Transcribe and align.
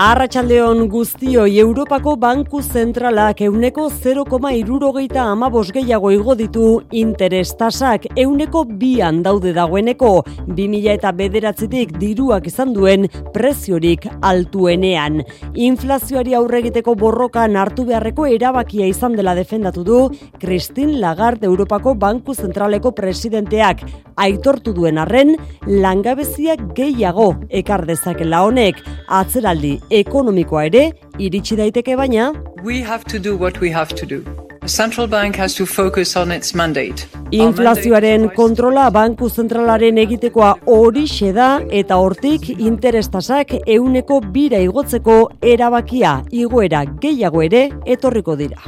Arratxaldeon 0.00 0.86
guztio 0.88 1.42
Europako 1.44 2.14
Banku 2.16 2.62
Zentralak 2.62 3.42
euneko 3.44 3.90
0,irurogeita 3.92 5.26
amabos 5.28 5.66
gehiago 5.76 6.08
igo 6.14 6.32
ditu 6.38 6.68
interestasak 6.96 8.06
euneko 8.16 8.62
bian 8.64 9.18
daude 9.26 9.52
dagoeneko. 9.52 10.12
2000 10.46 10.94
eta 10.94 11.12
bederatzitik 11.18 11.92
diruak 12.00 12.48
izan 12.48 12.72
duen 12.72 13.04
preziorik 13.34 14.06
altuenean. 14.24 15.20
Inflazioari 15.52 16.32
aurregiteko 16.38 16.96
borrokan 16.96 17.60
hartu 17.60 17.84
beharreko 17.90 18.24
erabakia 18.24 18.88
izan 18.88 19.18
dela 19.20 19.36
defendatu 19.36 19.84
du 19.84 20.00
Christine 20.40 20.96
Lagarde 21.04 21.44
Europako 21.44 21.92
Banku 21.92 22.32
Zentraleko 22.32 22.94
presidenteak. 22.96 23.84
Aitortu 24.16 24.72
duen 24.72 24.96
arren 24.96 25.36
langabeziak 25.68 26.72
gehiago 26.72 27.34
ekar 27.50 27.84
dezakela 27.84 28.46
honek. 28.48 28.80
Atzeraldi 29.10 29.76
ekonomikoa 29.90 30.64
ere 30.70 30.86
iritsi 31.18 31.56
daiteke 31.56 31.96
baina 31.96 32.32
we 32.62 32.80
have 32.80 33.04
to 33.04 33.18
do 33.18 33.36
what 33.36 33.60
we 33.60 33.70
have 33.70 33.94
to 33.94 34.06
do. 34.06 34.24
The 34.60 34.68
central 34.68 35.06
bank 35.06 35.36
has 35.36 35.54
to 35.54 35.64
focus 35.64 36.16
on 36.16 36.30
its 36.30 36.54
mandate. 36.54 37.06
Inflazioaren 37.32 38.28
kontrola 38.36 38.90
banku 38.90 39.30
zentralaren 39.30 39.98
egitekoa 39.98 40.54
hori 40.66 41.06
da 41.32 41.60
eta 41.70 41.96
hortik 41.96 42.50
interestasak 42.58 43.54
euneko 43.66 44.20
bira 44.20 44.58
igotzeko 44.58 45.30
erabakia 45.40 46.22
igoera 46.30 46.84
gehiago 46.84 47.42
ere 47.42 47.70
etorriko 47.86 48.36
dira. 48.36 48.60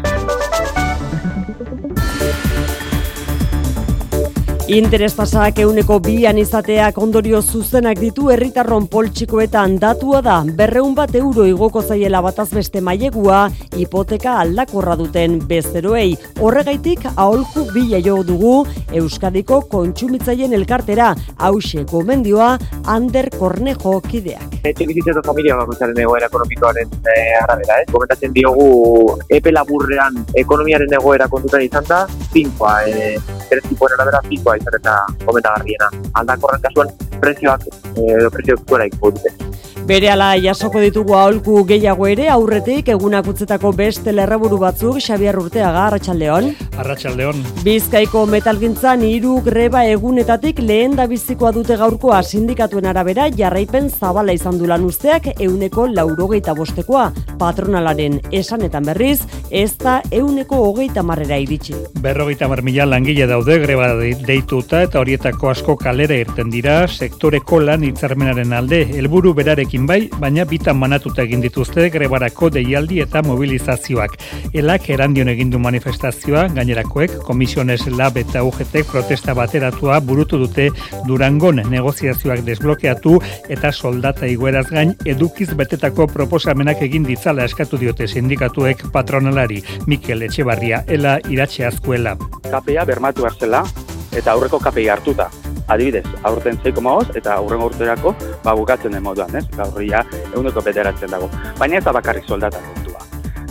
Interestasak 4.73 5.59
euneko 5.61 5.99
bian 6.01 6.39
izateak 6.41 6.97
ondorio 6.97 7.43
zuzenak 7.43 7.99
ditu 8.01 8.31
herritarron 8.33 8.87
poltsikoetan 8.89 9.75
datua 9.83 10.23
da 10.25 10.37
berreun 10.61 10.95
bat 10.97 11.13
euro 11.19 11.45
igoko 11.45 11.83
zaiela 11.83 12.23
bataz 12.25 12.47
beste 12.55 12.81
mailegua 12.81 13.43
hipoteka 13.77 14.39
aldakorra 14.41 14.97
duten 14.97 15.35
bezeroei. 15.51 16.15
Horregaitik 16.41 17.05
aholku 17.11 17.67
bila 17.75 18.01
jo 18.01 18.23
dugu 18.25 18.55
Euskadiko 18.97 19.61
kontsumitzaien 19.69 20.57
elkartera 20.57 21.11
hause 21.37 21.85
gomendioa 21.93 22.57
Ander 22.87 23.29
Cornejo 23.37 23.99
kideak. 24.09 24.57
Etxe 24.65 24.89
bizitzen 24.89 25.21
familia 25.27 25.59
bakoitzaren 25.61 26.01
egoera 26.01 26.31
ekonomikoaren 26.33 26.97
e, 27.13 27.19
arabera, 27.43 27.77
eh? 27.83 27.87
Komentatzen 27.93 28.33
diogu 28.33 29.19
epe 29.29 29.53
laburrean 29.53 30.17
ekonomiaren 30.47 30.97
egoera 30.97 31.29
kontutan 31.29 31.69
izan 31.69 31.85
da, 31.89 32.07
finkoa, 32.33 32.77
e, 32.89 33.15
eh, 33.19 33.79
arabera 33.93 34.23
finkoa 34.31 34.62
eta 34.79 34.97
komentagarriena. 35.25 35.91
Aldakorren 36.21 36.63
kasuan 36.63 36.93
prezioak, 37.23 37.67
edo 37.97 38.31
prezioak 38.31 38.65
gora 38.71 38.89
dute. 39.19 39.35
Bere 39.83 40.07
ala 40.13 40.29
jasoko 40.39 40.79
ditugu 40.79 41.17
aholku 41.19 41.65
gehiago 41.67 42.07
ere 42.07 42.29
aurretik 42.31 42.87
egunak 42.93 43.27
utzetako 43.33 43.73
beste 43.75 44.13
lerreburu 44.15 44.61
batzuk 44.61 45.01
Xabier 45.03 45.35
Urteaga 45.41 45.89
Arratsaldeon. 45.89 46.53
Arratsaldeon. 46.79 47.41
Bizkaiko 47.67 48.23
metalgintzan 48.31 49.03
hiru 49.03 49.41
greba 49.43 49.83
egunetatik 49.91 50.61
lehen 50.63 50.95
da 51.01 51.09
bizikoa 51.11 51.51
dute 51.57 51.75
gaurkoa 51.81 52.21
sindikatuen 52.23 52.87
arabera 52.87 53.27
jarraipen 53.41 53.91
zabala 53.91 54.37
izan 54.39 54.61
du 54.61 54.71
lan 54.71 54.87
usteak 54.87 55.33
euneko 55.35 55.89
laurogeita 55.91 56.55
bostekoa 56.55 57.09
patronalaren 57.43 58.21
esanetan 58.31 58.87
berriz 58.87 59.19
ez 59.51 59.73
da 59.83 59.99
euneko 60.15 60.63
hogeita 60.69 61.03
marrera 61.03 61.41
iritsi. 61.43 61.75
Berrogeita 62.07 62.47
mar 62.49 62.63
mila 62.63 62.87
langile 62.87 63.27
daude 63.27 63.59
greba 63.67 63.91
deituta 63.99 64.85
eta 64.87 65.03
horietako 65.03 65.51
asko 65.57 65.77
kalera 65.77 66.23
irten 66.23 66.55
dira 66.55 66.79
sektoreko 66.87 67.59
lan 67.67 67.83
hitzarmenaren 67.91 68.55
alde 68.55 68.85
helburu 68.95 69.35
berarek 69.73 70.11
bai, 70.11 70.21
baina 70.21 70.45
bitan 70.45 70.77
manatuta 70.77 71.23
egin 71.23 71.41
dituzte 71.41 71.89
grebarako 71.91 72.51
deialdi 72.51 73.01
eta 73.01 73.23
mobilizazioak. 73.23 74.17
Elak 74.53 74.89
erandion 74.91 75.29
egin 75.29 75.51
du 75.51 75.59
manifestazioa, 75.59 76.49
gainerakoek, 76.55 77.23
komisiones 77.25 77.87
lab 77.87 78.17
eta 78.17 78.43
UGT 78.43 78.85
protesta 78.91 79.35
bateratua 79.35 80.01
burutu 80.01 80.39
dute 80.39 80.71
durangon 81.07 81.63
negoziazioak 81.71 82.45
desblokeatu 82.45 83.19
eta 83.49 83.73
soldata 83.73 84.27
igueraz 84.27 84.69
gain 84.71 84.95
edukiz 85.05 85.53
betetako 85.55 86.07
proposamenak 86.07 86.83
egin 86.83 87.05
ditzala 87.05 87.45
eskatu 87.45 87.79
diote 87.79 88.07
sindikatuek 88.07 88.91
patronalari 88.93 89.63
Mikel 89.87 90.23
Etxebarria, 90.23 90.85
ela 90.87 91.19
iratxe 91.29 91.67
azkuela. 91.67 92.17
Kapea 92.51 92.85
bermatu 92.85 93.25
hartzela 93.25 93.65
eta 94.13 94.33
aurreko 94.33 94.59
kapei 94.61 94.89
hartuta 94.89 95.31
adibidez, 95.69 96.05
aurten 96.23 96.59
6,5 96.65 97.17
eta 97.19 97.37
aurren 97.39 97.63
urterako 97.63 98.15
ba 98.45 98.55
bukatzen 98.59 98.93
den 98.93 99.03
moduan, 99.03 99.35
ez? 99.37 99.45
Gaur 99.57 99.83
ja 99.87 100.05
eguneko 100.33 100.63
bederatzen 100.63 101.11
dago. 101.11 101.31
Baina 101.59 101.79
ez 101.79 101.85
da 101.85 101.93
bakarrik 101.93 102.29
soldata 102.29 102.61
kontua. 102.67 103.05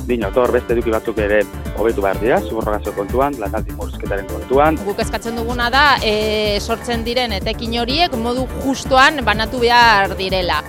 Dino, 0.08 0.32
tor 0.34 0.52
beste 0.52 0.74
eduki 0.74 0.92
batzuk 0.92 1.20
ere 1.22 1.44
hobetu 1.78 2.04
behar 2.04 2.20
dira, 2.20 2.42
suborrogazio 2.42 2.94
kontuan, 2.98 3.38
lanaldi 3.40 3.76
murrizketaren 3.78 4.28
kontuan. 4.28 4.80
Guk 4.86 5.00
eskatzen 5.04 5.38
duguna 5.40 5.70
da, 5.74 5.86
e, 6.04 6.60
sortzen 6.60 7.06
diren 7.08 7.32
etekin 7.38 7.78
horiek 7.80 8.18
modu 8.18 8.48
justoan 8.66 9.24
banatu 9.26 9.62
behar 9.64 10.18
direla. 10.20 10.62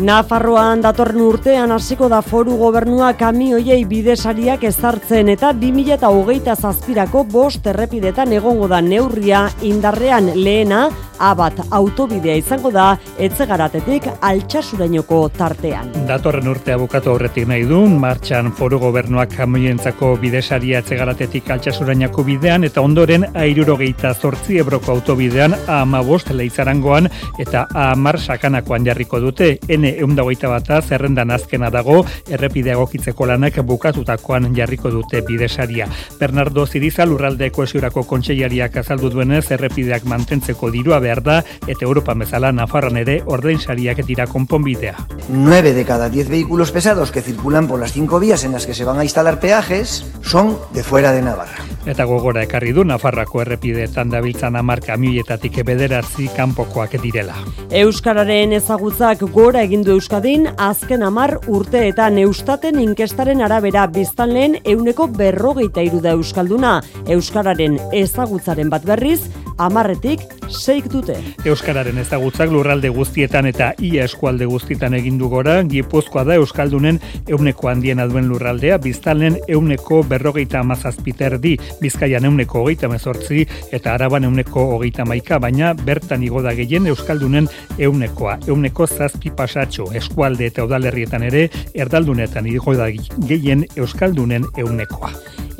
Nafarroan 0.00 0.80
datorren 0.80 1.20
urtean 1.20 1.72
hasiko 1.74 2.08
da 2.08 2.22
foru 2.24 2.54
gobernua 2.56 3.10
kamioiei 3.20 3.82
bidesariak 3.84 4.64
ezartzen 4.64 5.28
eta 5.28 5.52
2008 5.52 6.56
zazpirako 6.56 7.24
bost 7.28 7.66
errepidetan 7.68 8.32
egongo 8.32 8.70
da 8.72 8.80
neurria 8.80 9.44
indarrean 9.68 10.30
lehena 10.34 10.86
abat 11.22 11.60
autobidea 11.70 12.34
izango 12.40 12.72
da 12.74 12.96
etzegaratetik 13.20 14.08
altxasurainoko 14.20 15.20
tartean. 15.36 15.92
Datorren 16.08 16.48
urtea 16.50 16.78
bukatu 16.80 17.12
aurretik 17.12 17.46
nahi 17.46 17.66
du, 17.68 17.84
martxan 17.86 18.50
foru 18.58 18.80
gobernuak 18.82 19.36
kamioientzako 19.36 20.16
bidesaria 20.22 20.80
etzegaratetik 20.82 21.50
altxasurainako 21.54 22.24
bidean 22.26 22.64
eta 22.66 22.82
ondoren 22.82 23.28
airurogeita 23.38 24.14
zortzi 24.14 24.58
ebroko 24.64 24.96
autobidean 24.96 25.54
ama 25.68 26.02
bost 26.02 26.32
leitzarangoan 26.32 27.10
eta 27.38 27.66
amar 27.92 28.18
sakanakoan 28.18 28.88
jarriko 28.88 29.20
dute 29.22 29.52
N 29.82 29.88
eundagoita 29.98 30.46
bata 30.46 30.76
zerrendan 30.80 31.32
azkena 31.34 31.66
dago 31.74 32.04
errepide 32.30 32.70
egokitzeko 32.76 33.26
lanak 33.26 33.56
bukatutakoan 33.66 34.52
jarriko 34.54 34.92
dute 34.94 35.22
bidesaria. 35.26 35.88
Bernardo 36.20 36.66
Ziriza 36.66 37.06
lurralde 37.08 37.48
koesiurako 37.50 38.04
kontseilariak 38.06 38.76
azaldu 38.84 39.10
duenez 39.10 39.48
errepideak 39.56 40.06
mantentzeko 40.06 40.70
dirua 40.70 41.00
behar 41.02 41.22
da 41.26 41.40
eta 41.66 41.82
Europa 41.82 42.14
mezala 42.14 42.52
Nafarran 42.52 43.00
ere 43.00 43.22
ordein 43.26 43.58
sariak 43.58 44.04
dira 44.06 44.28
konponbidea. 44.30 44.94
9 45.28 45.74
de 45.74 45.84
cada 45.84 46.08
10 46.08 46.28
vehículos 46.28 46.70
pesados 46.70 47.10
que 47.10 47.22
circulan 47.22 47.66
por 47.66 47.80
las 47.80 47.92
5 47.92 48.20
vías 48.20 48.44
en 48.44 48.52
las 48.52 48.66
que 48.66 48.74
se 48.74 48.84
van 48.84 49.00
a 49.00 49.04
instalar 49.04 49.40
peajes 49.40 50.06
son 50.22 50.58
de 50.74 50.84
fuera 50.84 51.10
de 51.10 51.22
Navarra. 51.22 51.64
Eta 51.86 52.04
gogora 52.04 52.44
ekarri 52.44 52.70
du 52.70 52.84
Nafarrako 52.86 53.40
errepideetan 53.42 54.12
dabiltzan 54.12 54.54
amar 54.54 54.78
kamioietatik 54.84 55.64
bederatzi 55.66 56.28
kanpokoak 56.36 56.94
direla. 57.02 57.34
Euskararen 57.74 58.52
ezagutzak 58.52 59.24
gora 59.34 59.64
egin 59.64 59.71
du 59.80 59.94
Euskadin 59.94 60.50
azken 60.60 61.00
amar 61.02 61.38
urteetan 61.48 62.18
Eustaten 62.20 62.76
inkestaren 62.82 63.40
arabera 63.40 63.86
biztanleen 63.88 64.58
euneko 64.68 65.06
berrogeita 65.08 65.80
iruda 65.80 66.12
Euskalduna. 66.12 66.74
Euskararen 67.08 67.78
ezagutzaren 67.96 68.68
bat 68.68 68.84
berriz, 68.84 69.22
amarretik 69.56 70.20
seik 70.52 70.90
dute. 70.92 71.16
Euskararen 71.48 71.96
ezagutzak 72.02 72.50
lurralde 72.52 72.90
guztietan 72.92 73.48
eta 73.48 73.70
ia 73.80 74.04
eskualde 74.04 74.44
guztietan 74.50 74.94
egindu 74.98 75.30
gora, 75.32 75.54
Gipuzkoa 75.64 76.24
da 76.28 76.36
Euskaldunen 76.40 77.00
euneko 77.30 77.70
handiena 77.72 78.06
duen 78.10 78.28
lurraldea, 78.28 78.76
biztalen 78.82 79.38
euneko 79.48 80.02
berrogeita 80.08 80.60
amazazpiter 80.60 81.38
di, 81.40 81.54
bizkaian 81.80 82.28
euneko 82.28 82.60
hogeita 82.66 82.90
mezortzi 82.92 83.46
eta 83.72 83.94
araban 83.94 84.28
euneko 84.28 84.66
hogeita 84.76 85.06
maika, 85.08 85.40
baina 85.40 85.72
bertan 85.72 86.22
igoda 86.26 86.52
gehien 86.58 86.90
Euskaldunen 86.92 87.48
eunekoa, 87.78 88.38
euneko 88.46 88.86
zazpi 88.86 89.32
pasatxo, 89.62 89.92
eskualde 89.94 90.48
eta 90.50 90.64
udalerrietan 90.66 91.22
ere, 91.22 91.48
erdaldunetan 91.74 92.46
igoda 92.46 92.88
gehien 93.28 93.66
Euskaldunen 93.76 94.46
eunekoa. 94.58 95.12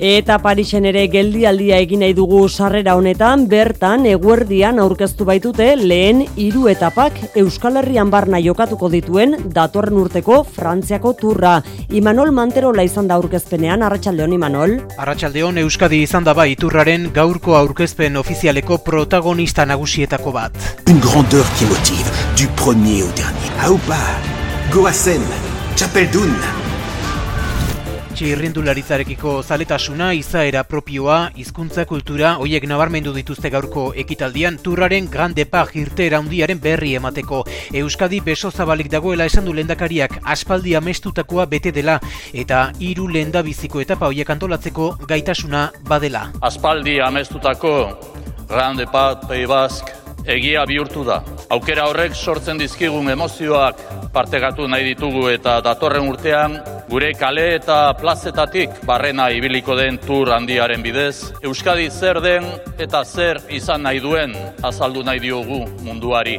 Eta 0.02 0.38
Parisen 0.43 0.87
ere 0.88 1.04
geldialdia 1.12 1.76
egin 1.78 2.00
nahi 2.02 2.14
dugu 2.16 2.49
sarrera 2.49 2.96
honetan, 2.96 3.44
bertan 3.46 4.06
eguerdian 4.08 4.81
aurkeztu 4.82 5.26
baitute 5.28 5.76
lehen 5.76 6.25
hiru 6.34 6.66
etapak 6.72 7.20
Euskal 7.37 7.76
Herrian 7.78 8.10
barna 8.10 8.40
jokatuko 8.43 8.88
dituen 8.90 9.37
datorren 9.52 10.00
urteko 10.00 10.43
Frantziako 10.43 11.12
turra. 11.20 11.54
Imanol 11.93 12.32
Manterola 12.32 12.82
izan 12.82 13.06
da 13.06 13.20
aurkezpenean, 13.20 13.84
Arratxaldeon 13.84 14.32
Imanol. 14.32 14.78
Arratxaldeon 14.99 15.62
Euskadi 15.62 16.02
izan 16.02 16.25
da 16.25 16.34
bai 16.34 16.54
turraren 16.56 17.10
gaurko 17.14 17.54
aurkezpen 17.60 18.16
ofizialeko 18.16 18.81
protagonista 18.82 19.69
nagusietako 19.69 20.32
bat. 20.32 20.56
Un 20.88 20.99
grandeur 21.04 21.46
qui 21.58 21.69
motive, 21.69 22.31
du 22.42 22.48
premier 22.56 23.04
au 23.04 23.12
dernier. 23.12 23.50
Haupa, 23.62 24.00
Goazen, 24.72 25.22
Txapeldun, 25.76 26.32
Txirrindularitzarekiko 28.18 29.36
zaletasuna, 29.46 30.08
izaera 30.18 30.64
propioa, 30.66 31.30
hizkuntza 31.38 31.84
kultura, 31.86 32.32
hoiek 32.42 32.66
nabarmendu 32.66 33.14
dituzte 33.14 33.46
gaurko 33.54 33.86
ekitaldian, 33.94 34.58
turraren 34.58 35.06
grande 35.12 35.46
pag 35.46 35.70
irtera 35.78 36.18
handiaren 36.18 36.58
berri 36.58 36.96
emateko. 36.98 37.44
Euskadi 37.84 38.18
beso 38.26 38.50
zabalik 38.50 38.90
dagoela 38.90 39.30
esan 39.30 39.46
du 39.46 39.54
lendakariak 39.54 40.18
aspaldi 40.24 40.74
amestutakoa 40.74 41.46
bete 41.46 41.70
dela, 41.70 42.00
eta 42.34 42.72
hiru 42.82 43.06
lenda 43.06 43.46
biziko 43.46 43.86
etapa 43.86 44.10
hoiek 44.10 44.34
antolatzeko 44.34 44.96
gaitasuna 45.06 45.68
badela. 45.86 46.32
Aspaldi 46.42 46.98
amestutako 47.06 47.76
grande 48.50 48.90
pag 48.90 49.28
Pei 49.30 49.46
Bask 49.46 50.01
egia 50.26 50.64
bihurtu 50.66 51.04
da. 51.04 51.22
Aukera 51.50 51.86
horrek 51.90 52.14
sortzen 52.14 52.58
dizkigun 52.58 53.10
emozioak 53.12 53.80
partegatu 54.12 54.69
nahi 54.69 54.84
ditugu 54.92 55.28
eta 55.32 55.58
datorren 55.64 56.08
urtean 56.08 56.58
gure 56.88 57.12
kale 57.19 57.46
eta 57.56 57.94
plazetatik 58.00 58.82
barrena 58.86 59.30
ibiliko 59.32 59.76
den 59.76 59.98
tur 59.98 60.32
handiaren 60.34 60.82
bidez, 60.82 61.32
Euskadi 61.42 61.88
zer 61.90 62.20
den 62.20 62.44
eta 62.78 63.04
zer 63.04 63.40
izan 63.48 63.82
nahi 63.88 64.00
duen 64.00 64.36
azaldu 64.62 65.02
nahi 65.02 65.20
diogu 65.20 65.64
munduari. 65.82 66.38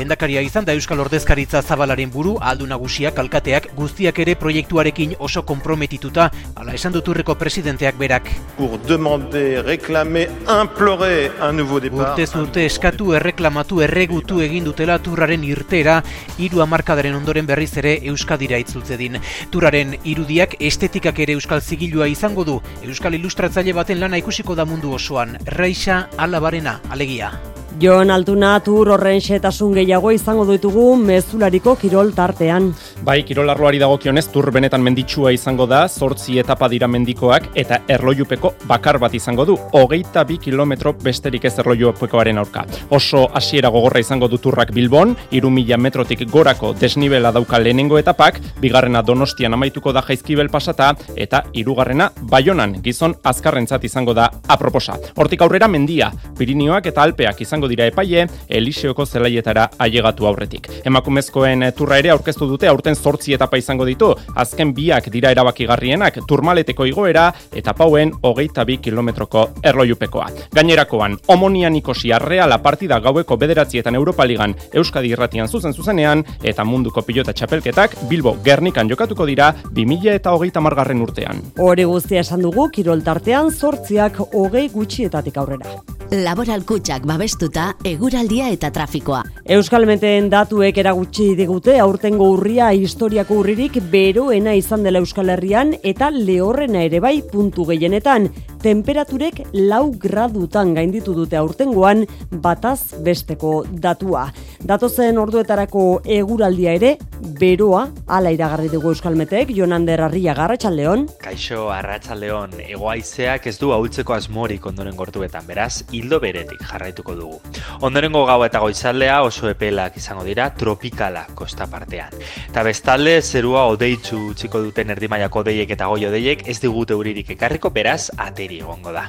Lendakaria 0.00 0.40
izan 0.40 0.64
da 0.64 0.72
Euskal 0.72 1.00
Ordezkaritza 1.02 1.60
Zabalaren 1.60 2.08
buru 2.12 2.38
aldu 2.40 2.64
nagusiak 2.68 3.18
alkateak 3.20 3.66
guztiak 3.76 4.16
ere 4.22 4.32
proiektuarekin 4.40 5.12
oso 5.20 5.42
konprometituta, 5.44 6.30
ala 6.56 6.72
esan 6.78 6.94
duturreko 6.94 7.34
presidenteak 7.36 7.98
berak. 8.00 8.30
Pour 8.56 8.78
demander, 8.88 9.60
réclamer, 9.66 10.30
implorer 10.48 11.34
un 11.42 11.60
nouveau 11.60 11.82
départ. 11.84 12.16
Urte 12.16 12.40
urte 12.40 12.64
eskatu, 12.64 13.12
erreklamatu, 13.18 13.82
erregutu 13.84 14.40
egin 14.40 14.64
dutela 14.64 14.96
turraren 15.04 15.44
irtera, 15.44 16.00
hiru 16.38 16.64
hamarkadaren 16.64 17.20
ondoren 17.20 17.46
berriz 17.50 17.74
ere 17.76 17.98
Euskadira 18.08 18.56
itzultze 18.62 18.96
din. 18.96 19.20
Turraren 19.52 19.98
irudiak 20.00 20.56
estetikak 20.60 21.20
ere 21.20 21.36
Euskal 21.36 21.60
Zigilua 21.60 22.08
izango 22.08 22.48
du, 22.48 22.56
Euskal 22.88 23.20
Ilustratzaile 23.20 23.76
baten 23.76 24.00
lana 24.00 24.16
ikusiko 24.16 24.56
da 24.56 24.64
mundu 24.64 24.96
osoan, 24.96 25.36
Raixa 25.60 26.06
Alabarena, 26.16 26.80
alegia. 26.88 27.34
Jon 27.78 28.10
Altuna 28.10 28.56
tur 28.66 28.88
horren 28.90 29.20
xetasun 29.22 29.76
gehiago 29.76 30.10
izango 30.10 30.42
ditugu 30.48 30.96
mezulariko 30.98 31.76
kirol 31.78 32.10
tartean. 32.16 32.72
Bai, 33.06 33.20
kirolarroari 33.24 33.78
dagokionez 33.78 34.26
tur 34.32 34.50
benetan 34.52 34.82
menditsua 34.82 35.30
izango 35.32 35.68
da, 35.70 35.84
zortzi 35.88 36.40
etapa 36.42 36.68
dira 36.68 36.88
mendikoak 36.90 37.46
eta 37.54 37.78
erlojupeko 37.88 38.52
bakar 38.68 38.98
bat 38.98 39.14
izango 39.14 39.46
du. 39.46 39.56
Hogeita 39.78 40.24
bi 40.26 40.36
kilometro 40.42 40.92
besterik 40.92 41.46
ez 41.46 41.54
erlojupekoaren 41.62 42.42
aurka. 42.42 42.66
Oso 42.90 43.28
hasiera 43.32 43.70
gogorra 43.70 44.02
izango 44.02 44.28
du 44.28 44.38
turrak 44.38 44.74
Bilbon, 44.74 45.14
iru 45.30 45.50
metrotik 45.50 46.28
gorako 46.30 46.74
desnibela 46.74 47.32
dauka 47.32 47.58
lehenengo 47.58 47.98
etapak, 47.98 48.40
bigarrena 48.60 49.02
donostian 49.02 49.54
amaituko 49.54 49.92
da 49.92 50.02
jaizkibel 50.02 50.48
pasata, 50.48 50.94
eta 51.16 51.44
hirugarrena 51.52 52.10
baionan 52.22 52.82
gizon 52.82 53.14
azkarrentzat 53.22 53.84
izango 53.84 54.12
da 54.12 54.30
aproposa. 54.48 54.98
Hortik 55.16 55.40
aurrera 55.42 55.68
mendia, 55.68 56.10
Pirinioak 56.36 56.86
eta 56.86 57.02
Alpeak 57.02 57.40
izango 57.40 57.59
dira 57.68 57.86
epaile, 57.90 58.26
Eliseoko 58.48 59.06
zelaietara 59.06 59.68
ailegatu 59.78 60.26
aurretik. 60.26 60.68
Emakumezkoen 60.84 61.66
turra 61.76 61.98
ere 61.98 62.10
aurkeztu 62.14 62.46
dute 62.48 62.68
aurten 62.68 62.94
zortzi 62.94 63.34
etapa 63.34 63.58
izango 63.58 63.84
ditu, 63.84 64.12
azken 64.34 64.72
biak 64.74 65.10
dira 65.12 65.30
erabakigarrienak 65.34 66.20
turmaleteko 66.28 66.86
igoera 66.86 67.30
eta 67.56 67.74
pauen 67.74 68.12
hogeita 68.22 68.64
bi 68.64 68.78
kilometroko 68.78 69.46
erlojupekoa. 69.62 70.28
Gainerakoan, 70.54 71.16
omonian 71.28 71.76
ikosi 71.76 72.12
arreala 72.12 72.58
partida 72.62 73.00
gaueko 73.00 73.36
bederatzietan 73.36 73.94
Europa 73.94 74.26
Ligan 74.26 74.54
Euskadi 74.72 75.12
irratian 75.14 75.48
zuzen 75.48 75.74
zuzenean 75.74 76.24
eta 76.42 76.64
munduko 76.64 77.02
pilota 77.02 77.32
txapelketak 77.32 77.96
Bilbo 78.08 78.36
Gernikan 78.44 78.88
jokatuko 78.90 79.26
dira 79.26 79.52
2000 79.70 80.16
eta 80.20 80.34
hogeita 80.36 80.60
margarren 80.60 81.02
urtean. 81.02 81.42
Hori 81.58 81.84
guztia 81.84 82.20
esan 82.24 82.42
dugu, 82.46 82.68
kirol 82.74 83.04
tartean 83.06 83.50
zortziak 83.50 84.20
hogei 84.32 84.68
gutxietatik 84.72 85.40
aurrera. 85.40 85.80
Laboral 86.10 86.64
kutsak 86.66 87.04
babestuta 87.50 87.74
eguraldia 87.84 88.48
eta 88.50 88.70
trafikoa. 88.70 89.22
Euskalmeten 89.44 90.30
datuek 90.30 90.76
eragutsi 90.78 91.34
digute 91.36 91.78
aurtengo 91.80 92.30
urria 92.30 92.72
historiako 92.72 93.40
urririk 93.40 93.80
beroena 93.90 94.54
izan 94.54 94.82
dela 94.84 94.98
Euskal 94.98 95.30
Herrian 95.30 95.74
eta 95.82 96.10
lehorrena 96.10 96.82
ere 96.82 97.00
bai 97.00 97.22
puntu 97.22 97.64
gehienetan. 97.66 98.30
Temperaturek 98.60 99.42
lau 99.54 99.90
gradutan 99.90 100.74
gainditu 100.74 101.14
dute 101.14 101.36
aurtengoan 101.36 102.06
bataz 102.30 102.94
besteko 103.02 103.64
datua. 103.70 104.30
Datozen 104.60 105.18
orduetarako 105.18 106.02
eguraldia 106.04 106.74
ere 106.74 106.96
beroa 107.40 107.88
ala 108.06 108.30
iragarri 108.30 108.68
dugu 108.68 108.92
Euskalmetek, 108.92 109.54
Jonander 109.56 110.00
Arria 110.02 110.34
Garratxaldeon. 110.34 111.08
Kaixo 111.20 111.70
Arratxaldeon, 111.72 112.60
egoaizeak 112.68 113.46
ez 113.46 113.56
du 113.58 113.72
ahultzeko 113.72 114.14
asmorik 114.14 114.66
ondoren 114.66 114.96
gortuetan, 114.96 115.46
beraz, 115.48 115.82
hildo 115.92 116.20
beretik 116.20 116.60
jarraituko 116.68 117.16
dugu. 117.16 117.39
Ondorengo 117.86 118.24
gau 118.28 118.38
eta 118.44 118.60
goizaldea 118.62 119.20
oso 119.24 119.48
epelak 119.50 119.96
izango 119.96 120.24
dira 120.26 120.50
tropikala 120.54 121.24
kosta 121.34 121.66
partean. 121.70 122.14
Eta 122.48 122.64
bestalde, 122.66 123.16
zerua 123.22 123.64
odeitzu 123.72 124.34
txiko 124.36 124.62
duten 124.66 124.92
erdimaiako 124.94 125.44
odeiek 125.44 125.74
eta 125.76 125.88
goi 125.90 126.04
odeiek 126.10 126.46
ez 126.48 126.58
digute 126.62 126.94
uririk 126.94 127.32
ekarriko, 127.36 127.72
beraz, 127.74 128.10
ateri 128.16 128.60
egongo 128.60 128.92
da. 128.92 129.06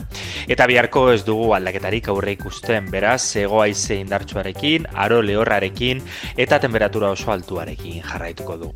Eta 0.47 0.67
biharko 0.71 1.07
ez 1.13 1.21
dugu 1.27 1.51
aldaketarik 1.57 2.11
aurre 2.13 2.35
ikusten, 2.37 2.89
beraz, 2.91 3.35
egoaize 3.43 3.99
indartsuarekin, 4.01 4.87
aro 4.93 5.21
lehorrarekin 5.21 6.03
eta 6.37 6.59
temperatura 6.63 7.11
oso 7.11 7.31
altuarekin 7.35 8.01
jarraituko 8.07 8.57
du. 8.65 8.73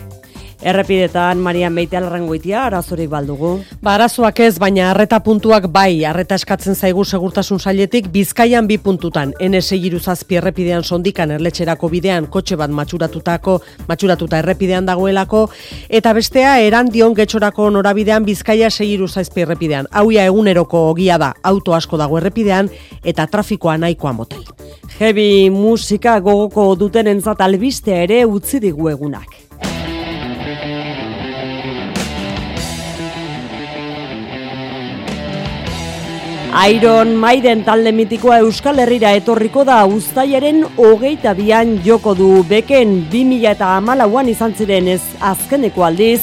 Errepidetan 0.65 1.37
Marian 1.45 1.75
Beite 1.77 1.99
alrangoitia 1.99 2.63
arazorik 2.65 3.11
baldugu. 3.11 3.51
Ba, 3.85 3.91
arazoak 3.99 4.39
ez, 4.41 4.55
baina 4.57 4.87
arreta 4.89 5.19
puntuak 5.21 5.67
bai, 5.69 6.01
arreta 6.09 6.39
eskatzen 6.41 6.73
zaigu 6.73 7.03
segurtasun 7.05 7.61
sailetik 7.61 8.07
bizkaian 8.09 8.65
bi 8.65 8.79
puntutan. 8.81 9.35
NS 9.37 9.77
zazpi 10.01 10.39
errepidean 10.41 10.83
sondikan 10.83 11.29
erletxerako 11.37 11.89
bidean 11.89 12.25
kotxe 12.25 12.57
bat 12.57 12.73
matxuratutako, 12.73 13.59
matxuratuta 13.87 14.39
errepidean 14.39 14.87
dagoelako, 14.89 15.51
eta 15.87 16.13
bestea 16.13 16.57
erandion 16.57 17.13
getxorako 17.13 17.69
norabidean 17.69 18.25
bizkaia 18.25 18.71
segiru 18.71 19.07
zazpi 19.07 19.41
errepidean. 19.45 19.85
Hauia 19.91 20.25
eguneroko 20.25 20.89
ogia 20.89 21.19
da, 21.21 21.33
auto 21.43 21.75
asko 21.75 21.97
dago 21.97 22.17
errepidean, 22.17 22.73
eta 23.03 23.27
trafikoa 23.27 23.77
nahikoa 23.77 24.13
motel. 24.13 24.41
Heavy 24.97 25.51
musika 25.51 26.19
gogoko 26.19 26.71
duten 26.75 27.05
entzat 27.05 27.41
albistea 27.41 28.01
ere 28.09 28.25
utzi 28.25 28.59
digu 28.59 28.89
egunak. 28.89 29.44
Iron 36.55 37.17
Maiden 37.19 37.65
talde 37.67 37.91
mitikoa 37.91 38.37
Euskal 38.39 38.77
Herrira 38.79 39.09
etorriko 39.17 39.65
da 39.67 39.81
uztailaren 39.91 40.61
hogeita 40.79 41.33
bian 41.35 41.73
joko 41.83 42.13
du 42.15 42.29
beken 42.47 42.93
2000 43.11 43.49
eta 43.49 43.73
amalauan 43.75 44.29
izan 44.31 44.53
ziren 44.55 44.87
ez 44.87 45.01
azkeneko 45.19 45.83
aldiz, 45.83 46.21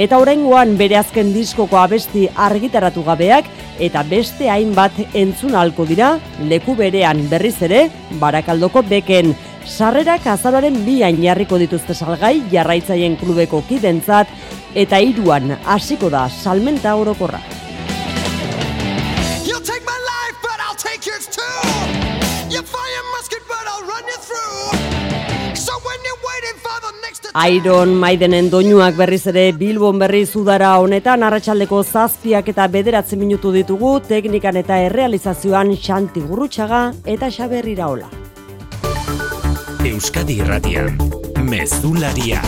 eta 0.00 0.16
oraingoan 0.22 0.72
bere 0.80 0.96
azken 0.96 1.34
diskoko 1.34 1.76
abesti 1.76 2.24
argitaratu 2.46 3.04
gabeak 3.04 3.50
eta 3.78 4.02
beste 4.08 4.48
hainbat 4.48 5.02
entzun 5.12 5.52
halko 5.54 5.84
dira 5.84 6.14
leku 6.40 6.72
berean 6.78 7.20
berriz 7.28 7.58
ere 7.68 7.90
barakaldoko 8.22 8.82
beken. 8.88 9.34
Sarrerak 9.68 10.24
azararen 10.32 10.80
bian 10.86 11.20
jarriko 11.20 11.60
dituzte 11.60 11.92
salgai 11.92 12.38
jarraitzaien 12.52 13.18
klubeko 13.20 13.60
kidentzat 13.68 14.32
eta 14.74 15.02
hiruan 15.04 15.58
hasiko 15.66 16.08
da 16.08 16.24
salmenta 16.30 16.96
orokorra. 16.96 17.42
Iron 27.34 27.96
Maidenen 27.98 28.46
doinuak 28.46 28.94
berriz 28.94 29.24
ere 29.26 29.48
Bilbon 29.58 29.98
berri 29.98 30.20
zudara 30.24 30.68
honetan 30.78 31.22
arratsaldeko 31.26 31.80
zazpiak 31.82 32.48
eta 32.52 32.68
bederatzen 32.70 33.18
minutu 33.18 33.50
ditugu 33.52 33.96
teknikan 34.06 34.60
eta 34.60 34.78
errealizazioan 34.86 35.74
Xanti 35.74 36.22
Gurrutxaga 36.28 36.84
eta 37.04 37.30
Xaber 37.34 37.66
Iraola. 37.66 38.06
Euskadi 39.84 40.38
Irratian, 40.44 40.94
Mezularia, 41.42 42.40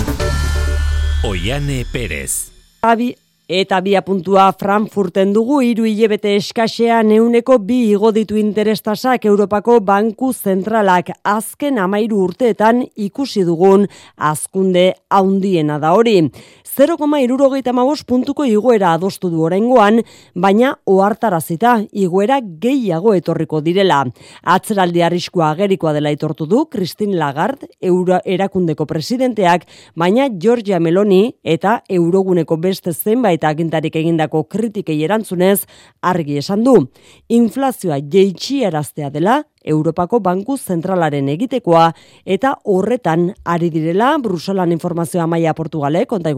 Oiane 1.24 1.82
Perez. 1.92 2.52
Abi, 2.82 3.16
Eta 3.46 3.78
bia 3.78 4.00
puntua 4.02 4.48
Frankfurten 4.58 5.30
dugu 5.30 5.60
hiru 5.62 5.84
hilebete 5.86 6.32
eskasean 6.34 7.12
euneko 7.14 7.60
bi 7.62 7.76
igo 7.92 8.10
ditu 8.10 8.34
interestasak 8.40 9.28
Europako 9.30 9.78
Banku 9.86 10.32
Zentralak 10.34 11.12
azken 11.22 11.78
amairu 11.78 12.24
urteetan 12.24 12.82
ikusi 12.96 13.44
dugun 13.46 13.86
azkunde 14.18 14.88
haundiena 15.08 15.78
da 15.78 15.94
hori. 15.94 16.24
0,irurogeita 16.76 17.72
puntuko 18.06 18.44
igoera 18.44 18.92
adostu 18.92 19.30
du 19.30 19.44
orengoan, 19.44 20.02
baina 20.34 20.76
ohartarazita 20.84 21.86
igoera 21.92 22.40
gehiago 22.42 23.14
etorriko 23.14 23.62
direla. 23.62 24.04
Atzeraldi 24.42 25.02
arriskua 25.02 25.52
agerikoa 25.52 25.94
dela 25.94 26.10
etortu 26.10 26.46
du 26.46 26.66
Christine 26.66 27.16
Lagarde, 27.16 27.68
Euro 27.80 28.18
erakundeko 28.26 28.84
presidenteak, 28.84 29.64
baina 29.94 30.28
Georgia 30.28 30.78
Meloni 30.78 31.32
eta 31.42 31.82
Euroguneko 31.88 32.58
beste 32.58 32.92
zenbait 32.92 33.35
eta 33.36 33.52
agintarik 33.52 33.96
egindako 34.00 34.44
kritikei 34.50 34.98
erantzunez 35.04 35.66
argi 36.02 36.40
esan 36.42 36.64
du. 36.66 36.78
Inflazioa 37.28 38.00
jeitxieraztea 38.00 39.12
dela 39.14 39.42
Europako 39.66 40.20
Banku 40.20 40.56
Zentralaren 40.56 41.28
egitekoa 41.28 41.90
eta 42.24 42.56
horretan 42.64 43.32
ari 43.44 43.70
direla 43.70 44.16
Bruselan 44.22 44.72
informazioa 44.72 45.26
maia 45.30 45.54
Portugale 45.54 46.06
konta 46.06 46.34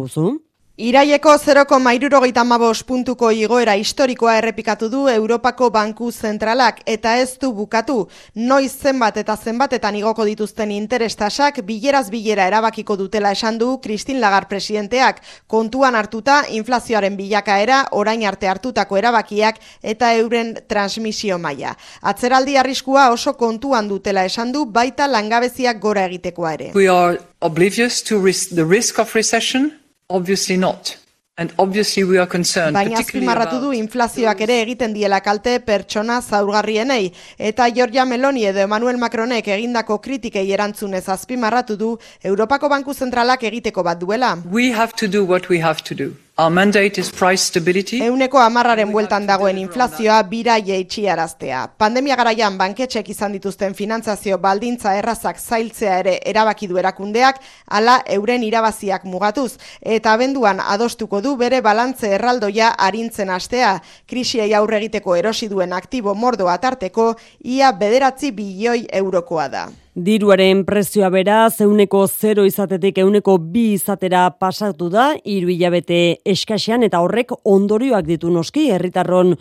Iraieko 0.78 1.32
0,irurogeita 1.34 2.44
puntuko 2.86 3.32
igoera 3.32 3.72
historikoa 3.74 4.36
errepikatu 4.38 4.88
du 4.88 5.08
Europako 5.08 5.70
Banku 5.70 6.12
Zentralak 6.12 6.82
eta 6.86 7.16
ez 7.18 7.36
du 7.36 7.52
bukatu. 7.52 8.06
Noiz 8.36 8.78
zenbat 8.78 9.16
eta 9.16 9.36
zenbatetan 9.36 9.96
igoko 9.96 10.24
dituzten 10.24 10.70
interestasak 10.70 11.62
bileraz 11.66 12.10
bilera 12.10 12.46
erabakiko 12.46 12.96
dutela 12.96 13.32
esan 13.32 13.58
du 13.58 13.80
Kristin 13.82 14.20
Lagar 14.20 14.46
presidenteak. 14.46 15.20
Kontuan 15.48 15.96
hartuta 15.96 16.44
inflazioaren 16.48 17.16
bilakaera 17.16 17.88
orain 17.90 18.24
arte 18.24 18.46
hartutako 18.46 18.98
erabakiak 18.98 19.58
eta 19.82 20.12
euren 20.14 20.54
transmisio 20.68 21.38
maila. 21.38 21.74
Atzeraldi 22.02 22.56
arriskua 22.56 23.10
oso 23.10 23.34
kontuan 23.34 23.88
dutela 23.88 24.24
esan 24.24 24.52
du 24.52 24.64
baita 24.64 25.08
langabeziak 25.08 25.80
gora 25.80 26.06
egitekoa 26.06 26.54
ere. 26.54 26.70
We 26.74 26.88
are 26.88 27.18
oblivious 27.40 28.00
to 28.04 28.22
risk, 28.22 28.54
the 28.54 28.64
risk 28.64 29.00
of 29.00 29.16
recession 29.16 29.72
Obviously 30.10 30.56
not. 30.56 30.96
And 31.36 31.52
obviously 31.56 32.02
we 32.02 32.18
are 32.18 32.26
concerned. 32.26 32.74
Baina 32.74 32.98
azpimarratu 32.98 33.60
du 33.62 33.72
inflazioak 33.76 34.40
ere 34.42 34.56
egiten 34.62 34.94
diela 34.96 35.20
kalte 35.22 35.58
pertsona 35.62 36.16
zaurgarrienei. 36.22 37.12
Eta 37.36 37.68
Giorgia 37.70 38.06
Meloni 38.08 38.46
edo 38.48 38.64
Emmanuel 38.64 38.96
Macronek 38.98 39.52
egindako 39.54 40.00
kritikei 40.02 40.48
erantzunez 40.50 41.04
azpimarratu 41.14 41.76
du 41.76 41.90
Europako 42.32 42.72
Banku 42.72 42.94
Zentralak 42.94 43.44
egiteko 43.52 43.84
bat 43.84 44.00
duela. 44.00 44.32
We 44.50 44.72
have 44.72 44.96
to 44.96 45.06
do 45.06 45.22
what 45.24 45.48
we 45.48 45.60
have 45.62 45.84
to 45.84 45.94
do. 45.94 46.16
Our 46.40 46.50
mandate 46.50 47.02
price 47.18 47.42
stability. 47.48 47.98
Euneko 47.98 48.38
amarraren 48.38 48.92
bueltan 48.94 49.24
dagoen 49.26 49.56
inflazioa 49.58 50.20
bira 50.22 50.54
jeitsi 50.62 51.08
araztea. 51.10 51.64
Pandemia 51.82 52.14
garaian 52.14 52.54
banketxek 52.60 53.08
izan 53.10 53.34
dituzten 53.34 53.74
finantzazio 53.74 54.38
baldintza 54.38 54.92
errazak 55.00 55.40
zailtzea 55.40 55.96
ere 56.04 56.12
erabaki 56.32 56.68
du 56.70 56.78
erakundeak, 56.78 57.40
ala 57.66 57.96
euren 58.18 58.44
irabaziak 58.46 59.02
mugatuz. 59.02 59.56
Eta 59.82 60.12
abenduan 60.14 60.62
adostuko 60.62 61.18
du 61.26 61.34
bere 61.42 61.58
balantze 61.60 62.14
erraldoia 62.20 62.70
arintzen 62.86 63.34
astea. 63.34 63.74
Krisiei 64.06 64.52
aurre 64.54 64.78
egiteko 64.78 65.18
erosi 65.18 65.50
duen 65.50 65.74
aktibo 65.74 66.14
mordoa 66.14 66.54
tarteko, 66.62 67.16
ia 67.42 67.72
bederatzi 67.72 68.30
bilioi 68.30 68.86
eurokoa 69.02 69.48
da. 69.48 69.66
Diruaren 69.98 70.60
prezioa 70.62 71.08
bera, 71.10 71.36
zeuneko 71.50 72.04
0 72.06 72.44
izatetik 72.46 73.00
euneko 73.02 73.32
bi 73.50 73.72
izatera 73.74 74.28
pasatu 74.30 74.86
da, 74.92 75.08
hiru 75.26 75.50
hilabete 75.50 75.98
eskasean 76.34 76.86
eta 76.86 77.00
horrek 77.02 77.34
ondorioak 77.42 78.06
ditu 78.06 78.30
noski 78.30 78.68
herritarron 78.70 79.34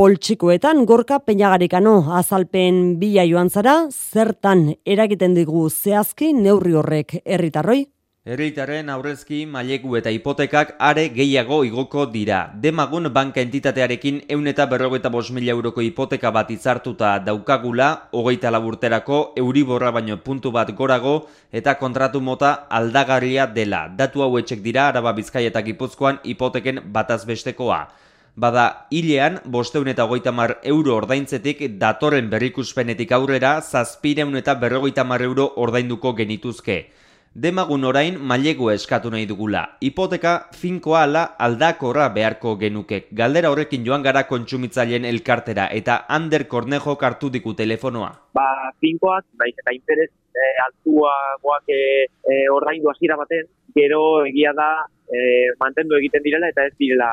poltsikoetan 0.00 0.86
gorka 0.88 1.18
peinagarikano 1.20 1.92
azalpen 2.22 2.96
bila 2.96 3.28
joan 3.28 3.52
zara, 3.52 3.76
zertan 3.92 4.70
eragiten 4.86 5.36
digu 5.36 5.68
zehazki 5.68 6.32
neurri 6.32 6.72
horrek 6.80 7.18
herritarroi? 7.26 7.82
Herritaren 8.28 8.90
aurrezki 8.92 9.46
maileku 9.48 9.94
eta 9.96 10.10
hipotekak 10.12 10.74
are 10.84 11.06
gehiago 11.14 11.62
igoko 11.64 12.02
dira. 12.12 12.40
Demagun 12.64 13.08
banka 13.14 13.40
entitatearekin 13.40 14.18
eun 14.28 14.50
eta 14.52 14.66
berrogeita 14.68 15.08
bos 15.08 15.30
mila 15.32 15.54
euroko 15.54 15.80
hipoteka 15.80 16.28
bat 16.36 16.50
izartuta 16.52 17.14
daukagula, 17.24 17.86
hogeita 18.12 18.52
laburterako, 18.52 19.32
euriborra 19.44 19.94
baino 19.96 20.18
puntu 20.26 20.52
bat 20.52 20.74
gorago 20.76 21.14
eta 21.50 21.78
kontratu 21.80 22.20
mota 22.20 22.52
aldagarria 22.68 23.46
dela. 23.46 23.88
Datu 23.96 24.20
hau 24.20 24.36
dira, 24.42 24.88
araba 24.88 25.14
bizkai 25.14 25.46
eta 25.46 25.62
gipuzkoan 25.62 26.20
hipoteken 26.22 26.82
batazbestekoa. 26.92 27.88
Bada, 28.36 28.86
hilean, 28.90 29.40
bosteun 29.46 29.88
eta 29.88 30.04
hogeita 30.04 30.32
mar 30.32 30.58
euro 30.62 30.96
ordaintzetik 30.96 31.78
datoren 31.78 32.28
berrikuspenetik 32.28 33.10
aurrera, 33.10 33.62
zazpireun 33.62 34.36
eta 34.36 34.54
berrogeita 34.54 35.02
mar 35.04 35.22
euro 35.22 35.54
ordainduko 35.56 36.12
genituzke. 36.12 36.92
Demagun 37.34 37.84
orain 37.84 38.16
mailegu 38.18 38.70
eskatu 38.72 39.10
nahi 39.12 39.26
dugula. 39.28 39.60
Hipoteka 39.84 40.48
finkoa 40.56 41.02
ala 41.04 41.24
aldakorra 41.38 42.08
beharko 42.14 42.54
genuke. 42.56 43.04
Galdera 43.12 43.50
horrekin 43.52 43.84
joan 43.84 44.02
gara 44.02 44.24
kontsumitzaileen 44.26 45.04
elkartera 45.04 45.68
eta 45.80 46.04
Ander 46.08 46.46
Kornejo 46.48 46.96
kartu 46.96 47.30
diku 47.30 47.54
telefonoa. 47.54 48.10
Ba, 48.34 48.48
finkoak, 48.80 49.26
naiz 49.38 49.54
eta 49.54 49.76
interes 49.76 50.10
e, 50.32 50.48
altua 50.64 51.12
goak 51.44 51.68
e, 51.68 52.08
e, 52.08 52.40
ordaindu 52.50 52.90
hasiera 52.90 53.16
baten, 53.20 53.46
gero 53.76 54.24
egia 54.26 54.54
da 54.56 54.70
e, 55.06 55.52
mantendu 55.60 56.00
egiten 56.00 56.24
direla 56.24 56.48
eta 56.48 56.66
ez 56.66 56.74
direla 56.80 57.12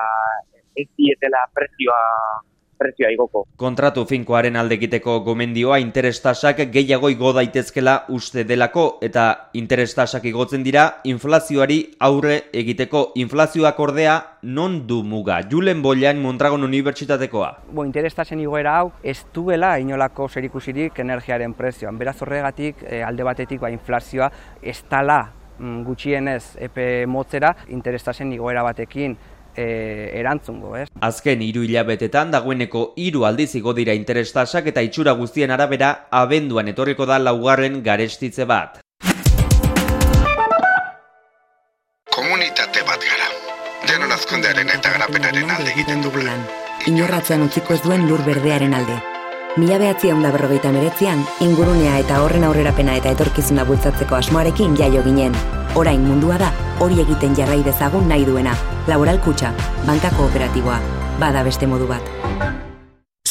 ez 0.75 0.87
dietela 0.97 1.43
prezioa 1.53 1.99
prezioa 2.77 3.11
igoko. 3.13 3.45
Kontratu 3.57 4.05
finkoaren 4.09 4.55
aldekiteko 4.59 5.19
gomendioa 5.25 5.79
interestasak 5.83 6.61
gehiago 6.73 7.09
igo 7.13 7.31
daitezkela 7.35 7.95
uste 8.15 8.43
delako 8.47 8.85
eta 9.05 9.25
interestasak 9.53 10.25
igotzen 10.31 10.63
dira 10.63 10.85
inflazioari 11.03 11.79
aurre 11.99 12.41
egiteko 12.53 13.11
inflazioak 13.15 13.79
ordea 13.79 14.15
non 14.43 14.81
du 14.87 15.01
muga. 15.03 15.41
Julen 15.49 15.81
Boilan 15.81 16.21
Mondragon 16.21 16.63
Unibertsitatekoa. 16.63 17.51
Bo, 17.71 17.85
interestasen 17.85 18.39
igoera 18.39 18.77
hau 18.79 18.91
ez 19.03 19.17
duela 19.33 19.75
inolako 19.79 20.29
zerikusirik 20.29 20.99
energiaren 20.99 21.53
prezioan. 21.57 21.97
Beraz 21.97 22.19
horregatik 22.21 22.83
eh, 22.85 23.01
alde 23.05 23.25
batetik 23.25 23.61
ba, 23.61 23.71
inflazioa 23.73 24.29
ez 24.61 24.81
tala 24.89 25.23
mm, 25.57 25.81
gutxienez 25.87 26.43
epe 26.67 27.05
motzera 27.07 27.55
interestasen 27.73 28.33
igoera 28.33 28.63
batekin 28.63 29.17
e, 29.55 30.11
erantzungo, 30.19 30.75
ez? 30.77 30.87
Azken 31.01 31.41
hiru 31.41 31.63
hilabetetan 31.65 32.31
dagoeneko 32.31 32.93
hiru 32.95 33.25
aldiz 33.25 33.53
igo 33.55 33.73
dira 33.73 33.95
interestasak 33.97 34.67
eta 34.73 34.83
itxura 34.85 35.15
guztien 35.19 35.51
arabera 35.51 36.07
abenduan 36.11 36.67
etorriko 36.73 37.05
da 37.05 37.19
laugarren 37.19 37.81
garestitze 37.83 38.45
bat. 38.45 38.79
Komunitate 42.15 42.85
bat 42.87 43.09
gara. 43.09 43.31
Denon 43.85 44.11
azkundearen 44.11 44.71
eta 44.77 44.93
garapenaren 44.95 45.51
alde 45.57 45.73
egiten 45.75 46.01
dugulan. 46.05 46.47
Inorratzen 46.89 47.43
utziko 47.45 47.75
ez 47.75 47.83
duen 47.83 48.07
lur 48.09 48.23
berdearen 48.25 48.73
alde. 48.73 48.97
Mila 49.55 49.77
behatzi 49.79 50.09
da 50.11 50.31
berrogeita 50.33 50.69
meretzian, 50.75 51.21
ingurunea 51.39 51.93
eta 52.01 52.17
horren 52.19 52.43
aurrerapena 52.43 52.97
eta 52.99 53.13
etorkizuna 53.15 53.63
bultzatzeko 53.63 54.17
asmoarekin 54.17 54.75
jaio 54.75 55.03
ginen. 55.05 55.31
Orain 55.79 56.03
mundua 56.03 56.37
da, 56.37 56.51
hori 56.83 56.99
egiten 56.99 57.39
jarrai 57.39 57.63
dezagun 57.63 58.09
nahi 58.09 58.25
duena. 58.25 58.57
Laboral 58.91 59.23
kutsa, 59.23 59.53
banka 59.87 60.11
kooperatiboa, 60.19 60.81
bada 61.23 61.47
beste 61.47 61.71
modu 61.71 61.87
bat. 61.87 62.64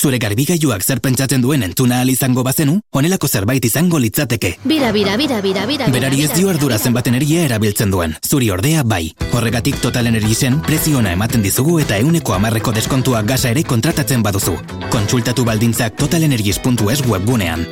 Zure 0.04 0.18
garbigailuak 0.20 0.82
zer 0.84 0.99
pentsatzen 1.00 1.40
duen 1.40 1.62
entzuna 1.64 2.02
izango 2.12 2.42
bazenu, 2.44 2.75
honelako 2.92 3.26
zerbait 3.26 3.64
izango 3.64 3.99
litzateke. 3.99 4.50
Bira, 4.64 4.90
bira, 4.92 5.16
bira, 5.16 5.38
bira, 5.40 5.64
bira. 5.64 5.87
Berari 5.88 6.20
ez 6.26 6.32
dio 6.34 6.50
ardura 6.52 6.76
zenbat 6.76 7.08
energia 7.08 7.46
erabiltzen 7.46 7.90
duen. 7.90 8.12
Zuri 8.20 8.50
ordea 8.50 8.82
bai. 8.84 9.14
Horregatik 9.32 9.80
Total 9.80 10.12
Energiesen 10.12 10.61
preziona 10.61 11.16
ematen 11.16 11.40
dizugu 11.40 11.78
eta 11.80 11.96
euneko 12.04 12.37
amarreko 12.37 12.76
deskontua 12.76 13.23
gasa 13.23 13.49
ere 13.56 13.64
kontratatzen 13.64 14.23
baduzu. 14.23 14.58
Kontsultatu 14.92 15.49
baldintzak 15.49 15.96
totalenergies.es 15.96 17.00
webgunean. 17.08 17.64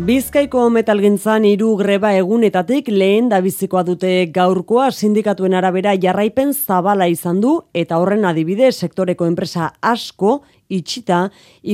Bizkaiko 0.00 0.62
metalgintzan 0.72 1.44
hiru 1.44 1.74
greba 1.76 2.14
egunetatik 2.16 2.86
lehen 2.88 3.26
da 3.28 3.42
bizikoa 3.44 3.82
dute 3.84 4.30
gaurkoa 4.32 4.86
sindikatuen 4.90 5.52
arabera 5.58 5.92
jarraipen 6.00 6.54
zabala 6.54 7.04
izan 7.12 7.42
du 7.42 7.50
eta 7.76 7.98
horren 8.00 8.24
adibide 8.24 8.70
sektoreko 8.72 9.28
enpresa 9.28 9.68
asko 9.84 10.38
itxita 10.72 11.20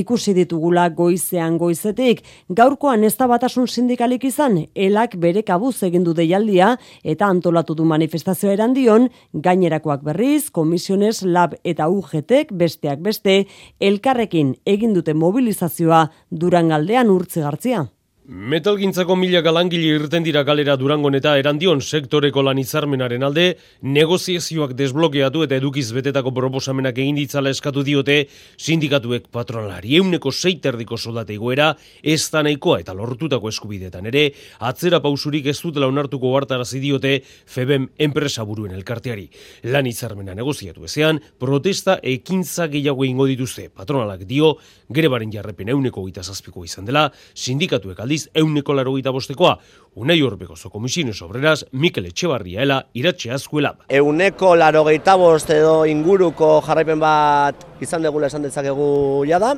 ikusi 0.03 0.35
ditugula 0.35 0.89
goizean 0.89 1.55
goizetik. 1.61 2.19
Gaurkoan 2.51 3.07
ez 3.07 3.15
da 3.15 3.29
batasun 3.31 3.71
sindikalik 3.71 4.27
izan, 4.27 4.59
elak 4.75 5.15
bere 5.15 5.45
kabuz 5.47 5.77
egin 5.87 6.03
du 6.03 6.11
deialdia 6.17 6.73
eta 7.03 7.31
antolatu 7.31 7.79
du 7.79 7.87
manifestazio 7.87 8.51
eran 8.51 8.75
dion, 8.75 9.07
gainerakoak 9.31 10.03
berriz, 10.03 10.49
komisiones, 10.51 11.21
lab 11.23 11.55
eta 11.63 11.87
UGTek 11.87 12.51
besteak 12.51 12.99
beste, 12.99 13.45
elkarrekin 13.79 14.57
egin 14.65 14.97
dute 14.97 15.15
mobilizazioa 15.15 16.09
durangaldean 16.29 17.13
urtzi 17.13 17.45
gartzia. 17.45 17.87
Metalgintzako 18.27 19.15
mila 19.15 19.39
galangile 19.39 19.93
irten 19.95 20.25
dira 20.25 20.41
galera 20.43 20.73
durangon 20.75 21.15
eta 21.15 21.37
erandion 21.39 21.79
sektoreko 21.79 22.41
lan 22.43 22.57
izarmenaren 22.59 23.21
alde, 23.23 23.45
negoziazioak 23.87 24.73
desblokeatu 24.75 25.45
eta 25.45 25.55
edukiz 25.55 25.85
betetako 25.95 26.33
proposamenak 26.35 26.99
egin 26.99 27.15
ditzala 27.15 27.53
eskatu 27.55 27.85
diote 27.87 28.17
sindikatuek 28.59 29.29
patronalari. 29.31 29.95
Euneko 30.01 30.33
seiterdiko 30.35 30.97
soldate 30.97 31.37
egoera, 31.37 31.69
ez 32.03 32.25
da 32.33 32.41
nahikoa 32.43 32.81
eta 32.81 32.97
lortutako 32.97 33.47
eskubidetan 33.47 34.11
ere, 34.11 34.25
atzera 34.59 34.99
pausurik 34.99 35.47
ez 35.47 35.55
dutela 35.61 35.87
onartuko 35.87 36.33
hartarazi 36.35 36.83
diote 36.83 37.21
FEBEM 37.23 37.87
enpresa 38.09 38.43
buruen 38.43 38.75
elkarteari. 38.75 39.29
Lan 39.71 39.87
izarmena 39.87 40.35
negoziatu 40.35 40.83
ezean, 40.83 41.23
protesta 41.39 42.01
ekintza 42.03 42.67
gehiago 42.75 43.07
ingo 43.07 43.31
dituzte. 43.31 43.69
Patronalak 43.71 44.27
dio, 44.27 44.57
grebaren 44.91 45.31
jarrepen 45.31 45.71
euneko 45.71 46.03
gita 46.11 46.27
izan 46.27 46.83
dela, 46.83 47.07
sindikatuek 47.33 48.03
aldi 48.03 48.16
aldiz 48.17 48.29
euneko 48.33 48.73
laro 48.73 48.95
gita 48.95 49.11
bostekoa. 49.11 49.57
Unai 49.95 50.21
horbeko 50.21 50.55
zo 50.55 50.69
komisines 50.69 51.21
obreraz, 51.21 51.65
Mikel 51.71 52.05
Etxebarriaela 52.05 52.83
iratxe 52.93 53.31
azkuela. 53.31 53.75
Euneko 53.89 54.55
laro 54.55 54.83
bost 54.83 55.49
edo 55.49 55.85
inguruko 55.85 56.61
jarraipen 56.61 56.99
bat 56.99 57.55
izan 57.81 58.01
degula 58.01 58.27
esan 58.27 58.43
dezakegu 58.43 59.25
jada, 59.27 59.55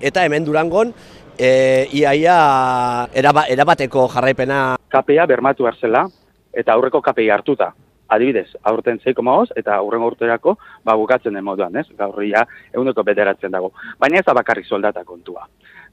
eta 0.00 0.24
hemen 0.24 0.44
durangon, 0.44 0.92
e, 1.38 1.88
iaia 1.92 3.08
eraba, 3.14 3.44
erabateko 3.48 4.08
jarraipena. 4.08 4.76
KPA 4.88 5.26
bermatu 5.26 5.66
zela 5.80 6.08
eta 6.52 6.72
aurreko 6.72 7.02
KPI 7.02 7.30
hartuta. 7.30 7.74
Adibidez, 8.08 8.56
aurten 8.64 8.98
6,5 9.04 9.52
eta 9.54 9.74
aurrengo 9.76 10.06
urterako 10.06 10.56
ba 10.82 10.94
bukatzen 10.96 11.34
den 11.34 11.44
moduan, 11.44 11.76
ez? 11.76 11.86
Gaur 11.98 12.22
ia 12.24 12.46
eguneko 12.72 13.02
bederatzen 13.04 13.50
dago. 13.50 13.72
Baina 14.00 14.18
ez 14.18 14.24
da 14.24 14.32
bakarrik 14.32 14.64
soldata 14.64 15.04
kontua. 15.04 15.46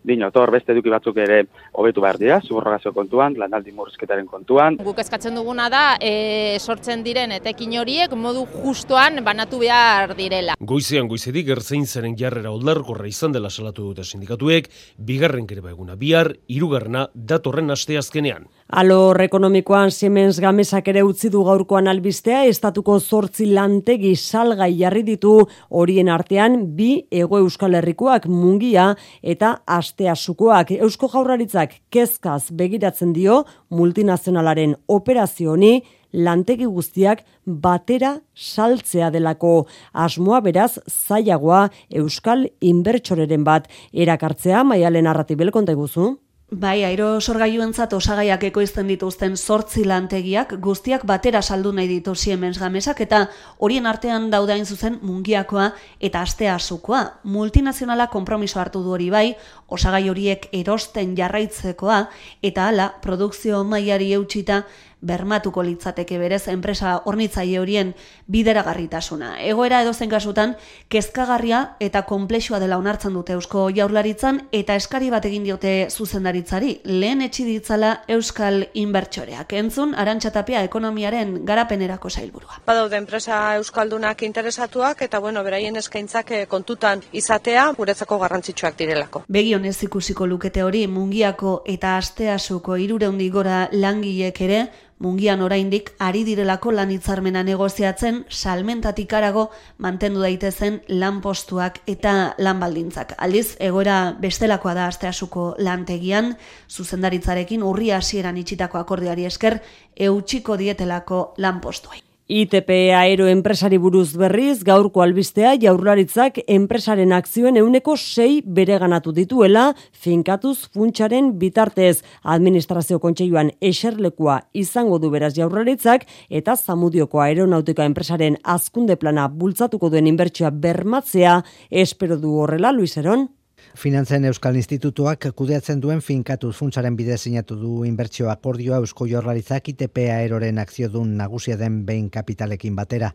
Dino, 0.06 0.30
tor 0.30 0.52
beste 0.54 0.74
eduki 0.76 0.92
batzuk 0.94 1.18
ere 1.18 1.40
hobetu 1.74 2.04
behar 2.04 2.20
dira, 2.22 2.38
subrogazio 2.46 2.92
kontuan, 2.94 3.34
lanaldi 3.42 3.74
murrizketaren 3.74 4.28
kontuan. 4.30 4.78
Guk 4.86 5.00
eskatzen 5.02 5.34
duguna 5.38 5.66
da, 5.74 5.84
e, 5.98 6.60
sortzen 6.60 7.02
diren 7.06 7.34
etekin 7.34 7.74
horiek 7.82 8.14
modu 8.14 8.46
justoan 8.54 9.24
banatu 9.26 9.60
behar 9.64 10.14
direla. 10.18 10.58
Goizean 10.60 11.10
goizetik 11.10 11.50
erzein 11.56 11.88
zeren 11.90 12.14
jarrera 12.20 12.54
oldarkorra 12.54 13.10
izan 13.10 13.34
dela 13.34 13.50
salatu 13.50 13.90
dute 13.90 14.06
sindikatuek, 14.06 14.70
bigarren 14.98 15.48
kereba 15.50 15.74
eguna 15.74 15.98
bihar, 15.98 16.36
irugarrena 16.48 17.08
datorren 17.16 17.74
aste 17.74 17.98
azkenean. 17.98 18.46
Alor 18.66 19.20
ekonomikoan 19.22 19.92
Siemens 19.94 20.40
Gamesak 20.42 20.88
ere 20.90 21.04
utzi 21.06 21.30
du 21.30 21.44
gaurkoan 21.46 21.86
albistea, 21.86 22.40
estatuko 22.50 22.96
zortzi 23.00 23.46
lantegi 23.54 24.16
salgai 24.18 24.72
jarri 24.80 25.04
ditu. 25.06 25.36
Horien 25.70 26.10
artean 26.10 26.56
bi 26.74 27.06
ego 27.12 27.38
euskal 27.38 27.78
herrikoak 27.78 28.26
mungia 28.26 28.88
eta 29.22 29.60
asteasukoak 29.70 30.74
eusko 30.80 31.12
jaurlaritzak 31.14 31.78
kezkaz 31.94 32.50
begiratzen 32.50 33.14
dio 33.14 33.44
multinazionalaren 33.70 34.74
operazioni 34.88 35.84
lantegi 36.12 36.66
guztiak 36.66 37.22
batera 37.46 38.16
saltzea 38.34 39.12
delako. 39.14 39.68
Asmoa 39.94 40.42
beraz 40.42 40.80
zailagoa 40.90 41.68
euskal 42.02 42.48
inbertsoreren 42.62 43.46
bat. 43.46 43.70
Erakartzea 43.94 44.66
maialen 44.66 45.06
arratibel 45.06 45.54
konta 45.54 45.78
iguzu. 45.78 46.16
Bai, 46.52 46.84
airo 46.86 47.20
sorgailuentzat 47.20 47.96
osagaiak 47.98 48.44
ekoizten 48.46 48.86
dituzten 48.86 49.34
sortzi 49.36 49.82
lantegiak 49.84 50.52
guztiak 50.62 51.02
batera 51.10 51.42
saldu 51.42 51.72
nahi 51.74 51.88
ditu 51.90 52.14
Siemens 52.14 52.60
Gamesak 52.62 53.02
eta 53.02 53.24
horien 53.58 53.88
artean 53.90 54.30
daudain 54.30 54.66
zuzen 54.66 55.00
mungiakoa 55.02 55.72
eta 56.00 56.22
astea 56.22 56.60
sukoa. 56.60 57.02
Multinazionala 57.24 58.12
konpromiso 58.14 58.60
hartu 58.60 58.84
du 58.84 58.94
hori 58.94 59.10
bai, 59.10 59.36
osagai 59.68 60.08
horiek 60.08 60.46
erosten 60.54 61.18
jarraitzekoa 61.18 62.04
eta 62.44 62.68
hala 62.68 62.92
produkzio 63.02 63.64
mailari 63.64 64.14
eutxita 64.14 64.68
bermatuko 65.02 65.64
litzateke 65.64 66.18
berez 66.18 66.48
enpresa 66.48 67.02
hornitzaile 67.06 67.60
horien 67.60 67.94
bideragarritasuna. 68.32 69.36
Egoera 69.44 69.82
edo 69.84 69.94
zen 69.94 70.10
kasutan, 70.10 70.56
kezkagarria 70.90 71.76
eta 71.80 72.04
konplexua 72.10 72.60
dela 72.60 72.78
onartzen 72.78 73.14
dute 73.14 73.34
eusko 73.34 73.68
jaurlaritzan 73.76 74.42
eta 74.52 74.76
eskari 74.76 75.10
bat 75.14 75.26
egin 75.26 75.44
diote 75.44 75.88
zuzendaritzari, 75.90 76.80
lehen 76.86 77.22
etxi 77.22 77.46
ditzala 77.46 77.92
euskal 78.08 78.66
inbertsoreak. 78.74 79.54
Entzun, 79.54 79.96
arantxatapia 79.96 80.64
ekonomiaren 80.68 81.40
garapenerako 81.46 82.10
zailburua. 82.10 82.62
Badaude 82.66 82.98
enpresa 82.98 83.56
euskaldunak 83.60 84.24
interesatuak 84.24 85.02
eta 85.06 85.20
bueno, 85.20 85.44
beraien 85.44 85.76
eskaintzak 85.82 86.32
eh, 86.32 86.46
kontutan 86.48 87.04
izatea 87.14 87.68
guretzako 87.78 88.20
garrantzitsuak 88.24 88.78
direlako. 88.80 89.24
Begionez 89.28 89.78
ikusiko 89.84 90.28
lukete 90.28 90.64
hori 90.64 90.86
mungiako 90.88 91.62
eta 91.66 91.98
asteasuko 91.98 92.78
irureundi 92.82 93.30
gora 93.30 93.66
langilek 93.72 94.42
ere 94.42 94.60
mungian 95.00 95.42
oraindik 95.42 95.92
ari 96.00 96.24
direlako 96.24 96.72
lan 96.72 96.92
hitzarmena 96.94 97.44
negoziatzen 97.44 98.24
salmentatik 98.30 99.14
arago 99.14 99.50
mantendu 99.78 100.24
daitezen 100.24 100.82
lanpostuak 100.88 101.82
eta 101.88 102.36
lanbaldintzak. 102.38 103.16
Aldiz, 103.18 103.56
egoera 103.60 104.16
bestelakoa 104.22 104.74
da 104.78 104.88
asteasuko 104.94 105.54
lantegian, 105.60 106.36
zuzendaritzarekin 106.70 107.64
urri 107.64 107.92
hasieran 107.92 108.38
itxitako 108.38 108.80
akordiari 108.82 109.26
esker, 109.26 109.60
eutxiko 109.96 110.58
dietelako 110.58 111.34
lanpostuai. 111.38 112.05
ITP 112.28 112.90
Aero 112.98 113.28
enpresari 113.30 113.78
buruz 113.78 114.16
berriz, 114.18 114.64
gaurko 114.66 115.04
albistea 115.04 115.52
jaurlaritzak 115.62 116.40
enpresaren 116.50 117.14
akzioen 117.14 117.60
euneko 117.62 117.94
sei 118.02 118.40
bereganatu 118.42 119.14
dituela, 119.14 119.68
finkatuz 119.94 120.56
funtsaren 120.74 121.36
bitartez 121.38 122.02
administrazio 122.24 122.98
kontseiluan 122.98 123.54
eserlekua 123.62 124.40
izango 124.58 124.98
du 124.98 125.14
beraz 125.14 125.36
jaurlaritzak, 125.38 126.10
eta 126.34 126.58
zamudioko 126.58 127.22
aeronautika 127.22 127.86
enpresaren 127.86 128.42
azkunde 128.42 128.98
plana 128.98 129.30
bultzatuko 129.30 129.94
duen 129.94 130.10
inbertsioa 130.10 130.50
bermatzea, 130.50 131.44
espero 131.70 132.18
du 132.18 132.40
horrela, 132.42 132.74
Luiseron? 132.74 133.30
Finantzen 133.76 134.24
Euskal 134.24 134.56
Institutuak 134.56 135.26
kudeatzen 135.36 135.82
duen 135.84 136.00
finkatu 136.00 136.54
funtsaren 136.56 136.96
bidez 136.96 137.18
sinatu 137.26 137.58
du 137.60 137.72
inbertsio 137.84 138.30
akordioa 138.32 138.78
Eusko 138.80 139.08
Jorlaritzak 139.12 139.68
ITP 139.74 140.06
aeroren 140.14 140.62
akziodun 140.64 141.12
nagusia 141.20 141.58
den 141.60 141.82
behin 141.86 142.08
kapitalekin 142.10 142.78
batera 142.78 143.12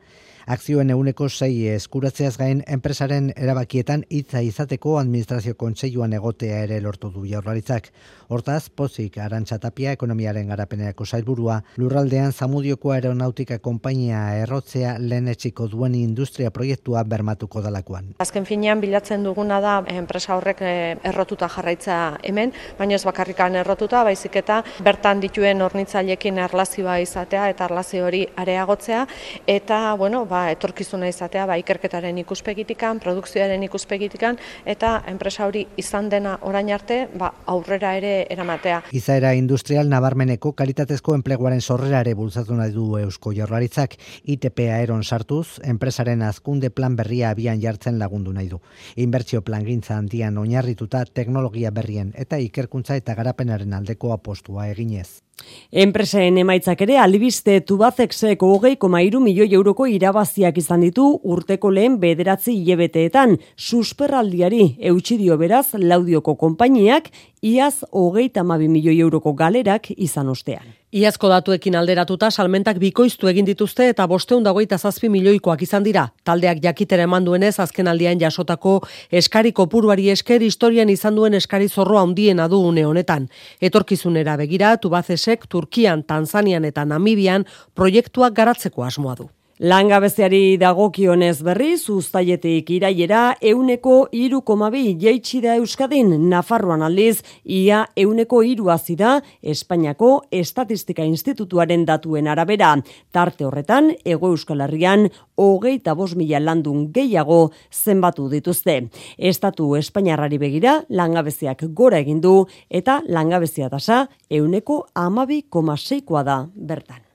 akzioen 0.46 0.90
euneko 0.90 1.28
sei 1.28 1.68
eskuratzeaz 1.74 2.36
gain 2.38 2.62
enpresaren 2.66 3.32
erabakietan 3.36 4.04
hitza 4.10 4.40
izateko 4.40 4.98
administrazio 4.98 5.54
kontseiluan 5.54 6.12
egotea 6.12 6.62
ere 6.64 6.80
lortu 6.80 7.10
du 7.10 7.24
jaurlaritzak. 7.26 7.90
Hortaz, 8.30 8.68
pozik 8.70 9.18
arantxatapia 9.18 9.92
ekonomiaren 9.96 10.48
garapenerako 10.52 11.04
sailburua, 11.04 11.56
lurraldean 11.76 12.32
zamudioko 12.32 12.92
aeronautika 12.94 13.58
konpainia 13.58 14.20
errotzea 14.44 14.96
lehen 14.98 15.28
etxiko 15.32 15.66
duen 15.68 15.96
industria 15.98 16.50
proiektua 16.54 17.02
bermatuko 17.04 17.62
dalakoan. 17.64 18.12
Azken 18.22 18.46
finean 18.46 18.80
bilatzen 18.80 19.26
duguna 19.26 19.60
da 19.60 19.80
enpresa 19.90 20.36
horrek 20.36 20.62
eh, 20.62 20.96
errotuta 21.10 21.48
jarraitza 21.50 21.98
hemen, 22.22 22.54
baina 22.78 22.94
ez 22.94 23.04
bakarrikan 23.04 23.58
errotuta, 23.64 24.04
baizik 24.06 24.38
eta 24.42 24.60
bertan 24.86 25.20
dituen 25.24 25.62
hornitzailekin 25.66 26.38
erlazioa 26.46 27.00
izatea 27.02 27.48
eta 27.50 27.66
erlazio 27.66 28.06
hori 28.06 28.22
areagotzea, 28.36 29.06
eta, 29.46 29.80
bueno, 29.98 30.24
ba, 30.30 30.44
etorkizuna 30.54 31.08
izatea 31.10 31.46
ba, 31.50 31.58
ikerketaren 31.60 32.18
ikuspegitikan, 32.22 33.00
produkzioaren 33.02 33.62
ikuspegitikan, 33.66 34.38
eta 34.64 34.94
enpresa 35.10 35.46
hori 35.48 35.66
izan 35.80 36.08
dena 36.12 36.36
orain 36.46 36.70
arte 36.74 37.02
ba, 37.18 37.32
aurrera 37.50 37.92
ere 37.98 38.14
eramatea. 38.30 38.82
Izaera 38.96 39.34
industrial 39.38 39.90
nabarmeneko 39.90 40.54
kalitatezko 40.58 41.16
enpleguaren 41.18 41.60
sorrera 41.60 42.00
ere 42.04 42.14
bultzatu 42.14 42.56
nahi 42.56 42.74
du 42.74 42.86
Eusko 43.00 43.34
Jorlaritzak, 43.36 43.96
ITP 44.24 44.66
aeron 44.70 45.04
sartuz, 45.04 45.58
enpresaren 45.64 46.22
azkunde 46.22 46.70
plan 46.70 46.96
berria 46.96 47.30
abian 47.34 47.60
jartzen 47.60 47.98
lagundu 47.98 48.32
nahi 48.36 48.48
du. 48.48 48.60
Inbertsio 48.96 49.42
plan 49.42 49.66
gintza 49.66 49.96
handian 49.98 50.38
oinarrituta 50.38 51.04
teknologia 51.04 51.70
berrien 51.74 52.14
eta 52.14 52.38
ikerkuntza 52.38 52.96
eta 53.00 53.16
garapenaren 53.18 53.74
aldeko 53.74 54.14
apostua 54.14 54.68
eginez. 54.70 55.20
Enpresen 55.70 56.38
emaitzak 56.42 56.80
ere 56.82 56.96
albiste 56.98 57.60
tubazexeko 57.62 58.48
hogei 58.54 58.76
koma 58.76 58.98
milioi 58.98 59.52
euroko 59.54 59.86
irabaziak 59.86 60.58
izan 60.58 60.80
ditu 60.80 61.20
urteko 61.22 61.70
lehen 61.70 61.98
bederatzi 62.00 62.52
hilebeteetan. 62.52 63.36
Susperraldiari 63.56 64.76
eutxidio 64.80 65.36
beraz 65.38 65.74
laudioko 65.74 66.34
konpainiak 66.34 67.10
iaz 67.42 67.84
hogeita 67.92 68.44
mabi 68.44 68.68
milioi 68.68 69.00
euroko 69.00 69.32
galerak 69.32 69.90
izan 69.96 70.28
ostean. 70.28 70.74
Iazko 70.92 71.28
datuekin 71.30 71.76
alderatuta 71.78 72.30
salmentak 72.30 72.78
bikoiztu 72.82 73.28
egin 73.30 73.46
dituzte 73.46 73.86
eta 73.88 74.06
bosteun 74.10 74.42
dagoita 74.44 74.78
zazpi 74.78 75.08
milioikoak 75.08 75.62
izan 75.62 75.84
dira. 75.86 76.08
Taldeak 76.24 76.58
jakitera 76.62 77.06
eman 77.06 77.24
duenez 77.24 77.54
azken 77.62 77.88
aldean 77.88 78.20
jasotako 78.20 78.80
eskari 79.10 79.52
kopuruari 79.52 80.10
esker 80.10 80.42
historian 80.42 80.90
izan 80.90 81.14
duen 81.14 81.34
eskari 81.34 81.68
zorroa 81.68 82.02
handiena 82.02 82.48
du 82.48 82.60
une 82.60 82.84
honetan. 82.86 83.28
Etorkizunera 83.60 84.36
begira, 84.36 84.76
Tubazesek 84.76 85.46
Turkian, 85.46 86.02
Tanzanian 86.02 86.64
eta 86.64 86.84
Namibian 86.84 87.46
proiektuak 87.74 88.34
garatzeko 88.34 88.84
asmoa 88.84 89.14
du. 89.14 89.30
Langabeziari 89.60 90.56
dagokionez 90.56 91.42
berri, 91.44 91.74
zuztaietik 91.76 92.70
iraiera, 92.72 93.34
euneko 93.44 94.06
iru 94.16 94.38
komabi 94.40 94.94
jaitsi 94.96 95.42
da 95.44 95.58
Euskadin, 95.60 96.14
Nafarroan 96.30 96.80
aldiz, 96.80 97.18
ia 97.44 97.82
euneko 97.92 98.40
iru 98.40 98.70
azida, 98.72 99.18
Espainiako 99.42 100.08
Estatistika 100.32 101.04
Institutuaren 101.04 101.84
datuen 101.84 102.30
arabera. 102.32 102.70
Tarte 103.12 103.44
horretan, 103.44 103.90
ego 104.00 104.30
Euskal 104.32 104.64
Herrian, 104.64 105.10
hogeita 105.36 105.92
bos 105.92 106.14
mila 106.16 106.40
landun 106.40 106.88
gehiago 106.96 107.50
zenbatu 107.68 108.30
dituzte. 108.32 108.78
Estatu 109.18 109.74
Espainiarrari 109.76 110.40
begira, 110.40 110.78
langabeziak 110.88 111.66
gora 111.76 112.00
egin 112.00 112.24
du 112.24 112.46
eta 112.70 113.02
langabezia 113.04 113.68
tasa 113.68 114.06
euneko 114.30 114.86
amabi 114.94 115.42
komaseikoa 115.50 116.24
da 116.24 116.40
bertan. 116.56 117.09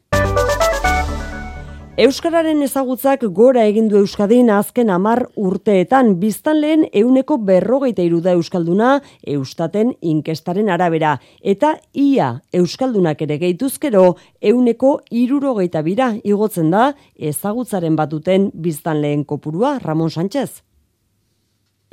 Euskararen 1.95 2.60
ezagutzak 2.60 3.21
gora 3.31 3.62
egin 3.69 3.86
du 3.88 3.95
Euskadin 4.01 4.49
azken 4.51 4.89
amar 4.91 5.21
urteetan, 5.39 6.10
biztan 6.19 6.60
lehen 6.60 6.84
euneko 6.91 7.38
berrogeita 7.47 8.03
iruda 8.03 8.34
Euskalduna 8.36 8.89
Eustaten 9.36 9.93
inkestaren 10.03 10.73
arabera, 10.75 11.13
eta 11.39 11.77
ia 11.93 12.34
Euskaldunak 12.51 13.23
ere 13.23 13.39
gehituzkero 13.39 14.03
euneko 14.51 14.93
irurogeita 15.23 15.88
bira 15.88 16.12
igotzen 16.19 16.75
da 16.75 16.91
ezagutzaren 17.15 17.95
batuten 17.95 18.51
biztan 18.51 18.99
lehen 18.99 19.23
kopurua, 19.23 19.77
Ramon 19.79 20.12
Sánchez. 20.12 20.65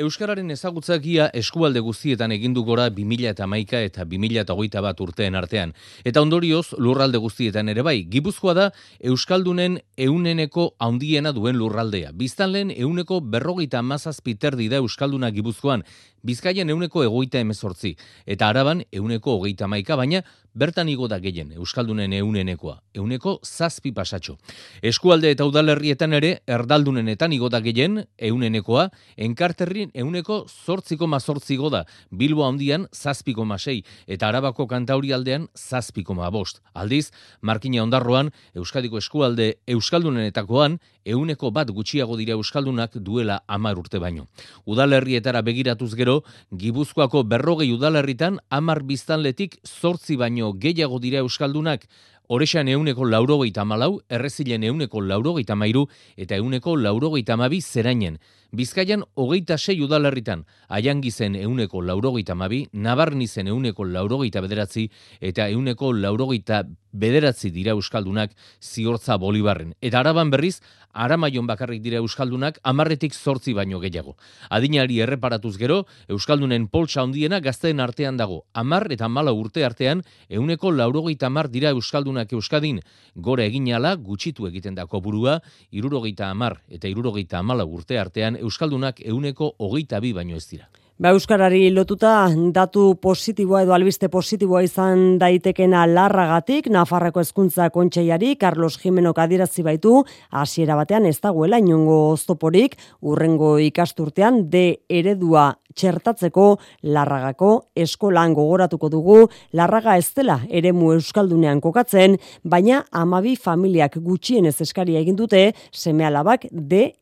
Euskararen 0.03 0.51
ezagutzakia 0.51 1.29
eskualde 1.39 1.81
guztietan 1.85 2.33
egindu 2.35 2.65
gora 2.67 2.89
2000 2.91 3.31
eta 3.31 3.47
maika 3.47 3.81
eta 3.87 4.05
2000 4.09 4.43
eta 4.43 4.57
hogeita 4.57 4.83
bat 4.83 5.01
urtean 5.05 5.37
artean. 5.39 5.75
Eta 6.05 6.23
ondorioz, 6.25 6.75
lurralde 6.79 7.21
guztietan 7.23 7.71
ere 7.71 7.85
bai, 7.87 8.03
gibuzkoa 8.11 8.55
da 8.59 8.69
Euskaldunen 9.13 9.79
euneneko 9.97 10.73
haundiena 10.83 11.33
duen 11.37 11.59
lurraldea. 11.61 12.11
Biztanleen 12.19 12.73
euneko 12.75 13.21
berrogeita 13.21 13.83
mazazpiterdi 13.83 14.69
da 14.73 14.83
Euskalduna 14.83 15.31
gibuzkoan, 15.31 15.87
Bizkaian 16.23 16.71
euneko 16.71 17.03
egoita 17.03 17.41
emezortzi, 17.43 17.97
eta 18.27 18.49
araban 18.53 18.85
euneko 18.95 19.41
hogeita 19.41 19.67
maika, 19.67 19.97
baina 19.99 20.21
bertan 20.55 20.89
igo 20.89 21.09
da 21.09 21.19
gehien, 21.21 21.53
Euskaldunen 21.57 22.13
eunenekoa, 22.13 22.77
euneko 22.95 23.39
zazpi 23.45 23.93
pasatxo. 23.93 24.37
Eskualde 24.83 25.31
eta 25.33 25.47
udalerrietan 25.49 26.13
ere, 26.19 26.33
erdaldunenetan 26.47 27.33
igo 27.33 27.49
da 27.49 27.61
gehien, 27.65 28.03
eunenekoa, 28.19 28.89
enkarterrin 29.17 29.91
euneko 29.95 30.43
zortziko 30.49 31.07
mazortzi 31.07 31.57
da, 31.73 31.85
Bilbo 32.11 32.45
handian 32.47 32.87
zazpiko 32.93 33.45
masei, 33.45 33.83
eta 34.07 34.29
arabako 34.29 34.67
kantauri 34.67 35.13
aldean 35.13 35.49
zazpiko 35.57 36.15
bost. 36.15 36.61
Aldiz, 36.75 37.11
Markina 37.41 37.83
ondarroan, 37.83 38.31
Euskadiko 38.55 38.99
eskualde 38.99 39.59
Euskaldunenetakoan, 39.67 40.79
euneko 41.05 41.51
bat 41.51 41.71
gutxiago 41.71 42.17
dira 42.17 42.33
Euskaldunak 42.33 42.97
duela 42.97 43.43
amar 43.47 43.79
urte 43.79 43.99
baino. 43.99 44.27
Udalerrietara 44.67 45.43
begiratuz 45.43 45.95
gero, 45.95 46.23
Gibuzkoako 46.53 47.25
berrogei 47.25 47.73
udalerritan 47.73 48.39
amar 48.51 48.83
biztanletik 48.83 49.59
zortzi 49.67 50.17
baino 50.17 50.42
gehiago 50.59 50.99
dira 50.99 51.23
Euskaldunak, 51.23 51.87
Horexan 52.33 52.69
euneko 52.73 53.05
laurogeita 53.05 53.65
malau, 53.69 54.01
errezilen 54.09 54.63
euneko 54.65 55.03
laurogeita 55.05 55.57
mairu 55.59 55.83
eta 56.17 56.39
euneko 56.41 56.77
laurogeita 56.77 57.37
mabi 57.37 57.61
zerainen. 57.61 58.19
Bizkaian 58.53 59.01
hogeita 59.17 59.57
sei 59.57 59.79
udalerritan, 59.81 60.43
aian 60.69 60.99
gizen 61.01 61.39
euneko 61.41 61.81
laurogeita 61.81 62.35
mabi, 62.37 62.59
nabarnizen 62.77 63.49
euneko 63.49 63.87
laurogeita 63.89 64.43
bederatzi 64.45 64.91
eta 65.31 65.47
euneko 65.55 65.95
laurogeita 65.97 66.59
bederatzi 66.93 67.49
dira 67.51 67.73
euskaldunak 67.73 68.35
ziortza 68.61 69.17
bolibarren. 69.17 69.73
Eta 69.81 70.01
araban 70.01 70.31
berriz, 70.31 70.59
aramaion 70.93 71.47
bakarrik 71.49 71.81
dira 71.83 72.03
euskaldunak 72.03 72.59
amarretik 72.63 73.15
zortzi 73.15 73.55
baino 73.57 73.81
gehiago. 73.81 74.17
Adinari 74.51 75.01
erreparatuz 75.01 75.57
gero, 75.57 75.87
euskaldunen 76.09 76.69
poltsa 76.69 77.01
handiena 77.03 77.41
gazteen 77.41 77.81
artean 77.81 78.21
dago. 78.21 78.43
Amar 78.53 78.91
eta 78.93 79.09
mala 79.09 79.33
urte 79.33 79.65
artean, 79.65 80.03
euneko 80.29 80.71
laurogeita 80.71 81.27
amar 81.33 81.49
dira 81.49 81.73
euskaldunak 81.73 82.33
euskadin. 82.33 82.83
Gora 83.17 83.45
eginala, 83.49 83.95
gutxitu 83.97 84.47
egiten 84.47 84.77
dako 84.77 85.01
burua, 85.01 85.41
irurogeita 85.71 86.29
amar 86.29 86.61
eta 86.69 86.89
irurogeita 86.89 87.39
amala 87.41 87.65
urte 87.65 87.99
artean, 87.99 88.37
euskaldunak 88.43 89.01
euneko 89.07 89.55
hogeita 89.59 90.01
bi 90.01 90.13
baino 90.13 90.37
ez 90.37 90.47
dira. 90.51 90.69
Ba, 91.03 91.11
Euskarari 91.17 91.71
lotuta 91.75 92.29
datu 92.55 92.93
positiboa 93.03 93.65
edo 93.65 93.73
albiste 93.75 94.07
positiboa 94.13 94.61
izan 94.63 95.17
daitekena 95.19 95.81
larragatik, 95.89 96.69
Nafarreko 96.71 97.25
hezkuntza 97.25 97.71
kontseiari 97.75 98.37
Carlos 98.39 98.77
Jimenok 98.79 99.19
adierazi 99.25 99.65
baitu, 99.67 99.97
hasiera 100.31 100.77
batean 100.79 101.09
ez 101.11 101.17
dagoela 101.25 101.59
inongo 101.59 101.97
oztoporik, 102.13 102.77
urrengo 103.01 103.57
ikasturtean 103.59 104.45
de 104.53 104.67
eredua 104.87 105.49
txertatzeko 105.75 106.47
larragako 106.83 107.53
eskolan 107.77 108.35
gogoratuko 108.35 108.91
dugu, 108.93 109.19
larraga 109.53 109.97
ez 109.97 110.11
dela 110.17 110.41
eremu 110.51 110.93
euskaldunean 110.97 111.61
kokatzen, 111.61 112.19
baina 112.45 112.85
amabi 112.91 113.37
familiak 113.37 113.99
gutxien 114.03 114.47
ez 114.47 114.61
eskaria 114.61 115.01
egin 115.01 115.17
dute, 115.17 115.53
seme 115.73 116.07
alabak 116.09 116.47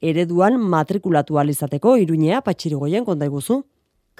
ereduan 0.01 0.59
matrikulatu 0.61 1.39
alizateko, 1.39 1.97
iruñea, 1.97 2.41
patxirigoien 2.47 3.05
konta 3.05 3.29
iguzu. 3.29 3.63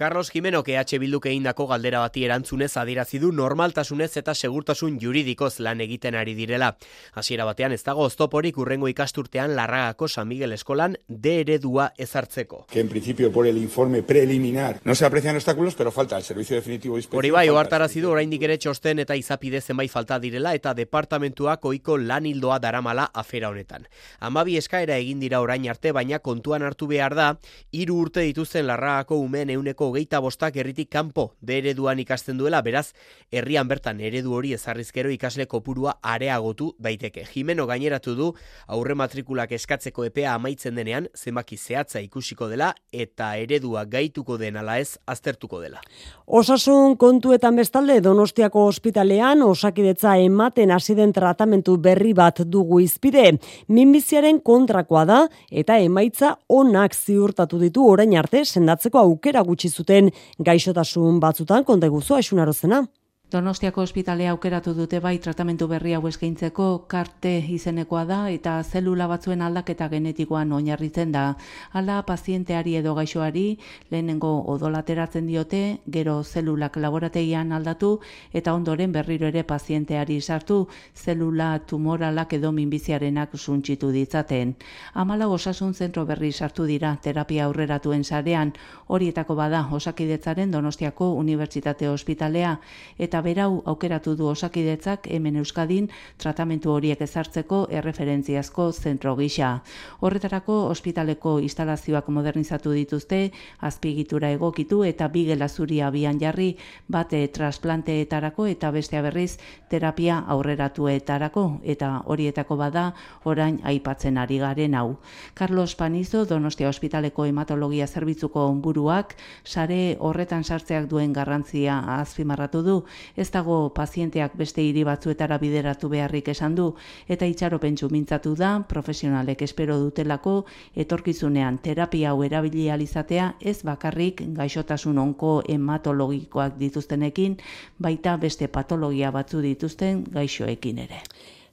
Carlos 0.01 0.31
Jimeno 0.31 0.63
EH 0.67 0.99
Bilduk 0.99 1.27
egindako 1.29 1.67
galdera 1.69 1.99
bati 2.01 2.23
erantzunez 2.25 2.71
adierazi 2.81 3.19
du 3.21 3.33
normaltasunez 3.37 4.15
eta 4.17 4.33
segurtasun 4.35 4.95
juridikoz 4.99 5.59
lan 5.61 5.83
egiten 5.85 6.15
ari 6.17 6.33
direla. 6.33 6.71
Hasiera 7.13 7.45
batean 7.45 7.75
ez 7.77 7.83
dago 7.85 8.07
oztoporik 8.09 8.57
urrengo 8.57 8.89
ikasturtean 8.89 9.53
Larragako 9.59 10.09
San 10.09 10.29
Miguel 10.29 10.55
Eskolan 10.57 10.97
de 11.07 11.35
eredua 11.43 11.93
ezartzeko. 11.99 12.65
Que 12.71 12.81
en 12.81 12.89
principio 12.89 13.31
por 13.31 13.47
el 13.47 13.59
informe 13.59 14.03
preliminar 14.03 14.81
no 14.85 14.95
se 14.95 15.05
aprecian 15.05 15.37
obstáculos, 15.37 15.75
pero 15.75 15.93
falta 15.93 16.17
el 16.17 16.23
servicio 16.23 16.57
definitivo 16.57 16.97
de 16.97 17.05
Hori 17.13 17.31
bai, 17.31 17.51
ohartarazi 17.51 18.01
du 18.01 18.09
oraindik 18.09 18.49
ere 18.49 18.57
txosten 18.57 19.05
eta 19.05 19.15
izapide 19.21 19.61
zenbait 19.61 19.93
falta 19.93 20.19
direla 20.19 20.55
eta 20.55 20.73
departamentuak 20.73 21.63
ohiko 21.63 21.99
lan 21.99 22.25
hildoa 22.25 22.59
daramala 22.59 23.11
afera 23.13 23.51
honetan. 23.51 23.87
Amabi 24.19 24.57
eskaera 24.57 24.97
egin 24.97 25.21
dira 25.21 25.43
orain 25.45 25.69
arte, 25.69 25.93
baina 25.93 26.21
kontuan 26.21 26.63
hartu 26.63 26.89
behar 26.89 27.15
da, 27.15 27.31
hiru 27.71 28.01
urte 28.01 28.25
dituzten 28.25 28.67
Larragako 28.67 29.21
umeen 29.21 29.51
euneko 29.51 29.90
hogeita 29.91 30.21
bostak 30.23 30.57
herritik 30.57 30.91
kanpo 30.91 31.35
de 31.41 31.59
ereduan 31.59 31.99
ikasten 32.01 32.39
duela, 32.39 32.63
beraz, 32.63 32.93
herrian 33.31 33.69
bertan 33.69 34.01
eredu 34.01 34.35
hori 34.35 34.55
ezarrizkero 34.57 35.11
ikasle 35.11 35.47
kopurua 35.51 35.99
areagotu 36.03 36.73
daiteke. 36.79 37.27
Jimeno 37.29 37.67
gaineratu 37.67 38.15
du 38.17 38.31
aurre 38.67 38.95
matrikulak 38.95 39.53
eskatzeko 39.53 40.07
epea 40.09 40.35
amaitzen 40.35 40.79
denean, 40.79 41.09
zenbaki 41.15 41.57
zehatza 41.57 42.01
ikusiko 42.01 42.49
dela 42.49 42.73
eta 42.93 43.35
eredua 43.37 43.85
gaituko 43.85 44.39
den 44.39 44.57
ala 44.57 44.79
ez 44.81 44.97
aztertuko 45.07 45.61
dela. 45.61 45.81
Osasun 46.27 46.97
kontuetan 46.97 47.57
bestalde 47.59 48.01
Donostiako 48.05 48.67
ospitalean 48.71 49.43
osakidetza 49.43 50.17
ematen 50.23 50.71
hasi 50.71 50.95
den 50.95 51.13
tratamentu 51.13 51.77
berri 51.77 52.13
bat 52.15 52.43
dugu 52.47 52.81
izpide. 52.81 53.33
Minbiziaren 53.69 54.41
kontrakoa 54.41 55.05
da 55.09 55.21
eta 55.51 55.79
emaitza 55.83 56.37
onak 56.49 56.95
ziurtatu 56.95 57.59
ditu 57.59 57.87
orain 57.89 58.15
arte 58.19 58.45
sendatzeko 58.45 59.01
aukera 59.03 59.43
gutxi 59.47 59.71
zuten 59.81 60.11
gaixotasun 60.51 61.21
batzutan 61.25 61.67
konta 61.69 61.89
guzu 61.93 62.19
asunarozena. 62.21 62.85
Donostiako 63.31 63.85
ospitalea 63.87 64.33
aukeratu 64.35 64.73
dute 64.75 64.99
bai 64.99 65.21
tratamentu 65.23 65.69
berri 65.71 65.93
hau 65.95 66.01
eskaintzeko 66.09 66.65
karte 66.91 67.31
izenekoa 67.55 68.01
da 68.05 68.17
eta 68.27 68.57
zelula 68.65 69.07
batzuen 69.07 69.45
aldaketa 69.47 69.87
genetikoan 69.93 70.51
oinarritzen 70.57 71.13
da. 71.15 71.37
Hala 71.71 72.01
pazienteari 72.09 72.75
edo 72.81 72.97
gaixoari 72.97 73.45
lehenengo 73.93 74.33
odolateratzen 74.51 75.29
diote, 75.31 75.61
gero 75.87 76.17
zelulak 76.25 76.77
laborategian 76.83 77.53
aldatu 77.53 78.01
eta 78.33 78.53
ondoren 78.53 78.91
berriro 78.91 79.29
ere 79.29 79.45
pazienteari 79.45 80.19
sartu 80.21 80.67
zelula 80.97 81.53
tumoralak 81.61 82.33
edo 82.33 82.51
minbiziarenak 82.51 83.39
suntxitu 83.39 83.93
ditzaten. 83.95 84.57
Amala 84.95 85.29
osasun 85.29 85.75
zentro 85.75 86.05
berri 86.05 86.33
sartu 86.33 86.67
dira 86.67 86.97
terapia 87.01 87.45
aurreratuen 87.45 88.03
sarean, 88.03 88.53
horietako 88.89 89.39
bada 89.39 89.69
osakidetzaren 89.71 90.51
Donostiako 90.51 91.13
Unibertsitate 91.15 91.89
Ospitalea 91.89 92.59
eta 92.99 93.20
berau 93.23 93.63
aukeratu 93.67 94.17
du 94.17 94.27
osakidetzak 94.27 95.07
hemen 95.11 95.37
Euskadin 95.37 95.89
tratamentu 96.19 96.73
horiek 96.73 97.01
ezartzeko 97.01 97.67
erreferentziazko 97.71 98.73
zentro 98.73 99.17
gisa. 99.17 99.63
Horretarako 100.01 100.67
ospitaleko 100.71 101.39
instalazioak 101.41 102.09
modernizatu 102.09 102.73
dituzte, 102.73 103.31
azpigitura 103.61 104.31
egokitu 104.31 104.85
eta 104.85 105.09
bi 105.09 105.27
zuri 105.49 105.81
abian 105.81 106.19
jarri 106.21 106.57
bate 106.89 107.29
trasplanteetarako 107.29 108.47
eta 108.47 108.71
bestea 108.71 109.03
berriz 109.03 109.39
terapia 109.69 110.19
aurreratuetarako 110.27 111.61
eta 111.63 112.03
horietako 112.07 112.57
bada 112.57 112.95
orain 113.25 113.61
aipatzen 113.65 114.19
ari 114.19 114.39
garen 114.39 114.75
hau. 114.75 114.99
Carlos 115.35 115.75
Panizo 115.75 116.25
Donostia 116.25 116.69
Ospitaleko 116.69 117.25
hematologia 117.25 117.87
zerbitzuko 117.87 118.47
onburuak 118.47 119.15
sare 119.45 119.97
horretan 120.01 120.45
sartzeak 120.45 120.89
duen 120.89 121.13
garrantzia 121.13 121.79
azpimarratu 122.01 122.63
du 122.63 122.77
ez 123.17 123.31
dago 123.31 123.71
pazienteak 123.75 124.37
beste 124.37 124.63
hiri 124.63 124.85
batzuetara 124.85 125.39
bideratu 125.39 125.89
beharrik 125.89 126.29
esan 126.29 126.55
du 126.55 126.75
eta 127.09 127.27
itxaropentsu 127.27 127.89
mintzatu 127.91 128.35
da 128.37 128.53
profesionalek 128.69 129.43
espero 129.43 129.79
dutelako 129.79 130.45
etorkizunean 130.77 131.59
terapia 131.59 132.11
hau 132.11 132.23
erabili 132.23 132.71
alizatea 132.71 133.35
ez 133.41 133.63
bakarrik 133.63 134.23
gaixotasun 134.37 134.99
onko 134.99 135.43
hematologikoak 135.49 136.59
dituztenekin 136.59 137.37
baita 137.79 138.17
beste 138.17 138.49
patologia 138.49 139.11
batzu 139.11 139.41
dituzten 139.41 140.05
gaixoekin 140.13 140.79
ere. 140.87 141.05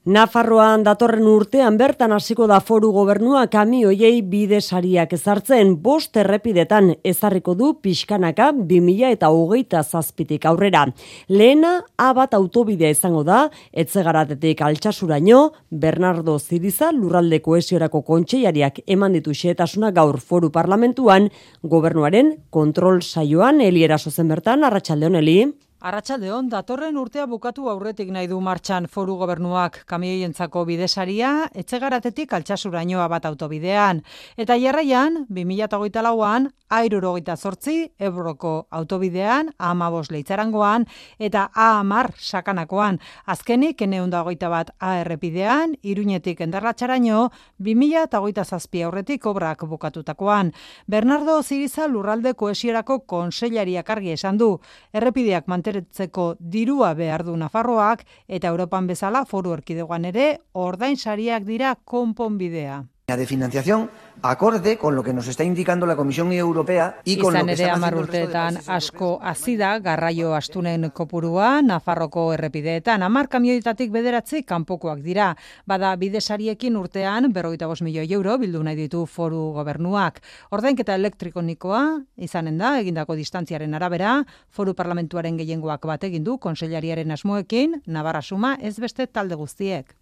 Nafarroan 0.08 0.86
datorren 0.88 1.26
urtean 1.28 1.76
bertan 1.76 2.14
hasiko 2.16 2.46
da 2.48 2.62
foru 2.64 2.94
gobernua 2.96 3.42
kamioiei 3.52 4.22
bide 4.24 4.62
sariak 4.62 5.12
ezartzen 5.18 5.74
bost 5.84 6.16
errepidetan 6.22 6.94
ezarriko 7.12 7.58
du 7.60 7.74
pixkanaka 7.84 8.54
2000 8.56 9.12
eta 9.18 9.34
hogeita 9.36 9.82
zazpitik 9.84 10.48
aurrera. 10.48 10.86
Lehena 11.28 11.74
abat 12.00 12.40
autobidea 12.40 12.94
izango 12.96 13.26
da, 13.28 13.42
etzegaratetik 13.76 14.64
altxasuraino, 14.70 15.44
Bernardo 15.72 16.40
Ziriza 16.40 16.94
lurralde 16.96 17.42
koesiorako 17.44 18.06
kontseiariak 18.08 18.86
eman 18.88 19.20
ditu 19.20 19.36
xeetasuna 19.36 19.92
gaur 19.92 20.22
foru 20.24 20.56
parlamentuan, 20.56 21.28
gobernuaren 21.64 22.38
kontrol 22.50 23.04
saioan, 23.04 23.60
eliera 23.60 24.00
sozen 24.00 24.32
bertan, 24.32 24.64
arratsaldeon 24.64 25.20
Eli. 25.20 25.42
Arratxaldeon, 25.78 26.48
datorren 26.50 26.96
urtea 26.98 27.28
bukatu 27.30 27.68
aurretik 27.70 28.10
nahi 28.10 28.26
du 28.26 28.40
martxan 28.42 28.88
foru 28.90 29.14
gobernuak 29.20 29.84
kamioientzako 29.86 30.64
bidesaria, 30.66 31.52
etxegaratetik 31.54 32.32
altxasurainoa 32.34 33.06
bat 33.12 33.28
autobidean. 33.30 34.02
Eta 34.42 34.58
jarraian, 34.58 35.28
2008 35.30 36.02
lauan, 36.02 36.48
airurogeita 36.74 37.36
zortzi, 37.38 37.92
ebroko 38.00 38.66
autobidean, 38.72 39.52
amabos 39.60 40.10
leitzarangoan, 40.10 40.88
eta 41.20 41.52
ahamar 41.54 42.10
sakanakoan. 42.18 42.98
Azkenik, 43.28 43.86
eneunda 43.86 44.24
hogeita 44.24 44.50
bat 44.50 44.74
ARPidean, 44.82 45.78
iruñetik 45.84 46.42
endarratxaraino, 46.42 47.30
2008 47.62 48.48
zazpi 48.48 48.82
aurretik 48.82 49.30
obrak 49.30 49.62
bukatutakoan. 49.70 50.52
Bernardo 50.88 51.38
Ziriza 51.44 51.86
lurralde 51.88 52.34
koesierako 52.34 53.04
konseilariak 53.06 53.90
argi 53.94 54.18
esan 54.18 54.42
du. 54.42 54.56
Errepideak 54.92 55.46
manteretzeko 55.68 56.36
dirua 56.40 56.94
behar 56.96 57.24
du 57.26 57.36
Nafarroak 57.36 58.06
eta 58.28 58.48
Europan 58.48 58.88
bezala 58.88 59.26
foru 59.26 59.54
erkidegoan 59.54 60.06
ere 60.06 60.40
ordain 60.54 60.96
sariak 60.96 61.44
dira 61.44 61.76
konponbidea. 61.84 62.84
De 63.16 63.26
financiación 63.26 63.90
acorde 64.22 64.78
con 64.78 64.94
lo 64.98 65.02
que 65.02 65.14
nos 65.14 65.30
está 65.30 65.46
indicando 65.46 65.86
la 65.86 65.96
Comisión 65.96 66.30
Europea 66.34 67.00
y 67.06 67.18
con 67.18 67.34
Izan 67.34 67.48
lo 67.48 67.56
que 67.56 67.64
ere 67.64 67.72
hamar 67.72 67.94
de 67.96 68.02
urteetan 68.02 68.58
asko 68.68 69.20
azida 69.24 69.80
garraio 69.80 70.36
astunen 70.36 70.90
kopurua 70.90 71.62
Nafarroko 71.62 72.34
errepideetan 72.34 73.04
hamar 73.04 73.30
kamioitatik 73.30 73.94
bederatzi 73.94 74.44
kanpokoak 74.44 75.00
dira. 75.00 75.38
Bada 75.66 75.96
bidesariekin 75.96 76.76
urtean 76.76 77.32
berrogeita 77.32 77.72
bost 77.72 77.82
milioi 77.82 78.12
euro 78.12 78.38
bildu 78.38 78.60
nahi 78.62 78.76
ditu 78.76 79.06
foru 79.06 79.54
gobernuak. 79.56 80.20
Ordainketa 80.52 81.00
elektrikonikoa 81.00 82.02
izanen 82.18 82.58
da 82.58 82.78
egindako 82.82 83.16
distantziaren 83.16 83.74
arabera 83.74 84.26
foru 84.50 84.76
parlamentuaren 84.76 85.38
gehiengoak 85.40 85.88
bat 85.88 86.04
egin 86.04 86.26
du 86.28 86.38
konseilariaren 86.38 87.16
asmoekin 87.16 87.84
Navarra 87.88 88.22
suma 88.22 88.58
ez 88.60 88.76
beste 88.82 89.08
talde 89.08 89.36
guztiek. 89.36 89.96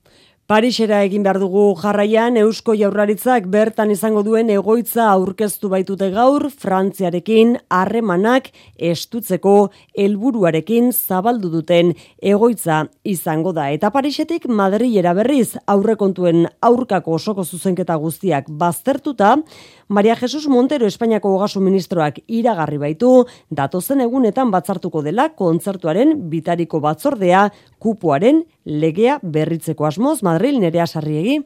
Parisera 0.45 0.99
egin 1.01 1.23
behar 1.25 1.39
dugu 1.41 1.61
jarraian 1.81 2.35
Eusko 2.37 2.75
Jaurlaritzak 2.77 3.47
bertan 3.49 3.89
izango 3.89 4.21
duen 4.21 4.51
egoitza 4.53 5.07
aurkeztu 5.09 5.71
baitute 5.71 6.11
gaur 6.13 6.43
Frantziarekin 6.53 7.55
harremanak 7.73 8.51
estutzeko 8.91 9.55
helburuarekin 9.97 10.91
zabaldu 10.93 11.49
duten 11.49 11.95
egoitza 12.21 12.83
izango 13.01 13.55
da. 13.57 13.71
Eta 13.73 13.89
Parisetik 13.89 14.45
Madrilera 14.45 15.15
berriz 15.17 15.55
aurrekontuen 15.65 16.45
aurkako 16.69 17.17
osoko 17.17 17.41
zuzenketa 17.41 17.97
guztiak 18.05 18.45
baztertuta 18.45 19.39
Maria 19.87 20.15
Jesus 20.15 20.47
Montero 20.47 20.87
Espainiako 20.87 21.29
Ogasun 21.37 21.61
Ministroak 21.61 22.15
iragarri 22.25 22.79
baitu 22.81 23.09
datozen 23.53 24.01
egunetan 24.01 24.49
batzartuko 24.49 25.03
dela 25.05 25.27
kontzertuaren 25.37 26.15
bitariko 26.31 26.79
batzordea 26.81 27.43
kupoaren 27.77 28.41
legea 28.65 29.19
berritzeko 29.21 29.85
asmoz 29.85 30.23
Madril 30.25 30.57
nerea 30.59 30.87
sarriegi. 30.87 31.43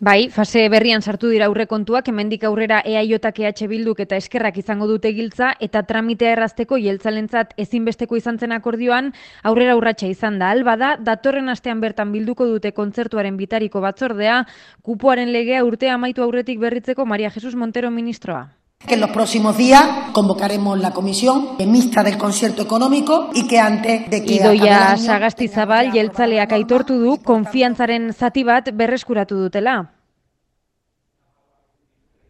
Bai, 0.00 0.28
fase 0.30 0.60
berrian 0.70 1.02
sartu 1.02 1.26
dira 1.32 1.46
aurrekontuak 1.50 2.06
hemendik 2.06 2.44
aurrera 2.46 2.76
EAJak 2.86 3.40
EH 3.42 3.66
Bilduk 3.66 3.98
eta 4.04 4.14
eskerrak 4.22 4.60
izango 4.60 4.86
dute 4.86 5.10
giltza 5.16 5.48
eta 5.66 5.82
tramitea 5.88 6.36
errazteko 6.36 6.78
jeltzalentzat 6.78 7.56
ezinbesteko 7.64 8.14
izan 8.20 8.38
zen 8.38 8.54
akordioan 8.54 9.10
aurrera 9.42 9.74
urratsa 9.74 10.06
izan 10.06 10.38
da. 10.38 10.52
Alba 10.54 10.76
da, 10.76 10.92
datorren 11.08 11.48
astean 11.48 11.82
bertan 11.82 12.12
bilduko 12.14 12.46
dute 12.46 12.70
kontzertuaren 12.76 13.36
bitariko 13.36 13.82
batzordea, 13.82 14.44
kupoaren 14.86 15.34
legea 15.34 15.64
urtea 15.66 15.98
amaitu 15.98 16.22
aurretik 16.22 16.62
berritzeko 16.62 17.04
Maria 17.04 17.34
Jesus 17.34 17.56
Montero 17.56 17.90
ministroa. 17.90 18.46
Que 18.86 18.94
en 18.94 19.00
los 19.00 19.10
próximos 19.10 19.56
días 19.56 19.84
convocaremos 20.12 20.78
la 20.78 20.92
comisión 20.92 21.56
mixta 21.66 22.02
del 22.02 22.16
concierto 22.16 22.62
económico 22.62 23.30
y 23.34 23.46
que 23.46 23.58
antes 23.60 24.08
de 24.08 24.24
que 24.24 24.34
Idoia 24.34 24.96
Sagastizabal 24.96 25.92
jeltzaleak 25.92 26.52
aitortu 26.52 26.98
du 26.98 27.18
konfiantzaren 27.22 28.12
zati 28.12 28.44
bat 28.44 28.70
berreskuratu 28.72 29.36
dutela. 29.36 29.92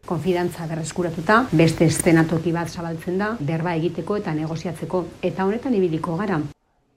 konfidantza 0.09 0.65
berreskuratuta, 0.65 1.35
beste 1.51 1.85
estenatoki 1.85 2.51
bat 2.51 2.67
zabaltzen 2.67 3.19
da, 3.21 3.35
berba 3.39 3.75
egiteko 3.77 4.17
eta 4.17 4.33
negoziatzeko, 4.33 5.03
eta 5.21 5.45
honetan 5.45 5.75
ibiliko 5.77 6.17
gara. 6.17 6.39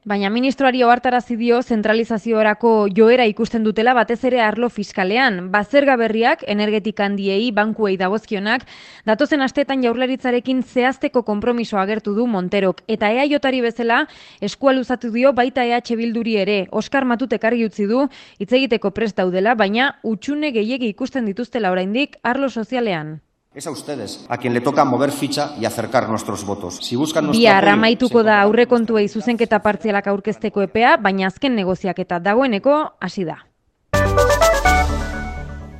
Baina 0.02 0.30
ministroari 0.34 0.80
ohartarazi 0.82 1.36
dio 1.38 1.60
zentralizaziorako 1.62 2.70
joera 2.90 3.22
ikusten 3.30 3.62
dutela 3.62 3.92
batez 3.94 4.16
ere 4.26 4.40
arlo 4.42 4.66
fiskalean. 4.66 5.38
Bazerga 5.52 5.94
berriak, 6.00 6.42
energetik 6.56 6.98
handiei, 6.98 7.52
bankuei 7.54 7.94
dagozkionak, 8.00 8.66
datozen 9.06 9.46
astetan 9.46 9.86
jaurlaritzarekin 9.86 10.64
zehazteko 10.66 11.22
konpromiso 11.22 11.78
agertu 11.78 12.16
du 12.18 12.26
Monterok. 12.26 12.82
Eta 12.88 13.14
ea 13.14 13.30
jotari 13.30 13.62
bezala, 13.62 14.02
eskua 14.40 14.74
luzatu 14.74 15.14
dio 15.14 15.32
baita 15.32 15.62
EH 15.62 15.94
Bilduri 15.94 16.34
ere. 16.42 16.60
Oskar 16.72 17.06
Matutek 17.06 17.44
argi 17.44 17.70
utzi 17.70 17.86
du, 17.86 18.08
hitz 18.40 18.52
egiteko 18.52 18.90
prest 18.90 19.22
daudela, 19.22 19.54
baina 19.54 19.92
utxune 20.02 20.50
gehiegi 20.50 20.90
ikusten 20.96 21.30
dituztela 21.30 21.70
oraindik 21.70 22.18
arlo 22.24 22.50
sozialean. 22.50 23.20
Es 23.54 23.66
a 23.66 23.70
ustedes 23.70 24.24
a 24.30 24.38
quien 24.38 24.54
le 24.54 24.62
toca 24.62 24.84
mover 24.86 25.12
ficha 25.12 25.54
y 25.60 25.66
acercar 25.66 26.08
nuestros 26.08 26.46
votos. 26.46 26.78
Si 26.80 26.96
buscan 26.96 27.26
nuestro 27.26 27.42
Bihar 27.42 27.68
amaituko 27.68 28.22
da 28.24 28.40
aurrekontuei 28.40 29.08
zuzenketa 29.12 29.60
partzialak 29.60 30.08
aurkezteko 30.08 30.64
epea, 30.64 30.96
baina 30.96 31.28
azken 31.28 31.54
negoziaketa 31.54 32.18
dagoeneko 32.18 32.96
hasi 32.98 33.28
da. 33.28 33.51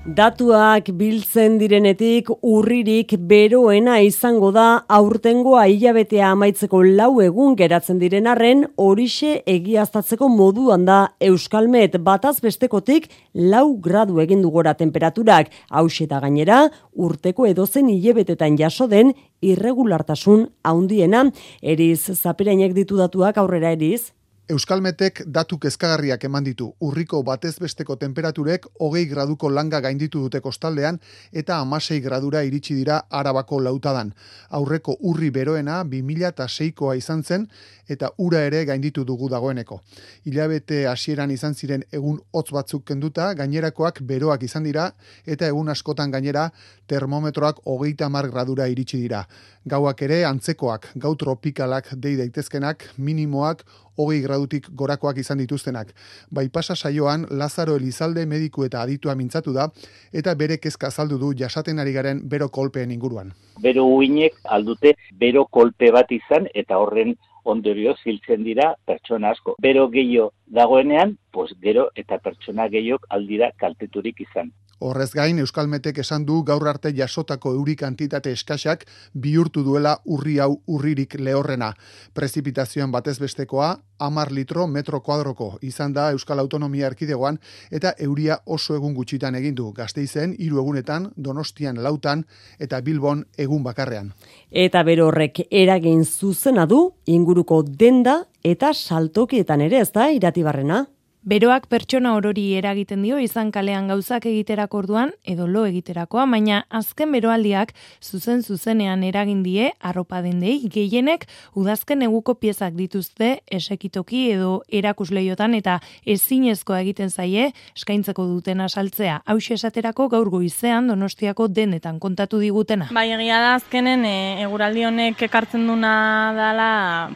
Datuak 0.02 0.88
biltzen 0.98 1.60
direnetik 1.60 2.26
urririk 2.42 3.12
beroena 3.30 4.00
izango 4.02 4.48
da 4.50 4.82
aurtengoa 4.90 5.68
hilabetea 5.70 6.32
amaitzeko 6.34 6.80
lau 6.82 7.20
egun 7.22 7.52
geratzen 7.54 8.00
diren 8.00 8.26
arren 8.26 8.64
horixe 8.82 9.44
egiaztatzeko 9.46 10.26
moduan 10.26 10.82
da 10.88 10.96
Euskalmet 11.22 11.94
bataz 12.02 12.40
bestekotik 12.42 13.06
lau 13.52 13.76
gradu 13.84 14.18
egin 14.18 14.42
du 14.42 14.50
gora 14.50 14.72
temperaturak. 14.74 15.52
Hauxe 15.70 16.08
eta 16.08 16.18
gainera 16.24 16.64
urteko 16.98 17.46
edozen 17.46 17.86
hilabetetan 17.92 18.58
jaso 18.58 18.88
den 18.90 19.14
irregulartasun 19.40 20.48
haundiena 20.64 21.28
eriz 21.62 22.10
zaperainek 22.18 22.74
ditu 22.74 22.98
datuak 22.98 23.38
aurrera 23.38 23.70
eriz 23.78 24.10
Euskalmetek 24.50 25.20
datu 25.30 25.54
kezkagarriak 25.62 26.24
eman 26.26 26.42
ditu. 26.42 26.66
Urriko 26.82 27.20
batez 27.22 27.52
besteko 27.62 27.94
temperaturek 27.96 28.64
hogei 28.82 29.04
graduko 29.06 29.46
langa 29.48 29.78
gainditu 29.80 30.18
dute 30.24 30.40
kostaldean 30.42 30.98
eta 31.32 31.60
amasei 31.62 32.00
gradura 32.02 32.42
iritsi 32.42 32.74
dira 32.74 32.96
arabako 33.08 33.60
lautadan. 33.62 34.10
Aurreko 34.50 34.96
urri 34.98 35.30
beroena 35.30 35.84
2006koa 35.84 36.96
izan 36.98 37.22
zen 37.22 37.46
eta 37.88 38.10
ura 38.18 38.40
ere 38.42 38.64
gainditu 38.64 39.04
dugu 39.04 39.28
dagoeneko. 39.30 39.78
Hilabete 40.26 40.88
hasieran 40.90 41.30
izan 41.30 41.54
ziren 41.54 41.84
egun 41.92 42.18
hotz 42.32 42.50
batzuk 42.50 42.84
kenduta, 42.84 43.32
gainerakoak 43.34 44.02
beroak 44.02 44.42
izan 44.42 44.66
dira 44.66 44.90
eta 45.24 45.46
egun 45.46 45.68
askotan 45.68 46.10
gainera 46.10 46.48
termometroak 46.88 47.62
hogeita 47.64 48.08
mar 48.08 48.26
gradura 48.28 48.66
iritsi 48.66 48.98
dira. 49.04 49.22
Gauak 49.64 50.02
ere 50.02 50.24
antzekoak, 50.26 50.88
gau 50.98 51.14
tropikalak 51.14 51.92
dei 51.94 52.16
daitezkenak, 52.18 52.88
minimoak 52.98 53.62
hogei 53.96 54.20
gradutik 54.22 54.68
gorakoak 54.70 55.18
izan 55.18 55.38
dituztenak. 55.38 55.92
Bai 56.30 56.48
pasa 56.48 56.76
saioan, 56.76 57.26
Lazaro 57.30 57.76
Elizalde 57.76 58.26
mediku 58.26 58.64
eta 58.64 58.82
aditua 58.82 59.14
mintzatu 59.14 59.52
da, 59.52 59.68
eta 60.12 60.34
bere 60.34 60.58
kezka 60.58 60.88
azaldu 60.88 61.18
du 61.18 61.32
jasaten 61.38 61.78
ari 61.78 61.92
garen 61.92 62.22
bero 62.28 62.48
kolpeen 62.48 62.90
inguruan. 62.90 63.32
Bero 63.62 63.84
uinek 63.86 64.38
aldute 64.44 64.96
bero 65.18 65.44
kolpe 65.46 65.90
bat 65.92 66.10
izan, 66.12 66.48
eta 66.54 66.78
horren 66.78 67.14
ondorio 67.44 67.94
ziltzen 68.02 68.44
dira 68.44 68.72
pertsona 68.86 69.32
asko. 69.34 69.56
Bero 69.62 69.88
gehiago 69.90 70.32
dagoenean, 70.46 71.16
pues 71.32 71.50
gero 71.62 71.88
eta 71.96 72.18
pertsona 72.18 72.68
gehiok 72.68 73.06
aldira 73.10 73.50
kalteturik 73.58 74.20
izan. 74.20 74.52
Horrez 74.82 75.12
gain, 75.14 75.38
Euskalmetek 75.38 76.00
esan 76.02 76.24
du 76.26 76.40
gaur 76.42 76.64
arte 76.66 76.90
jasotako 76.96 77.52
euri 77.54 77.76
kantitate 77.78 78.32
eskasak 78.34 78.82
bihurtu 79.14 79.62
duela 79.62 79.92
urri 80.04 80.40
hau 80.42 80.56
urririk 80.66 81.14
lehorrena. 81.20 81.68
Prezipitazioan 82.14 82.90
batez 82.90 83.20
bestekoa, 83.22 83.76
amar 84.02 84.32
litro 84.34 84.66
metro 84.66 84.98
kuadroko 85.00 85.52
izan 85.62 85.94
da 85.94 86.08
Euskal 86.10 86.42
Autonomia 86.42 86.88
Erkidegoan 86.90 87.38
eta 87.70 87.92
euria 87.98 88.40
oso 88.46 88.74
egun 88.74 88.96
gutxitan 88.96 89.38
egin 89.38 89.54
du. 89.54 89.68
Gasteizen 89.76 90.34
hiru 90.38 90.58
egunetan, 90.64 91.12
Donostian 91.16 91.78
lautan 91.82 92.24
eta 92.58 92.80
Bilbon 92.82 93.22
egun 93.38 93.62
bakarrean. 93.62 94.10
Eta 94.50 94.82
bero 94.82 95.06
horrek 95.12 95.44
eragin 95.50 96.02
zuzena 96.04 96.66
du 96.66 96.88
inguruko 97.06 97.62
denda 97.62 98.24
eta 98.42 98.72
saltokietan 98.74 99.62
ere 99.68 99.78
ez 99.78 99.92
da 99.94 100.10
iratibarrena. 100.10 100.86
Beroak 101.22 101.68
pertsona 101.70 102.16
orori 102.16 102.48
eragiten 102.58 103.04
dio 103.06 103.14
izan 103.22 103.52
kalean 103.54 103.86
gauzak 103.86 104.24
egiterak 104.26 104.72
orduan 104.74 105.12
edo 105.22 105.44
lo 105.46 105.60
egiterakoa, 105.68 106.24
baina 106.26 106.64
azken 106.66 107.12
beroaldiak 107.14 107.70
zuzen 108.02 108.40
zuzenean 108.42 109.04
eragin 109.06 109.44
die 109.44 109.68
arropa 109.78 110.18
dendei 110.24 110.56
gehienek 110.66 111.28
udazken 111.54 112.02
eguko 112.02 112.34
piezak 112.42 112.74
dituzte 112.74 113.28
esekitoki 113.46 114.24
edo 114.32 114.64
erakusleiotan 114.66 115.54
eta 115.60 115.76
ezinezkoa 116.02 116.80
egiten 116.82 117.14
zaie 117.14 117.52
eskaintzeko 117.76 118.26
duten 118.26 118.66
asaltzea. 118.66 119.20
Hau 119.22 119.38
esaterako 119.38 120.08
gaur 120.08 120.28
goizean 120.28 120.90
Donostiako 120.90 121.46
denetan 121.46 122.02
kontatu 122.02 122.42
digutena. 122.42 122.90
Bai, 122.90 123.12
egia 123.14 123.38
da 123.38 123.54
azkenen 123.60 124.04
e, 124.04 124.42
eguraldi 124.42 124.88
honek 124.90 125.22
ekartzen 125.30 125.70
duna 125.70 125.94
dala 126.34 126.68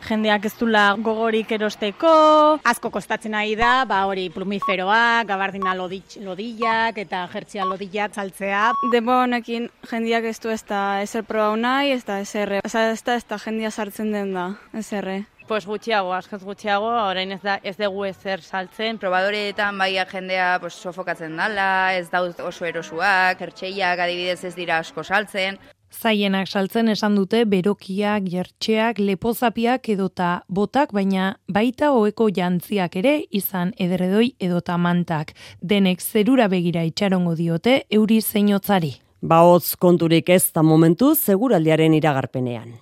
jendeak 0.07 0.47
ez 0.47 0.55
dula 0.63 0.87
gogorik 0.95 1.51
erosteko, 1.59 2.15
asko 2.63 2.95
kostatzen 2.95 3.35
ari 3.35 3.59
da, 3.59 3.83
ba, 3.83 3.96
ba 3.97 4.05
hori 4.11 4.27
plumiferoak, 4.29 5.25
gabardina 5.31 5.73
lodillak 5.77 6.99
eta 7.01 7.23
jertzia 7.33 7.65
lodillak 7.65 8.17
saltzea. 8.19 8.65
Demo 8.93 9.23
honekin 9.23 9.71
jendiak 9.91 10.27
ez 10.33 10.37
du 10.43 10.53
ez 10.53 10.61
da 10.69 11.01
ezer 11.05 11.25
proba 11.25 11.55
nahi, 11.57 11.95
ez 11.95 12.05
da 12.05 12.19
ezer, 12.21 12.59
ez 12.61 12.73
da 12.75 13.15
ez 13.17 13.25
da 13.31 13.39
jendia 13.41 13.71
sartzen 13.71 14.13
den 14.13 14.35
da, 14.37 14.51
ezerre. 14.77 15.23
Pues 15.47 15.63
gutxiago, 15.65 16.11
askoz 16.13 16.43
gutxiago, 16.43 16.91
orain 17.07 17.31
ez 17.33 17.41
da 17.45 17.61
ez 17.63 17.77
dugu 17.79 18.05
ezer 18.09 18.43
saltzen. 18.43 18.99
Probadoreetan 18.99 19.79
bai 19.79 19.93
jendea 20.11 20.57
pues, 20.61 20.75
sofokatzen 20.75 21.37
dala, 21.39 21.95
ez 21.95 22.11
dauz 22.11 22.35
oso 22.41 22.67
erosuak, 22.67 23.39
jertseiak 23.39 24.03
adibidez 24.05 24.43
ez 24.45 24.55
dira 24.59 24.83
asko 24.83 25.05
saltzen. 25.05 25.57
Zaienak 25.97 26.51
saltzen 26.51 26.91
esan 26.93 27.15
dute 27.17 27.45
berokiak, 27.49 28.27
jertxeak, 28.29 28.99
lepozapiak 29.01 29.89
edota 29.89 30.43
botak, 30.49 30.93
baina 30.93 31.31
baita 31.49 31.89
hoeko 31.97 32.29
jantziak 32.37 32.99
ere 33.01 33.15
izan 33.33 33.73
ederredoi 33.81 34.35
edota 34.39 34.77
mantak. 34.77 35.33
Denek 35.63 36.05
zerura 36.05 36.51
begira 36.53 36.85
itxarongo 36.85 37.33
diote 37.39 37.79
euri 37.91 38.21
zeinotzari. 38.21 38.93
Baotz 39.23 39.77
konturik 39.81 40.29
ez 40.29 40.53
da 40.53 40.63
momentu 40.63 41.15
seguraldiaren 41.15 41.97
iragarpenean. 41.97 42.77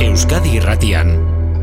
Euskadi 0.00 0.56
irratian, 0.56 1.12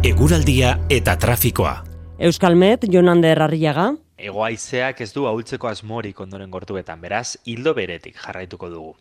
eguraldia 0.06 0.76
eta 0.94 1.18
trafikoa. 1.18 1.80
Euskalmet, 2.22 2.86
Jonander 2.86 3.42
Arriaga. 3.42 3.96
Egoaizeak 4.22 5.02
ez 5.02 5.10
du 5.16 5.26
ahultzeko 5.28 5.68
asmorik 5.68 6.20
ondoren 6.22 6.52
gortuetan, 6.54 7.02
beraz, 7.02 7.38
hildo 7.50 7.74
beretik 7.74 8.20
jarraituko 8.22 8.70
dugu. 8.70 8.92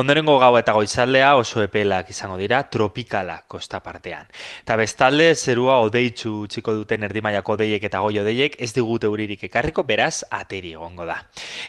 Ondorengo 0.00 0.38
gau 0.40 0.54
eta 0.58 0.72
goizaldea 0.76 1.34
oso 1.36 1.62
epelak 1.62 2.10
izango 2.14 2.38
dira 2.40 2.62
tropikala 2.72 3.40
kosta 3.48 3.82
partean. 3.84 4.30
Ta 4.64 4.76
bestalde, 4.80 5.34
zerua 5.34 5.78
odeitzu 5.84 6.46
txiko 6.50 6.74
duten 6.80 7.04
erdimaiako 7.10 7.58
odeiek 7.58 7.84
eta 7.90 8.00
goi 8.06 8.18
odeiek 8.22 8.56
ez 8.58 8.72
digute 8.76 9.10
uririk 9.10 9.44
ekarriko, 9.50 9.84
beraz, 9.84 10.22
ateri 10.30 10.74
egongo 10.78 11.06
da. 11.08 11.20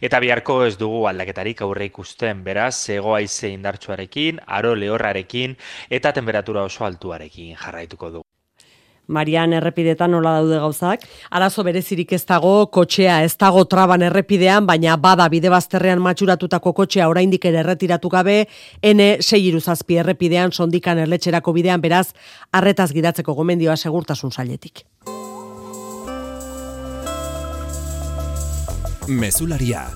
Eta 0.02 0.24
biharko 0.24 0.62
ez 0.66 0.78
dugu 0.80 1.06
aldaketarik 1.12 1.62
aurre 1.68 1.90
ikusten, 1.92 2.44
beraz, 2.48 2.76
egoaize 2.90 3.52
indartsuarekin, 3.52 4.42
aro 4.48 4.76
lehorrarekin 4.76 5.58
eta 5.90 6.16
temperatura 6.16 6.64
oso 6.68 6.88
altuarekin 6.88 7.56
jarraituko 7.56 8.12
dugu. 8.18 8.21
Marian 9.08 9.54
errepidetan 9.54 10.12
nola 10.12 10.38
daude 10.40 10.60
gauzak? 10.62 11.06
Arazo 11.30 11.64
berezirik 11.64 12.14
ez 12.14 12.24
dago, 12.26 12.68
kotxea 12.72 13.22
ez 13.26 13.36
dago 13.38 13.66
traban 13.66 14.02
errepidean, 14.02 14.66
baina 14.66 14.96
bada 14.98 15.28
bide 15.30 15.50
bazterrean 15.50 16.02
matxuratutako 16.02 16.74
kotxea 16.74 17.10
oraindik 17.10 17.46
ere 17.46 17.62
erretiratu 17.64 18.10
gabe, 18.10 18.46
ene 18.82 19.18
sei 19.22 19.44
iruzazpi 19.48 19.98
errepidean 20.04 20.52
sondikan 20.52 21.00
erletxerako 21.00 21.54
bidean 21.54 21.82
beraz, 21.82 22.14
arretaz 22.52 22.92
gidatzeko 22.94 23.34
gomendioa 23.34 23.78
segurtasun 23.78 24.32
sailetik. 24.32 24.86
Mesularia, 29.08 29.88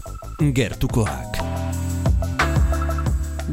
gertukoak. 0.42 1.65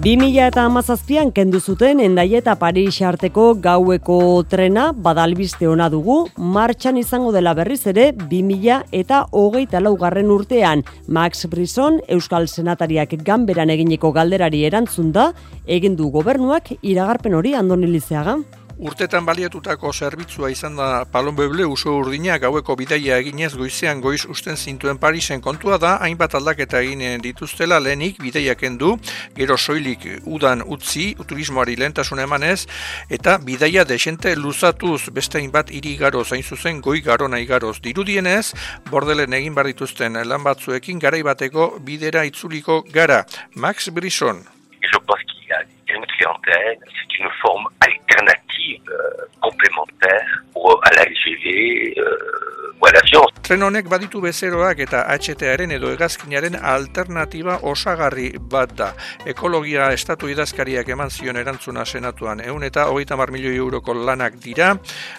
2000 0.02 0.48
eta 0.48 0.64
amazazpian 0.66 1.28
kendu 1.30 1.60
zuten 1.62 2.00
endai 2.02 2.32
eta 2.34 2.56
Paris 2.58 2.96
arteko 3.06 3.42
gaueko 3.62 4.16
trena 4.50 4.88
badalbiste 5.04 5.68
ona 5.70 5.86
dugu, 5.92 6.16
martxan 6.56 6.96
izango 6.98 7.30
dela 7.30 7.52
berriz 7.54 7.86
ere 7.86 8.08
2000 8.10 8.80
eta 9.00 9.20
hogeita 9.30 9.78
laugarren 9.78 10.32
urtean. 10.34 10.82
Max 11.06 11.46
Brisson, 11.46 12.00
Euskal 12.08 12.48
Senatariak 12.48 13.14
ganberan 13.22 13.70
eginiko 13.70 14.10
galderari 14.10 14.64
erantzun 14.66 15.12
da, 15.14 15.28
egin 15.70 15.94
du 15.94 16.10
gobernuak 16.10 16.72
iragarpen 16.82 17.38
hori 17.38 17.54
andonilizeaga. 17.54 18.40
Urtetan 18.78 19.26
baliatutako 19.26 19.92
zerbitzua 19.92 20.48
izan 20.50 20.76
da 20.76 21.04
Palon 21.12 21.36
Beble 21.36 21.64
uso 21.68 21.92
urdina 21.98 22.38
gaueko 22.38 22.74
bidaia 22.76 23.18
eginez 23.20 23.52
goizean 23.56 24.00
goiz 24.00 24.24
usten 24.28 24.56
zintuen 24.56 24.98
Parisen 24.98 25.40
kontua 25.40 25.78
da, 25.78 25.96
hainbat 26.02 26.34
aldaketa 26.34 26.80
egin 26.80 27.20
dituztela 27.22 27.78
lehenik 27.80 28.20
bidaiak 28.22 28.62
endu, 28.66 28.96
gero 29.36 29.56
soilik 29.56 30.06
udan 30.24 30.64
utzi, 30.66 31.12
turismoari 31.28 31.76
lehentasun 31.76 32.22
emanez, 32.24 32.66
eta 33.10 33.38
bidaia 33.38 33.84
desente 33.84 34.34
luzatuz 34.36 35.10
beste 35.10 35.38
hainbat 35.38 35.70
iri 35.70 35.96
garo 35.96 36.24
zain 36.24 36.42
zuzen 36.42 36.80
goi 36.80 37.00
garo 37.00 37.28
nahi 37.28 37.46
garoz. 37.46 37.78
Dirudienez, 37.82 38.52
bordelen 38.90 39.32
egin 39.32 39.54
bar 39.54 39.66
lan 40.24 40.42
batzuekin 40.44 40.98
garaibateko 40.98 41.78
bidera 41.80 42.24
itzuliko 42.24 42.82
gara. 42.92 43.24
Max 43.54 43.90
Brisson. 43.90 44.44
Je 44.80 44.98
pense 45.06 45.22
qu'il 45.24 45.48
y 45.48 45.52
a 45.52 45.62
une 45.94 46.06
clientèle, 46.06 46.78
c'est 46.90 47.18
une 47.18 47.30
forme 47.40 47.66
alternative 47.80 48.41
euh, 48.88 49.26
complémentaire 49.40 50.42
pour, 50.52 50.80
à 50.84 50.90
la 50.94 51.04
LGV 51.04 51.94
euh, 51.98 52.74
ou 52.80 52.86
à 52.86 52.92
l'avion. 52.92 53.24
Tren 53.42 53.62
honek 53.62 53.88
baditu 53.90 54.20
bezeroak 54.22 54.82
eta 54.86 55.04
HTaren 55.10 55.74
edo 55.76 55.90
hegazkinaren 55.92 56.56
alternatiba 56.56 57.58
osagarri 57.62 58.32
bat 58.38 58.74
da. 58.78 58.92
Ekologia 59.26 59.92
estatu 59.92 60.30
idazkariak 60.32 60.88
eman 60.96 61.10
zion 61.10 61.36
erantzuna 61.36 61.84
senatuan. 61.84 62.44
Eun 62.46 62.66
eta 62.68 62.88
hogeita 62.90 63.18
mar 63.20 63.34
milioi 63.34 63.56
euroko 63.56 63.94
lanak 63.94 64.38
dira, 64.42 64.74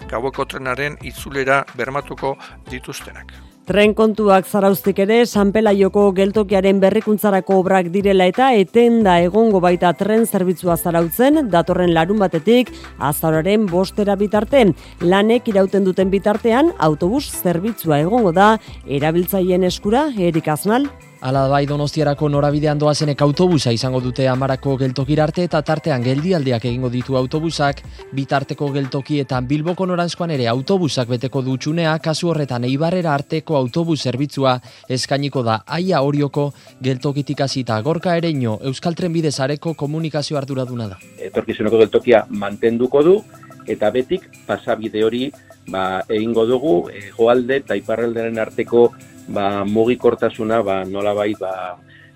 gaueko 0.10 0.46
trenaren 0.46 1.00
itzulera 1.04 1.64
bermatuko 1.78 2.38
dituztenak. 2.72 3.53
Tren 3.64 3.94
kontuak 3.96 4.44
zarauztik 4.44 4.98
ere, 5.00 5.22
Sanpelaioko 5.24 6.10
geltokiaren 6.18 6.82
berrikuntzarako 6.84 7.62
obrak 7.62 7.88
direla 7.94 8.26
eta 8.28 8.50
etenda 8.60 9.14
egongo 9.24 9.62
baita 9.64 9.94
tren 9.96 10.26
zerbitzua 10.28 10.76
zarautzen, 10.76 11.46
datorren 11.54 11.94
larun 11.96 12.20
batetik, 12.20 12.74
azararen 13.00 13.70
bostera 13.72 14.18
bitarte. 14.20 14.66
Lanek 15.00 15.48
irauten 15.54 15.88
duten 15.88 16.12
bitartean, 16.12 16.74
autobus 16.90 17.24
zerbitzua 17.40 18.02
egongo 18.04 18.36
da, 18.36 18.58
erabiltzaien 19.00 19.64
eskura, 19.72 20.10
Erik 20.12 20.52
Aznal. 20.52 20.92
Ala 21.24 21.46
bai 21.48 21.64
donostiarako 21.64 22.28
norabidean 22.28 22.76
doazenek 22.82 23.22
autobusa 23.24 23.72
izango 23.72 24.02
dute 24.04 24.26
amarako 24.28 24.74
geltokira 24.82 25.24
arte 25.24 25.46
eta 25.48 25.62
tartean 25.64 26.04
geldialdiak 26.04 26.66
egingo 26.68 26.90
ditu 26.92 27.16
autobusak, 27.16 27.80
bitarteko 28.12 28.68
geltoki 28.76 29.22
eta 29.24 29.40
bilboko 29.40 29.88
norantzkoan 29.88 30.34
ere 30.36 30.50
autobusak 30.52 31.08
beteko 31.14 31.40
dutxunea, 31.46 31.94
kasu 32.04 32.28
horretan 32.34 32.68
eibarrera 32.68 33.14
arteko 33.16 33.56
autobus 33.56 34.02
zerbitzua 34.04 34.58
eskainiko 34.98 35.46
da 35.48 35.62
aia 35.78 36.02
horioko 36.04 36.50
geltokitik 36.84 37.46
hasita 37.48 37.80
gorka 37.88 38.18
ereino 38.20 38.58
Euskal 38.74 39.00
Trenbidez 39.00 39.38
areko 39.40 39.78
komunikazio 39.80 40.38
arduraduna 40.42 40.90
da. 40.92 41.00
Etorkizuneko 41.30 41.80
geltokia 41.86 42.26
mantenduko 42.28 43.04
du 43.08 43.16
eta 43.64 43.94
betik 43.96 44.28
pasabide 44.44 45.08
hori 45.08 45.30
ba, 45.72 46.04
egingo 46.10 46.44
dugu 46.52 46.76
e, 46.92 47.08
goalde 47.16 47.62
eta 47.64 47.80
iparralderen 47.80 48.44
arteko 48.44 48.90
ba, 49.28 49.64
mugikortasuna 49.66 50.62
ba, 50.64 50.84
nola 50.86 51.14
bai 51.14 51.34
ba, 51.40 51.54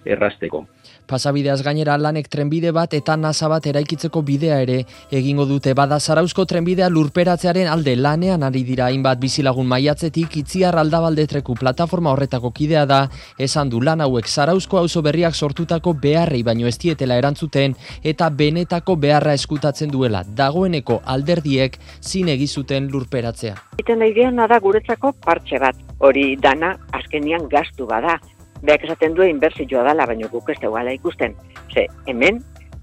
errasteko. 0.08 0.66
Pasabideaz 1.08 1.62
gainera 1.64 1.96
lanek 1.98 2.28
trenbide 2.28 2.74
bat 2.76 2.92
eta 2.98 3.16
nasa 3.16 3.48
bat 3.48 3.66
eraikitzeko 3.70 4.22
bidea 4.28 4.58
ere 4.64 4.82
egingo 5.20 5.46
dute 5.48 5.72
bada 5.78 6.00
zarauzko 6.00 6.44
trenbidea 6.52 6.90
lurperatzearen 6.92 7.70
alde 7.72 7.96
lanean 7.96 8.44
ari 8.44 8.64
dira 8.68 8.90
hainbat 8.92 9.22
bizilagun 9.22 9.70
maiatzetik 9.72 10.36
itziar 10.44 10.76
aldabaldetreku 10.84 11.56
plataforma 11.60 12.12
horretako 12.12 12.52
kidea 12.52 12.86
da 12.86 13.00
esan 13.40 13.72
du 13.72 13.82
lan 13.82 14.04
hauek 14.04 14.28
zarauzko 14.28 14.82
auzo 14.84 15.02
berriak 15.02 15.36
sortutako 15.36 15.94
beharrei 15.94 16.44
baino 16.44 16.68
ez 16.68 16.78
dietela 16.78 17.16
erantzuten 17.24 17.76
eta 18.04 18.30
benetako 18.30 18.98
beharra 19.00 19.34
eskutatzen 19.40 19.92
duela 19.92 20.26
dagoeneko 20.28 21.02
alderdiek 21.06 21.80
zin 22.02 22.28
egizuten 22.36 22.92
lurperatzea. 22.92 23.56
Iten 23.80 24.04
da 24.36 24.48
da 24.48 24.60
guretzako 24.60 25.14
partxe 25.24 25.60
bat, 25.60 25.87
hori 26.00 26.36
dana 26.42 26.76
azkenian 26.94 27.48
gastu 27.50 27.88
bada, 27.88 28.20
Beak 28.62 28.88
esaten 28.88 29.14
du 29.14 29.26
inbertsioa 29.26 29.84
dala, 29.86 30.06
baina 30.10 30.28
guk 30.32 30.50
ez 30.50 30.58
duela 30.62 30.94
ikusten. 30.96 31.36
Ze, 31.74 31.86
hemen, 32.08 32.40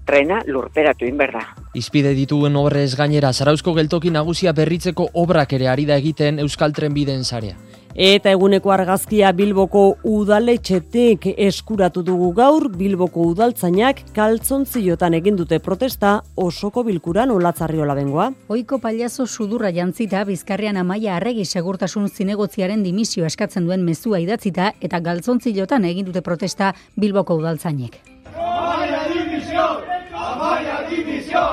trena 0.07 0.41
lurperatu 0.47 1.07
inberda. 1.07 1.41
Izpide 1.75 2.13
dituen 2.15 2.55
horrez 2.55 2.93
gainera, 2.95 3.33
Zarauzko 3.33 3.73
geltoki 3.75 4.11
nagusia 4.13 4.53
berritzeko 4.53 5.09
obrak 5.13 5.53
ere 5.57 5.67
ari 5.67 5.85
da 5.89 5.97
egiten 5.99 6.39
Euskal 6.39 6.73
Trenbideen 6.73 7.25
zarea. 7.25 7.57
Eta 7.95 8.27
eguneko 8.35 8.73
argazkia 8.75 9.29
Bilboko 9.31 10.01
udaletxetik 10.03 11.29
eskuratu 11.39 12.01
dugu 12.03 12.33
gaur, 12.35 12.65
Bilboko 12.75 13.23
udaltzainak 13.29 14.01
kaltzontziotan 14.17 15.13
egin 15.15 15.37
dute 15.39 15.61
protesta 15.63 16.17
osoko 16.35 16.83
bilkuran 16.83 17.31
olatzarri 17.31 17.77
bengoa. 17.77 18.33
Oiko 18.49 18.79
paliazo 18.79 19.25
sudurra 19.25 19.71
jantzita, 19.71 20.25
Bizkarrian 20.25 20.75
amaia 20.75 21.15
arregi 21.15 21.45
segurtasun 21.45 22.09
zinegotziaren 22.09 22.83
dimisio 22.83 23.25
eskatzen 23.25 23.63
duen 23.63 23.85
mezua 23.85 24.19
idatzita 24.19 24.73
eta 24.81 24.99
galtzontziotan 24.99 25.85
egin 25.85 26.05
dute 26.05 26.21
protesta 26.21 26.73
Bilboko 26.99 27.35
udaltzainek. 27.35 28.01
Amaia 28.35 29.07
dimisio! 29.07 29.81
Amaia 30.11 30.83
dimisio! 30.89 31.47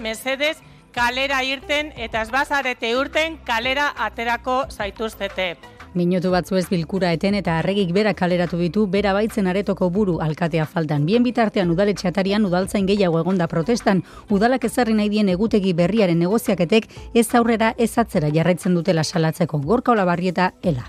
Mesedez, 0.00 0.56
kalera 0.94 1.42
irten 1.42 1.92
eta 1.96 2.22
esbazarete 2.22 2.96
urten 2.96 3.36
kalera 3.44 3.92
aterako 3.98 4.64
zaituztete. 4.70 5.73
Minutu 5.94 6.32
batzu 6.32 6.56
ez 6.58 6.64
bilkura 6.66 7.12
eten 7.14 7.36
eta 7.38 7.52
arregik 7.60 7.92
bera 7.94 8.10
kaleratu 8.18 8.58
ditu 8.58 8.88
bera 8.90 9.12
baitzen 9.14 9.46
aretoko 9.46 9.90
buru 9.94 10.16
alkatea 10.24 10.64
faltan. 10.66 11.04
Bien 11.06 11.22
bitartean 11.22 11.70
udaletxe 11.70 12.08
atarian 12.10 12.42
udaltzain 12.48 12.88
gehiago 12.88 13.20
egonda 13.20 13.46
protestan, 13.46 14.02
udalak 14.28 14.66
ezarri 14.66 14.96
nahi 14.98 15.12
dien 15.12 15.30
egutegi 15.30 15.70
berriaren 15.72 16.18
negoziaketek 16.18 16.88
ez 17.14 17.28
aurrera 17.38 17.70
ez 17.78 17.92
atzera 18.02 18.32
jarraitzen 18.34 18.74
dutela 18.74 19.04
salatzeko 19.04 19.62
gorka 19.62 19.94
olabarrieta 19.94 20.50
ela. 20.62 20.88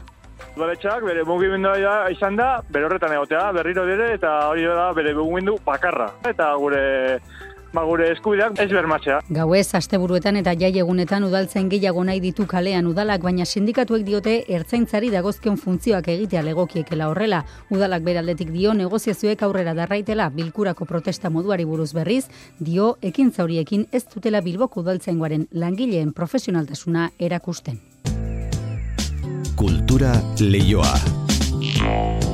Udaletxeak 0.58 1.06
bere 1.06 1.24
mugimendua 1.24 1.78
da 1.78 1.96
izan 2.10 2.42
da, 2.42 2.50
bere 2.72 2.90
horretan 2.90 3.14
egotea, 3.14 3.52
berriro 3.54 3.86
dire 3.86 4.14
eta 4.16 4.34
hori 4.50 4.66
da 4.66 4.92
bere 4.98 5.14
mugimendu 5.14 5.60
bakarra. 5.66 6.10
Eta 6.26 6.50
gure 6.58 7.20
ba, 7.76 7.84
gure 7.86 8.08
eskubideak 8.14 8.60
ez 8.64 8.70
bermatzea. 8.72 9.20
Gauez, 9.36 9.68
asteburuetan 9.78 10.40
eta 10.40 10.56
jai 10.58 10.72
egunetan 10.82 11.26
udaltzen 11.28 11.70
gehiago 11.70 12.04
nahi 12.08 12.22
ditu 12.24 12.48
kalean 12.50 12.88
udalak, 12.88 13.22
baina 13.26 13.46
sindikatuek 13.46 14.06
diote 14.08 14.36
ertzaintzari 14.58 15.12
dagozkion 15.14 15.58
funtzioak 15.62 16.08
egitea 16.16 16.44
legokiekela 16.48 17.10
horrela. 17.12 17.44
Udalak 17.70 18.06
beraldetik 18.08 18.52
dio 18.56 18.74
negoziazioek 18.74 19.44
aurrera 19.44 19.76
darraitela 19.78 20.30
bilkurako 20.30 20.86
protesta 20.90 21.30
moduari 21.30 21.66
buruz 21.66 21.92
berriz, 21.94 22.26
dio 22.60 22.96
ekintza 23.02 23.44
horiekin 23.44 23.88
ez 23.92 24.06
dutela 24.14 24.42
bilboko 24.42 24.82
udaltzaingoaren 24.86 25.48
langileen 25.52 26.14
profesionaltasuna 26.14 27.12
erakusten. 27.20 27.82
Kultura 29.56 30.14
leioa. 30.40 32.25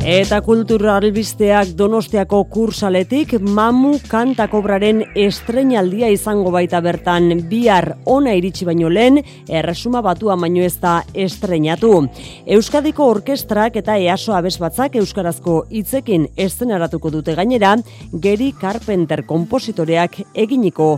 Eta 0.00 0.38
kultura 0.40 0.94
albisteak 0.96 1.74
donostiako 1.76 2.38
kursaletik 2.48 3.34
mamu 3.44 3.98
kantakobraren 4.08 5.02
estrenaldia 5.12 6.08
izango 6.08 6.48
baita 6.54 6.80
bertan 6.80 7.42
bihar 7.50 7.98
ona 8.08 8.32
iritsi 8.32 8.64
baino 8.64 8.88
lehen 8.88 9.20
erresuma 9.44 10.00
batua 10.00 10.38
baino 10.40 10.64
ez 10.64 10.80
da 10.80 11.02
estrenatu. 11.12 12.06
Euskadiko 12.46 13.10
orkestrak 13.12 13.76
eta 13.76 13.98
easo 14.00 14.32
abesbatzak 14.32 14.96
euskarazko 14.96 15.66
hitzekin 15.68 16.30
eszenaratuko 16.34 17.10
dute 17.10 17.36
gainera 17.36 17.76
Geri 18.10 18.54
Carpenter 18.56 19.26
kompositoreak 19.26 20.22
eginiko 20.32 20.94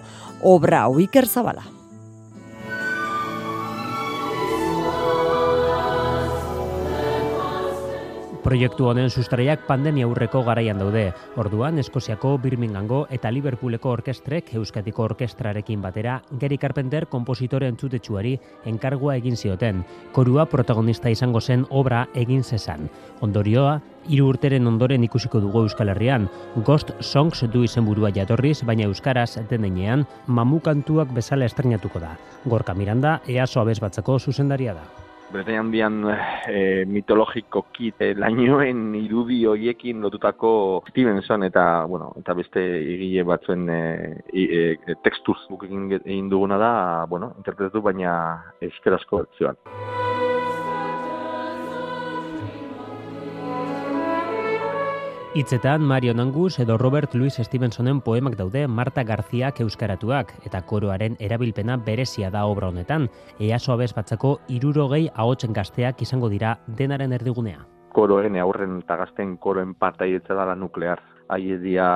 obra 0.46 0.86
hau 0.86 1.00
iker 1.00 1.26
zabala. 1.26 1.81
Proiektu 8.42 8.88
honen 8.90 9.06
sustraiak 9.06 9.68
pandemia 9.68 10.02
aurreko 10.08 10.40
garaian 10.42 10.80
daude. 10.80 11.04
Orduan, 11.38 11.76
Eskoziako 11.78 12.32
Birminghamgo 12.42 13.04
eta 13.14 13.30
Liverpooleko 13.30 13.92
orkestrek 13.94 14.48
Euskatiko 14.58 15.04
orkestrarekin 15.04 15.82
batera 15.84 16.16
Gary 16.40 16.58
Carpenter 16.58 17.06
kompositore 17.06 17.68
entzutetsuari 17.70 18.32
enkargua 18.66 19.14
egin 19.20 19.36
zioten. 19.36 19.84
Korua 20.12 20.48
protagonista 20.50 21.12
izango 21.14 21.40
zen 21.40 21.62
obra 21.70 22.08
egin 22.18 22.42
zezan. 22.42 22.88
Ondorioa, 23.22 23.76
hiru 24.08 24.26
urteren 24.32 24.66
ondoren 24.66 25.06
ikusiko 25.06 25.38
dugu 25.40 25.62
Euskal 25.68 25.94
Herrian. 25.94 26.26
Ghost 26.66 26.90
Songs 26.98 27.44
du 27.52 27.62
izenburua 27.62 28.10
jatorriz, 28.10 28.64
baina 28.66 28.88
euskaraz 28.90 29.38
denean 29.50 30.02
mamukantuak 30.26 31.14
bezala 31.14 31.46
estrenatuko 31.46 32.02
da. 32.02 32.16
Gorka 32.44 32.74
Miranda, 32.74 33.20
EASO 33.28 33.62
abez 33.62 33.78
batzako 33.78 34.18
zuzendaria 34.18 34.74
da. 34.74 35.01
Bretaña 35.32 35.60
handian 35.60 36.04
e, 36.46 36.84
mitologiko 36.84 37.64
kit 37.72 38.00
e, 38.04 38.12
lainoen 38.14 38.94
irudi 38.98 39.40
hoiekin 39.48 40.02
lotutako 40.04 40.82
Stevenson 40.90 41.46
eta 41.48 41.84
bueno, 41.88 42.12
eta 42.20 42.36
beste 42.36 42.62
egile 42.80 43.24
batzuen 43.24 43.68
e, 43.72 43.82
e, 44.28 44.96
tekstuz 45.04 45.38
egin 45.64 46.28
duguna 46.30 46.60
da, 46.60 46.72
bueno, 47.08 47.32
interpretatu 47.40 47.82
baina 47.82 48.14
euskerazko 48.60 49.24
bertsioan. 49.24 50.11
Hitzetan 55.34 55.80
Mario 55.80 56.12
Nangus 56.12 56.58
edo 56.60 56.76
Robert 56.76 57.14
Louis 57.14 57.32
Stevensonen 57.32 58.02
poemak 58.02 58.34
daude 58.36 58.66
Marta 58.68 59.00
Garziak 59.02 59.62
euskaratuak 59.64 60.34
eta 60.44 60.60
koroaren 60.68 61.16
erabilpena 61.24 61.78
berezia 61.86 62.28
da 62.28 62.42
obra 62.44 62.68
honetan. 62.68 63.06
Easo 63.40 63.72
abez 63.72 63.94
batzako 63.96 64.34
irurogei 64.52 65.06
ahotzen 65.14 65.56
gazteak 65.56 66.02
izango 66.04 66.28
dira 66.28 66.58
denaren 66.66 67.16
erdigunea. 67.16 67.64
Koroen 67.96 68.36
aurren 68.36 68.76
eta 68.82 68.98
gazten 69.00 69.38
koroen 69.38 69.72
parta 69.72 70.04
dela 70.04 70.54
nuklear. 70.54 71.00
Aiedia 71.32 71.88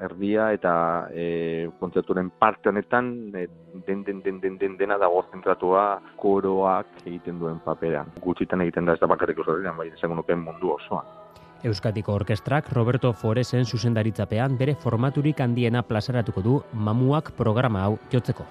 erdia 0.00 0.50
eta 0.54 1.08
e, 1.12 1.68
kontzerturen 1.78 2.30
parte 2.30 2.70
honetan 2.70 3.36
e, 3.36 3.48
den, 3.86 4.02
den, 4.02 4.22
den, 4.22 4.40
den, 4.40 4.56
den, 4.56 4.78
dena 4.78 4.96
dago 4.96 5.26
zentratua 5.30 6.00
koroak 6.16 6.86
egiten 7.04 7.38
duen 7.38 7.60
paperan. 7.60 8.08
Gutxitan 8.22 8.62
egiten 8.62 8.86
da 8.86 8.94
ez 8.94 9.00
da 9.00 9.06
bakarrik 9.06 9.44
oso 9.44 9.60
bai, 9.76 9.88
esango 9.92 10.24
mundu 10.36 10.72
osoan. 10.72 11.27
Euskatiko 11.64 12.14
Orkestrak 12.14 12.70
Roberto 12.72 13.12
Foresen 13.12 13.66
zuzendaritzapean 13.66 14.56
bere 14.58 14.76
formaturik 14.78 15.40
handiena 15.40 15.82
plazaratuko 15.82 16.42
du 16.42 16.62
mamuak 16.72 17.32
programa 17.36 17.82
hau 17.88 17.98
jotzeko. 18.12 18.46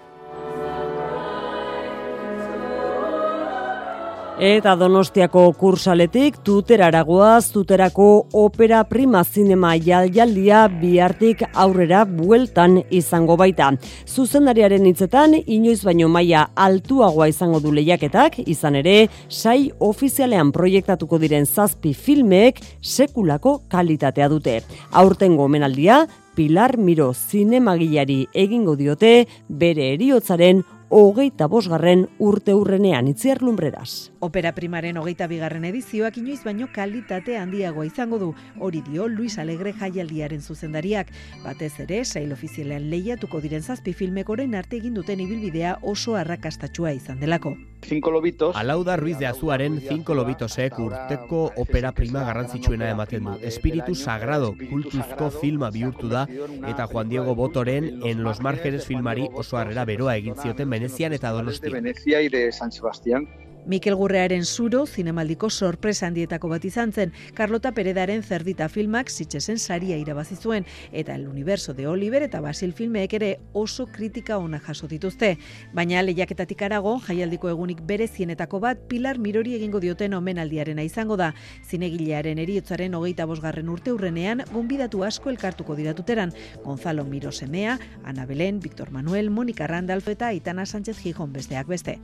Eta 4.38 4.76
Donostiako 4.78 5.48
kursaletik 5.58 6.36
tuteraragoaz 6.46 7.48
tuterako 7.50 8.28
opera 8.38 8.84
prima 8.86 9.24
zinema 9.24 9.72
jaljaldia 9.82 10.68
bihartik 10.70 11.42
aurrera 11.58 12.04
bueltan 12.06 12.84
izango 12.94 13.34
baita. 13.42 13.72
Zuzendariaren 14.06 14.86
hitzetan 14.86 15.34
inoiz 15.40 15.80
baino 15.82 16.06
maila 16.14 16.52
altuagoa 16.54 17.32
izango 17.34 17.64
du 17.66 17.74
lehiaketak, 17.74 18.38
izan 18.46 18.78
ere, 18.78 19.10
sai 19.28 19.72
ofizialean 19.80 20.54
proiektatuko 20.54 21.18
diren 21.18 21.50
zazpi 21.50 21.96
filmek 21.98 22.62
sekulako 22.80 23.64
kalitatea 23.74 24.30
dute. 24.30 24.62
Aurten 24.92 25.34
gomenaldia, 25.36 26.04
Pilar 26.38 26.78
Miro 26.78 27.10
zinemagilari 27.18 28.28
egingo 28.38 28.76
diote 28.78 29.26
bere 29.50 29.96
eriotzaren 29.96 30.62
hogeita 30.90 31.48
bosgarren 31.52 32.06
urte 32.18 32.54
urrenean 32.56 33.08
itziar 33.12 33.42
lumbreraz. 33.44 34.12
Opera 34.24 34.54
primaren 34.56 34.98
hogeita 34.98 35.28
bigarren 35.28 35.66
edizioak 35.68 36.18
inoiz 36.22 36.40
baino 36.46 36.70
kalitate 36.74 37.38
handiagoa 37.38 37.86
izango 37.86 38.20
du, 38.22 38.34
hori 38.60 38.82
dio 38.88 39.08
Luis 39.08 39.38
Alegre 39.38 39.74
jaialdiaren 39.74 40.42
zuzendariak. 40.42 41.12
Batez 41.44 41.74
ere, 41.84 42.04
sail 42.06 42.32
ofizialean 42.32 42.90
lehiatuko 42.90 43.42
diren 43.44 43.64
zazpi 43.64 43.94
filmek 43.94 44.30
orain 44.30 44.56
arte 44.56 44.78
egin 44.80 44.96
duten 44.96 45.20
ibilbidea 45.20 45.78
oso 45.82 46.16
arrakastatxua 46.16 46.96
izan 46.96 47.20
delako. 47.20 47.58
Cinco 47.82 48.12
Lobitos. 48.12 48.56
Alauda 48.56 48.96
Ruiz 48.98 49.18
de 49.20 49.28
Azuaren 49.28 49.80
Cinco 49.80 50.16
Lobitosek 50.16 50.80
urteko 50.80 51.52
opera 51.56 51.92
prima 51.92 52.24
garrantzitsuena 52.26 52.90
ematen 52.90 53.24
du. 53.24 53.36
Espiritu 53.42 53.96
Sagrado 53.96 54.56
kultuzko 54.58 55.30
filma 55.32 55.70
bihurtu 55.72 56.10
da 56.10 56.26
eta 56.68 56.88
Juan 56.88 57.10
Diego 57.10 57.36
Botoren 57.36 58.02
En 58.04 58.24
los 58.24 58.42
Márgenes 58.42 58.86
filmari 58.86 59.28
oso 59.34 59.58
harrera 59.58 59.86
beroa 59.86 60.18
egin 60.18 60.36
zioten 60.36 60.70
Venezian 60.80 61.14
eta 61.14 61.32
Donostia. 61.32 61.70
De 61.70 61.74
Venecia 61.74 62.22
y 62.22 62.30
de 62.30 62.52
San 62.52 62.72
Sebastián. 62.72 63.28
Mikel 63.68 63.96
Gurrearen 63.96 64.46
zuro, 64.46 64.86
zinemaldiko 64.88 65.50
sorpresa 65.50 66.08
handietako 66.08 66.48
bat 66.48 66.64
izan 66.66 66.94
zen, 66.94 67.12
Carlota 67.36 67.74
Peredaren 67.76 68.22
zerdita 68.24 68.70
filmak 68.72 69.10
zitxesen 69.12 69.60
saria 69.60 69.98
irabazi 70.00 70.38
zuen, 70.40 70.64
eta 70.94 71.16
El 71.16 71.28
Universo 71.28 71.74
de 71.74 71.86
Oliver 71.86 72.24
eta 72.24 72.40
Basil 72.40 72.72
filmeek 72.72 73.14
ere 73.20 73.32
oso 73.52 73.88
kritika 73.88 74.38
ona 74.38 74.60
jaso 74.60 74.88
dituzte. 74.88 75.34
Baina 75.74 76.02
lehiaketatik 76.02 76.62
arago, 76.64 76.94
jaialdiko 77.04 77.50
egunik 77.52 77.82
bere 77.84 78.08
zienetako 78.08 78.62
bat, 78.64 78.88
Pilar 78.88 79.20
Mirori 79.20 79.58
egingo 79.60 79.82
dioten 79.84 80.16
omenaldiarena 80.16 80.86
izango 80.88 81.18
da. 81.20 81.34
Zinegilearen 81.68 82.40
eriotzaren 82.40 82.96
hogeita 82.96 83.26
bosgarren 83.28 83.68
urte 83.68 83.92
urrenean, 83.92 84.46
gonbidatu 84.54 85.04
asko 85.04 85.30
elkartuko 85.30 85.76
diratuteran, 85.76 86.32
Gonzalo 86.64 87.04
Miro 87.04 87.34
Semea, 87.34 87.80
Ana 88.06 88.26
Belén, 88.26 88.62
Victor 88.62 88.92
Manuel, 88.92 89.30
Monika 89.30 89.68
Randalf 89.68 90.08
eta 90.08 90.32
Itana 90.32 90.66
Sánchez 90.66 91.00
Gijón 91.00 91.34
besteak 91.34 91.68
beste. 91.68 92.00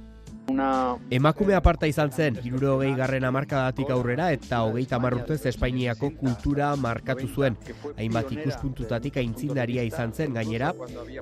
Una... 0.52 0.98
Emakume 1.10 1.56
aparta 1.56 1.88
izan 1.88 2.12
zen, 2.12 2.38
iruro 2.44 2.76
hogei 2.76 2.92
garren 2.98 3.24
amarkadatik 3.24 3.90
aurrera 3.96 4.30
eta 4.36 4.62
hogeita 4.68 5.00
marrurtez 5.00 5.40
Espainiako 5.54 6.12
kultura 6.20 6.74
markatu 6.76 7.28
zuen. 7.28 7.58
Hainbat 7.98 8.32
ikuspuntutatik 8.36 9.18
aintzindaria 9.24 9.84
izan 9.88 10.14
zen 10.14 10.34
gainera, 10.34 10.74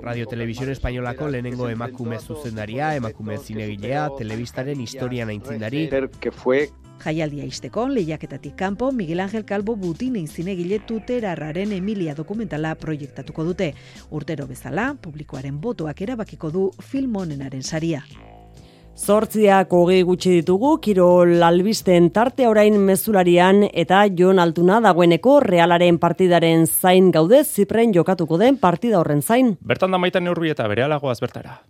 Radio 0.02 0.26
Televisión 0.26 0.70
Espainolako 0.70 1.28
lehenengo 1.28 1.68
emakume 1.70 2.18
zuzendaria, 2.18 2.94
emakume 2.96 3.38
zinegilea, 3.38 4.08
telebistaren 4.18 4.80
historian 4.80 5.28
aintzindari. 5.28 5.88
Que 6.20 6.32
fue 6.32 6.70
Jaialdia 7.02 7.44
izteko, 7.44 7.88
lehiaketatik 7.88 8.54
kanpo, 8.56 8.92
Miguel 8.92 9.20
Ángel 9.20 9.44
Calvo 9.44 9.74
Butinen 9.76 10.28
zinegile 10.28 10.78
tuterarraren 10.78 11.72
Emilia 11.72 12.14
dokumentala 12.14 12.74
proiektatuko 12.76 13.44
dute. 13.44 13.72
Urtero 14.10 14.46
bezala, 14.46 14.92
publikoaren 14.94 15.60
botoak 15.60 16.02
erabakiko 16.06 16.50
du 16.50 16.68
film 16.78 17.16
honenaren 17.16 17.62
saria. 17.62 18.04
Zortziak 18.92 19.72
hogei 19.72 20.02
gutxi 20.04 20.34
ditugu, 20.36 20.74
Kirol 20.84 21.40
albisten 21.42 22.10
tarte 22.12 22.44
orain 22.46 22.76
mezularian 22.76 23.64
eta 23.72 24.04
Jon 24.18 24.38
Altuna 24.38 24.82
dagoeneko 24.84 25.38
realaren 25.40 25.98
partidaren 25.98 26.66
zain 26.68 27.10
gaude, 27.10 27.42
zipren 27.42 27.96
jokatuko 27.96 28.36
den 28.38 28.60
partida 28.60 29.00
horren 29.00 29.22
zain. 29.22 29.56
Bertan 29.64 29.90
da 29.90 29.98
maitan 29.98 30.28
neurbi 30.28 30.52
eta 30.52 30.68
bere 30.68 30.84
alagoaz 30.84 31.20
bertara. 31.24 31.62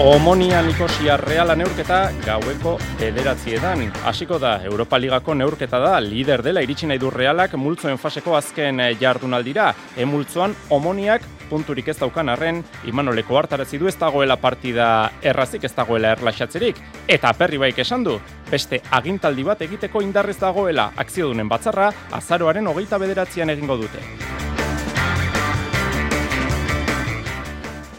Omonia 0.00 0.62
Nikosia 0.62 1.16
Reala 1.16 1.56
neurketa 1.58 2.12
gaueko 2.22 2.76
ederatziedan. 3.02 3.80
Hasiko 4.06 4.36
da, 4.38 4.52
Europa 4.62 4.94
Ligako 4.98 5.34
neurketa 5.34 5.80
da, 5.82 5.96
lider 5.98 6.38
dela 6.46 6.62
iritsi 6.62 6.86
nahi 6.86 7.00
du 7.02 7.10
Realak 7.10 7.56
multzoen 7.58 7.98
faseko 7.98 8.36
azken 8.38 8.78
jardunaldira. 9.00 9.72
Emultzoan, 9.98 10.54
Omoniak 10.70 11.26
punturik 11.50 11.90
ez 11.90 11.96
daukan 11.98 12.30
arren, 12.30 12.62
Imanoleko 12.86 13.40
hartarazi 13.40 13.82
du 13.82 13.90
ez 13.90 13.96
dagoela 13.98 14.36
partida 14.38 15.10
errazik 15.20 15.66
ez 15.66 15.74
dagoela 15.74 16.14
erlaxatzerik. 16.14 16.78
Eta 17.08 17.34
perri 17.34 17.58
baik 17.58 17.82
esan 17.82 18.06
du, 18.06 18.20
beste 18.52 18.78
agintaldi 19.00 19.50
bat 19.50 19.66
egiteko 19.66 20.06
indarrez 20.06 20.38
dagoela 20.38 20.92
akziodunen 20.94 21.50
batzarra, 21.50 21.90
azaroaren 22.22 22.70
hogeita 22.70 23.02
bederatzean 23.02 23.50
egingo 23.50 23.82
dute. 23.82 24.06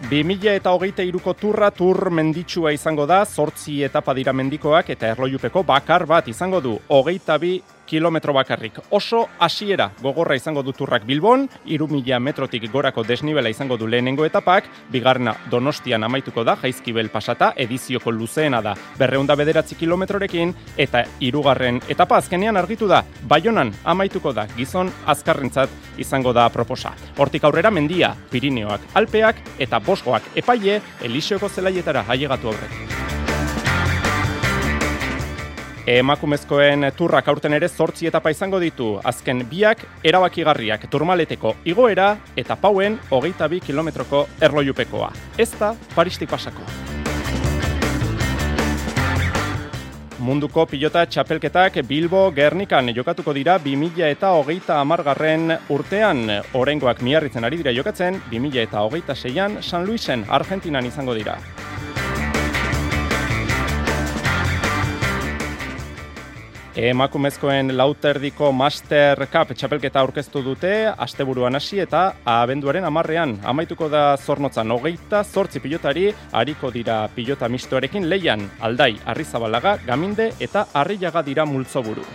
2000 0.09 0.55
eta 0.57 0.71
hogeita 0.73 1.03
iruko 1.05 1.35
turra 1.37 1.67
tur 1.69 2.07
menditsua 2.09 2.71
izango 2.73 3.03
da, 3.05 3.19
sortzi 3.29 3.83
etapa 3.85 4.15
dira 4.17 4.33
mendikoak 4.33 4.87
eta 4.89 5.11
erloiupeko 5.13 5.61
bakar 5.61 6.07
bat 6.09 6.27
izango 6.31 6.57
du. 6.65 6.71
Hogeita 6.89 7.37
bi 7.37 7.51
kilometro 7.89 8.33
bakarrik. 8.33 8.77
Oso 8.93 9.25
hasiera 9.39 9.89
gogorra 10.01 10.35
izango 10.37 10.61
du 10.63 10.73
turrak 10.77 11.05
Bilbon, 11.09 11.47
iru 11.65 11.87
mila 11.89 12.19
metrotik 12.21 12.69
gorako 12.71 13.03
desnibela 13.03 13.49
izango 13.49 13.77
du 13.77 13.87
lehenengo 13.87 14.25
etapak, 14.25 14.69
bigarna 14.93 15.33
donostian 15.49 16.05
amaituko 16.05 16.43
da, 16.45 16.55
jaizkibel 16.61 17.09
pasata, 17.09 17.53
edizioko 17.57 18.13
luzeena 18.13 18.61
da, 18.61 18.75
berreunda 18.99 19.35
bederatzi 19.39 19.75
kilometrorekin, 19.79 20.53
eta 20.77 21.03
irugarren 21.19 21.81
etapa 21.89 22.19
azkenean 22.21 22.57
argitu 22.61 22.87
da, 22.87 23.01
baionan 23.27 23.73
amaituko 23.83 24.33
da, 24.37 24.45
gizon 24.55 24.91
azkarrentzat 25.09 25.73
izango 25.97 26.33
da 26.33 26.49
proposa. 26.53 26.93
Hortik 27.17 27.49
aurrera 27.49 27.73
mendia, 27.73 28.13
Pirineoak, 28.29 28.91
Alpeak 28.99 29.41
eta 29.57 29.81
Boskoak 29.81 30.35
epaile, 30.37 30.81
Eliseoko 31.01 31.49
zelaietara 31.49 32.05
haiegatu 32.07 32.53
aurretik. 32.53 33.28
Emakumezkoen 35.89 36.85
turrak 36.93 37.27
aurten 37.31 37.55
ere 37.57 37.65
zortzi 37.67 38.05
etapa 38.05 38.29
izango 38.29 38.59
ditu. 38.61 38.91
Azken 39.09 39.39
biak 39.49 39.79
erabakigarriak 40.05 40.83
turmaleteko 40.91 41.55
igoera 41.65 42.11
eta 42.37 42.57
pauen 42.61 42.99
hogeita 43.09 43.47
bi 43.49 43.57
kilometroko 43.63 44.27
erloiupekoa. 44.45 45.09
Ez 45.41 45.49
da 45.57 45.71
paristik 45.95 46.29
pasako. 46.29 46.61
Munduko 50.19 50.67
pilota 50.69 51.07
txapelketak 51.09 51.79
Bilbo 51.89 52.27
Gernikan 52.37 52.93
jokatuko 52.93 53.33
dira 53.33 53.57
2000 53.57 54.11
eta 54.11 54.35
hogeita 54.37 54.77
amargarren 54.83 55.55
urtean. 55.73 56.21
Orengoak 56.53 57.01
miarritzen 57.01 57.49
ari 57.49 57.63
dira 57.63 57.73
jokatzen, 57.73 58.21
2000 58.29 58.61
eta 58.67 58.85
hogeita 58.85 59.15
seian 59.15 59.57
San 59.63 59.89
Luisen, 59.89 60.27
Argentinan 60.29 60.85
izango 60.85 61.17
dira. 61.17 61.39
Emakumezkoen 66.75 67.73
lauterdiko 67.77 68.51
Master 68.53 69.25
Cup 69.33 69.55
txapelketa 69.57 70.03
aurkeztu 70.03 70.43
dute, 70.45 70.71
asteburuan 70.97 71.57
hasi 71.57 71.81
eta 71.81 72.03
abenduaren 72.29 72.85
amarrean. 72.85 73.35
Amaituko 73.43 73.89
da 73.89 74.03
zornotzan 74.17 74.71
hogeita, 74.71 75.23
zortzi 75.23 75.59
pilotari, 75.59 76.07
hariko 76.31 76.69
dira 76.71 77.01
pilota 77.15 77.49
mistoarekin 77.49 78.05
leian, 78.09 78.45
aldai, 78.61 78.93
arrizabalaga, 79.05 79.79
gaminde 79.85 80.31
eta 80.39 80.67
arriaga 80.73 81.25
dira 81.25 81.45
multzoburu. 81.45 82.05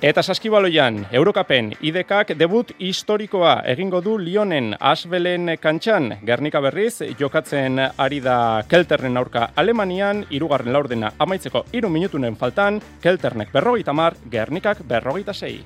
Eta 0.00 0.22
saskibaloian, 0.24 1.02
Eurokapen, 1.12 1.74
idekak 1.84 2.30
debut 2.40 2.70
historikoa 2.80 3.58
egingo 3.68 4.00
du 4.00 4.14
Lionen 4.16 4.70
Asbelen 4.80 5.58
kantxan. 5.60 6.14
Gernika 6.24 6.62
berriz, 6.64 7.02
jokatzen 7.20 7.76
ari 7.84 8.22
da 8.24 8.62
Kelternen 8.64 9.20
aurka 9.20 9.50
Alemanian, 9.60 10.24
irugarren 10.32 10.72
laurdena 10.72 11.12
amaitzeko 11.20 11.66
iru 11.76 11.92
minutunen 11.92 12.40
faltan, 12.40 12.80
Kelternek 13.04 13.52
berrogeita 13.52 13.92
mar, 13.92 14.16
Gernikak 14.32 14.80
berrogeita 14.88 15.36
sei. 15.36 15.58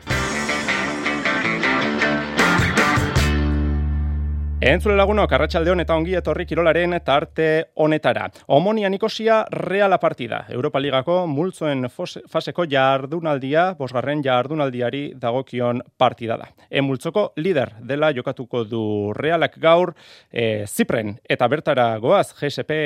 Entzule 4.64 4.94
lagunok, 4.96 5.28
Arratxaldeon 5.36 5.82
eta 5.82 5.92
ongi 5.92 6.14
etorri 6.16 6.46
kirolaren 6.48 6.94
tarte 7.04 7.48
honetara. 7.84 8.30
Omonia 8.56 8.88
Nikosia 8.88 9.42
reala 9.52 9.98
partida. 10.00 10.38
Europa 10.48 10.80
Ligako 10.80 11.16
multzoen 11.28 11.84
faseko 11.92 12.64
jardunaldia, 12.72 13.66
bosgarren 13.76 14.22
jardunaldiari 14.24 15.02
dagokion 15.20 15.84
partida 16.00 16.38
da. 16.40 16.48
E 16.70 16.80
multzoko 16.80 17.26
lider 17.36 17.74
dela 17.84 18.08
jokatuko 18.16 18.64
du 18.64 19.12
realak 19.12 19.60
gaur 19.60 19.92
e, 20.32 20.64
Zipren 20.64 21.18
eta 21.28 21.48
bertara 21.52 21.98
goaz 22.00 22.30
GSP 22.32 22.80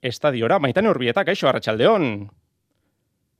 estadiora. 0.00 0.56
Maitane 0.58 0.88
urbieta, 0.88 1.28
kaixo 1.28 1.52
Arratxaldeon. 1.52 2.14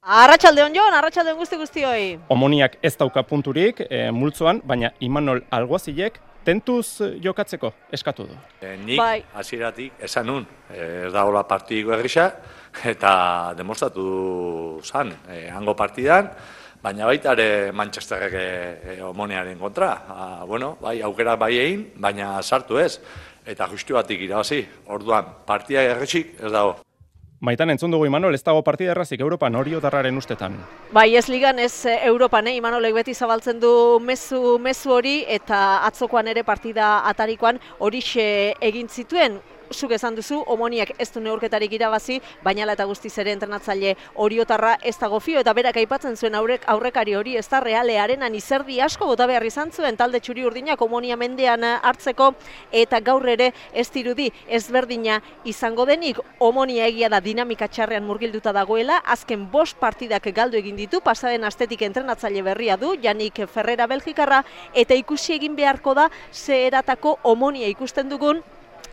Arratxaldeon 0.08 0.72
joan, 0.72 0.94
arratxaldeon 0.96 1.36
guzti 1.36 1.56
guztioi. 1.60 2.04
Omoniak 2.32 2.78
ez 2.80 2.94
dauka 2.96 3.20
punturik 3.28 3.82
e, 3.84 4.06
multzoan, 4.16 4.62
baina 4.64 4.88
Imanol 5.04 5.42
Alguazilek 5.52 6.16
tentuz 6.48 7.02
eh, 7.04 7.18
jokatzeko 7.20 7.74
eskatu 7.92 8.24
du. 8.30 8.38
E, 8.62 8.70
nik 8.86 8.96
bai. 8.96 9.18
hasieratik 9.36 10.00
esan 10.08 10.30
nun, 10.30 10.46
eh, 10.72 11.04
ez 11.10 11.12
da 11.12 11.26
hola 11.28 11.44
partidiko 11.44 11.92
egrisa, 11.98 12.30
eta 12.88 13.12
demostratu 13.58 14.80
zan, 14.80 15.12
e, 15.28 15.42
hango 15.52 15.76
partidan, 15.76 16.32
baina 16.80 17.04
baita 17.04 17.36
ere 17.36 17.76
Manchesterrek 17.76 18.40
e, 18.40 18.98
omonearen 19.04 19.60
kontra. 19.60 19.92
A, 20.08 20.28
bueno, 20.48 20.78
bai, 20.80 21.02
aukera 21.04 21.36
bai 21.36 21.52
egin, 21.58 21.88
baina 22.00 22.38
sartu 22.40 22.80
ez, 22.80 22.94
eta 23.44 23.68
justu 23.68 24.00
batik 24.00 24.24
irabazi. 24.24 24.64
Orduan, 24.88 25.34
partida 25.44 25.84
erretxik 25.84 26.38
ez 26.40 26.52
dago. 26.52 26.78
Maitan 27.40 27.70
entzun 27.70 27.92
dugu 27.94 28.08
Imanol, 28.08 28.34
ez 28.34 28.42
dago 28.42 28.64
partida 28.66 28.90
errazik 28.90 29.20
Europan 29.22 29.54
hori 29.54 29.76
otarraren 29.78 30.16
ustetan. 30.18 30.56
Bai, 30.90 31.12
ez 31.14 31.28
ligan 31.30 31.60
ez 31.62 31.86
eh, 31.86 32.00
Europan, 32.08 32.48
eh? 32.50 32.56
Imanolek 32.58 32.96
beti 32.96 33.14
zabaltzen 33.14 33.60
du 33.62 33.70
mezu, 34.02 34.56
mezu 34.58 34.96
hori 34.96 35.20
eta 35.30 35.84
atzokoan 35.86 36.26
ere 36.34 36.42
partida 36.42 36.96
atarikoan 37.06 37.60
hori 37.78 38.02
egin 38.18 38.88
zituen 38.88 39.38
zuk 39.72 39.92
esan 39.92 40.14
duzu, 40.14 40.42
omoniak 40.46 40.92
ez 40.98 41.10
du 41.12 41.20
neurketarik 41.20 41.72
irabazi, 41.72 42.20
baina 42.44 42.66
eta 42.72 42.84
guztiz 42.84 43.12
ere 43.18 43.32
entrenatzaile 43.32 43.94
oriotarra 44.14 44.76
ez 44.82 44.96
dago 44.98 45.20
fio, 45.20 45.40
eta 45.40 45.52
berak 45.54 45.76
aipatzen 45.76 46.16
zuen 46.16 46.34
aurrek, 46.34 46.64
aurrekari 46.66 47.14
hori 47.14 47.36
ez 47.36 47.46
da 47.48 47.60
reale 47.60 47.98
arenan 47.98 48.34
izerdi 48.34 48.80
asko 48.80 49.06
bota 49.06 49.26
behar 49.26 49.44
izan 49.44 49.72
zuen, 49.72 49.96
talde 49.96 50.20
txuri 50.20 50.44
urdinak 50.44 50.80
omonia 50.82 51.16
mendean 51.16 51.64
hartzeko, 51.64 52.32
eta 52.72 53.00
gaur 53.00 53.26
ere 53.28 53.52
ez 53.72 53.88
dirudi 53.90 54.30
ezberdina 54.46 55.20
izango 55.44 55.86
denik, 55.86 56.20
omonia 56.38 56.86
egia 56.86 57.08
da 57.08 57.20
dinamika 57.20 57.68
txarrean 57.68 58.04
murgilduta 58.04 58.52
dagoela, 58.52 59.00
azken 59.04 59.48
bost 59.50 59.78
partidak 59.80 60.28
galdu 60.34 60.58
egin 60.58 60.76
ditu, 60.76 61.00
pasaren 61.00 61.44
astetik 61.44 61.82
entrenatzaile 61.82 62.42
berria 62.42 62.76
du, 62.76 62.94
Janik 63.02 63.44
Ferrera 63.48 63.86
Belgikarra, 63.86 64.42
eta 64.74 64.94
ikusi 64.94 65.34
egin 65.38 65.56
beharko 65.56 65.94
da, 65.94 66.08
ze 66.32 66.66
eratako 66.66 67.18
omonia 67.22 67.68
ikusten 67.68 68.08
dugun, 68.08 68.42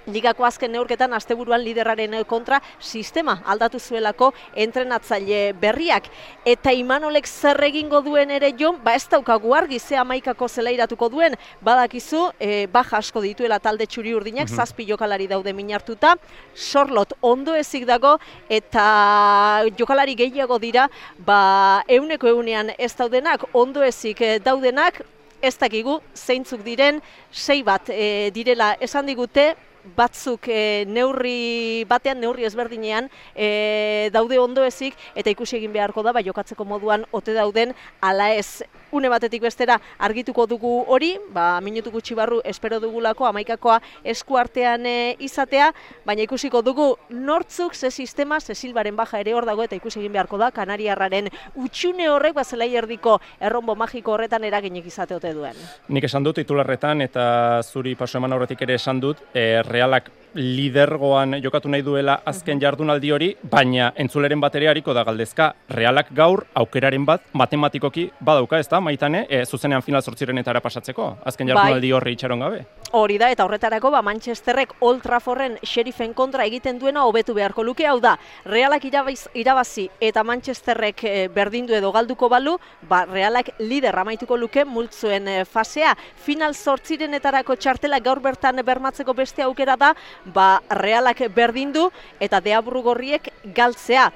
Ligako 0.06 0.46
azken 0.46 0.72
neurketan 0.72 1.14
asteburuan 1.18 1.64
liderraren 1.66 2.14
kontra 2.30 2.60
sistema 2.80 3.40
aldatu 3.46 3.80
zuelako 3.80 4.32
entrenatzaile 4.54 5.54
berriak. 5.58 6.10
Eta 6.46 6.74
Imanolek 6.74 7.26
zer 7.28 7.62
egingo 7.66 8.02
duen 8.06 8.32
ere 8.32 8.52
jon, 8.58 8.78
ba 8.84 8.94
ez 8.96 9.08
daukagu 9.10 9.56
argi 9.58 9.80
ze 9.80 9.98
amaikako 9.98 10.48
zelairatuko 10.48 11.10
duen, 11.10 11.36
badakizu, 11.62 12.30
e, 12.40 12.68
baja 12.68 12.98
asko 12.98 13.22
dituela 13.22 13.60
talde 13.60 13.86
txuri 13.86 14.14
urdinak, 14.14 14.50
mm 14.50 14.56
zazpi 14.56 14.86
jokalari 14.88 15.26
daude 15.28 15.52
minartuta, 15.54 16.14
sorlot 16.56 17.12
ondo 17.22 17.56
ezik 17.56 17.84
dago, 17.86 18.14
eta 18.48 19.66
jokalari 19.78 20.16
gehiago 20.16 20.60
dira, 20.60 20.88
ba 21.18 21.84
euneko 21.88 22.30
eunean 22.30 22.72
ez 22.78 22.94
daudenak, 22.96 23.44
ondo 23.54 23.84
ezik 23.84 24.22
daudenak, 24.46 25.02
ez 25.42 25.58
dakigu 25.60 26.00
zeintzuk 26.16 26.64
diren, 26.64 27.02
sei 27.32 27.62
bat 27.64 27.90
e, 27.90 28.32
direla. 28.34 28.76
Esan 28.80 29.06
digute, 29.06 29.54
batzuk 29.96 30.50
e, 30.50 30.86
neurri 30.90 31.86
batean, 31.90 32.20
neurri 32.22 32.46
ezberdinean 32.48 33.10
e, 33.36 34.10
daude 34.14 34.40
ondo 34.40 34.66
ezik, 34.66 34.98
eta 35.16 35.30
ikusi 35.30 35.60
egin 35.60 35.74
beharko 35.76 36.04
da, 36.04 36.14
bai 36.16 36.24
jokatzeko 36.26 36.66
moduan 36.66 37.06
ote 37.12 37.36
dauden, 37.38 37.76
ala 38.02 38.32
ez 38.34 38.64
une 38.92 39.10
batetik 39.10 39.42
bestera 39.42 39.80
argituko 40.00 40.46
dugu 40.48 40.84
hori, 40.88 41.16
ba, 41.34 41.60
minutu 41.62 41.92
gutxi 41.92 42.16
barru 42.16 42.42
espero 42.44 42.80
dugulako 42.80 43.26
amaikakoa 43.28 43.80
eskuartean 44.04 44.86
e, 44.86 45.16
izatea, 45.20 45.72
baina 46.06 46.26
ikusiko 46.26 46.62
dugu 46.62 46.96
nortzuk 47.10 47.76
ze 47.76 47.92
sistema, 47.92 48.40
ze 48.40 48.56
silbaren 48.56 48.96
baja 48.96 49.20
ere 49.20 49.34
hor 49.34 49.46
dago 49.46 49.64
eta 49.64 49.76
ikusi 49.76 50.00
egin 50.00 50.14
beharko 50.14 50.38
da, 50.38 50.52
Kanariarraren 50.52 51.30
utxune 51.56 52.10
horrek 52.10 52.36
bazelai 52.36 52.72
erdiko 52.76 53.20
errombo 53.40 53.76
magiko 53.76 54.14
horretan 54.14 54.44
eraginik 54.44 54.86
izateote 54.86 55.34
duen. 55.34 55.58
Nik 55.90 56.04
esan 56.04 56.24
dut 56.24 56.36
titularretan 56.42 57.02
eta 57.02 57.62
zuri 57.64 57.96
paso 57.96 58.18
eman 58.20 58.34
horretik 58.34 58.62
ere 58.62 58.78
esan 58.80 59.00
dut, 59.00 59.22
e, 59.34 59.62
realak 59.64 60.12
lidergoan 60.36 61.38
jokatu 61.44 61.70
nahi 61.72 61.84
duela 61.84 62.20
azken 62.28 62.60
jardunaldi 62.62 63.12
hori, 63.12 63.30
baina 63.52 63.92
entzuleren 63.96 64.42
bateria 64.44 64.72
hariko 64.72 64.94
da 64.94 65.04
galdezka, 65.08 65.54
realak 65.70 66.12
gaur 66.16 66.44
aukeraren 66.54 67.06
bat 67.06 67.24
matematikoki 67.34 68.10
badauka, 68.20 68.60
ez 68.60 68.68
da, 68.70 68.82
maitane, 68.84 69.26
e, 69.30 69.44
zuzenean 69.46 69.82
final 69.82 70.04
sortzirenetara 70.04 70.62
pasatzeko, 70.62 71.08
azken 71.26 71.48
bai. 71.48 71.56
jardunaldi 71.56 71.92
horri 71.96 72.16
itxaron 72.18 72.44
gabe. 72.44 72.66
Hori 72.96 73.18
da, 73.18 73.30
eta 73.32 73.46
horretarako, 73.46 73.92
ba, 73.92 74.02
Manchesterrek 74.06 74.76
Old 74.82 75.02
Trafforren 75.04 75.58
xerifen 75.64 76.14
kontra 76.14 76.46
egiten 76.46 76.80
duena 76.80 77.06
hobetu 77.06 77.34
beharko 77.34 77.64
luke, 77.64 77.88
hau 77.88 78.00
da, 78.04 78.18
realak 78.46 78.86
irabazi 78.86 79.90
eta 80.02 80.24
Manchesterrek 80.24 81.04
e, 81.04 81.16
berdindu 81.34 81.76
edo 81.76 81.92
galduko 81.96 82.30
balu, 82.30 82.58
ba, 82.90 83.06
realak 83.06 83.54
lider 83.60 83.96
amaituko 84.00 84.38
luke 84.38 84.66
multzuen 84.66 85.28
e, 85.28 85.38
fasea. 85.46 85.96
Final 86.26 86.56
sortzirenetarako 86.56 87.56
txartela 87.56 88.00
gaur 88.04 88.20
bertan 88.20 88.62
bermatzeko 88.66 89.14
beste 89.14 89.44
aukera 89.44 89.76
da, 89.80 89.94
ba, 90.34 90.62
realak 90.70 91.26
berdindu 91.34 91.90
eta 92.20 92.40
deaburu 92.40 92.82
gorriek 92.82 93.30
galtzea. 93.56 94.12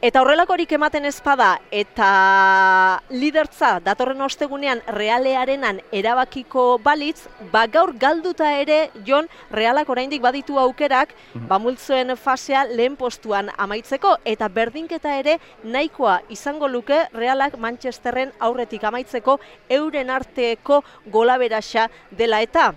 Eta 0.00 0.22
horrelakorik 0.24 0.70
ematen 0.72 1.04
ezpada 1.04 1.58
eta 1.76 2.06
lidertza 3.12 3.74
datorren 3.84 4.24
ostegunean 4.24 4.80
realearenan 4.96 5.82
erabakiko 5.92 6.64
balitz, 6.80 7.26
ba 7.52 7.66
gaur 7.68 7.92
galduta 8.00 8.48
ere 8.62 8.78
jon 9.04 9.28
realak 9.52 9.92
oraindik 9.92 10.24
baditu 10.24 10.56
aukerak 10.56 11.12
mhm. 11.12 11.46
ba 11.52 11.60
multzoen 11.60 12.16
fasea 12.16 12.64
lehen 12.72 12.96
postuan 12.96 13.52
amaitzeko 13.58 14.16
eta 14.24 14.48
berdinketa 14.48 15.18
ere 15.20 15.38
nahikoa 15.64 16.22
izango 16.30 16.68
luke 16.68 17.04
realak 17.12 17.58
Manchesterren 17.58 18.32
aurretik 18.40 18.84
amaitzeko 18.84 19.36
euren 19.68 20.08
arteko 20.08 20.80
golaberaxa 21.12 21.90
dela 22.10 22.40
eta 22.40 22.72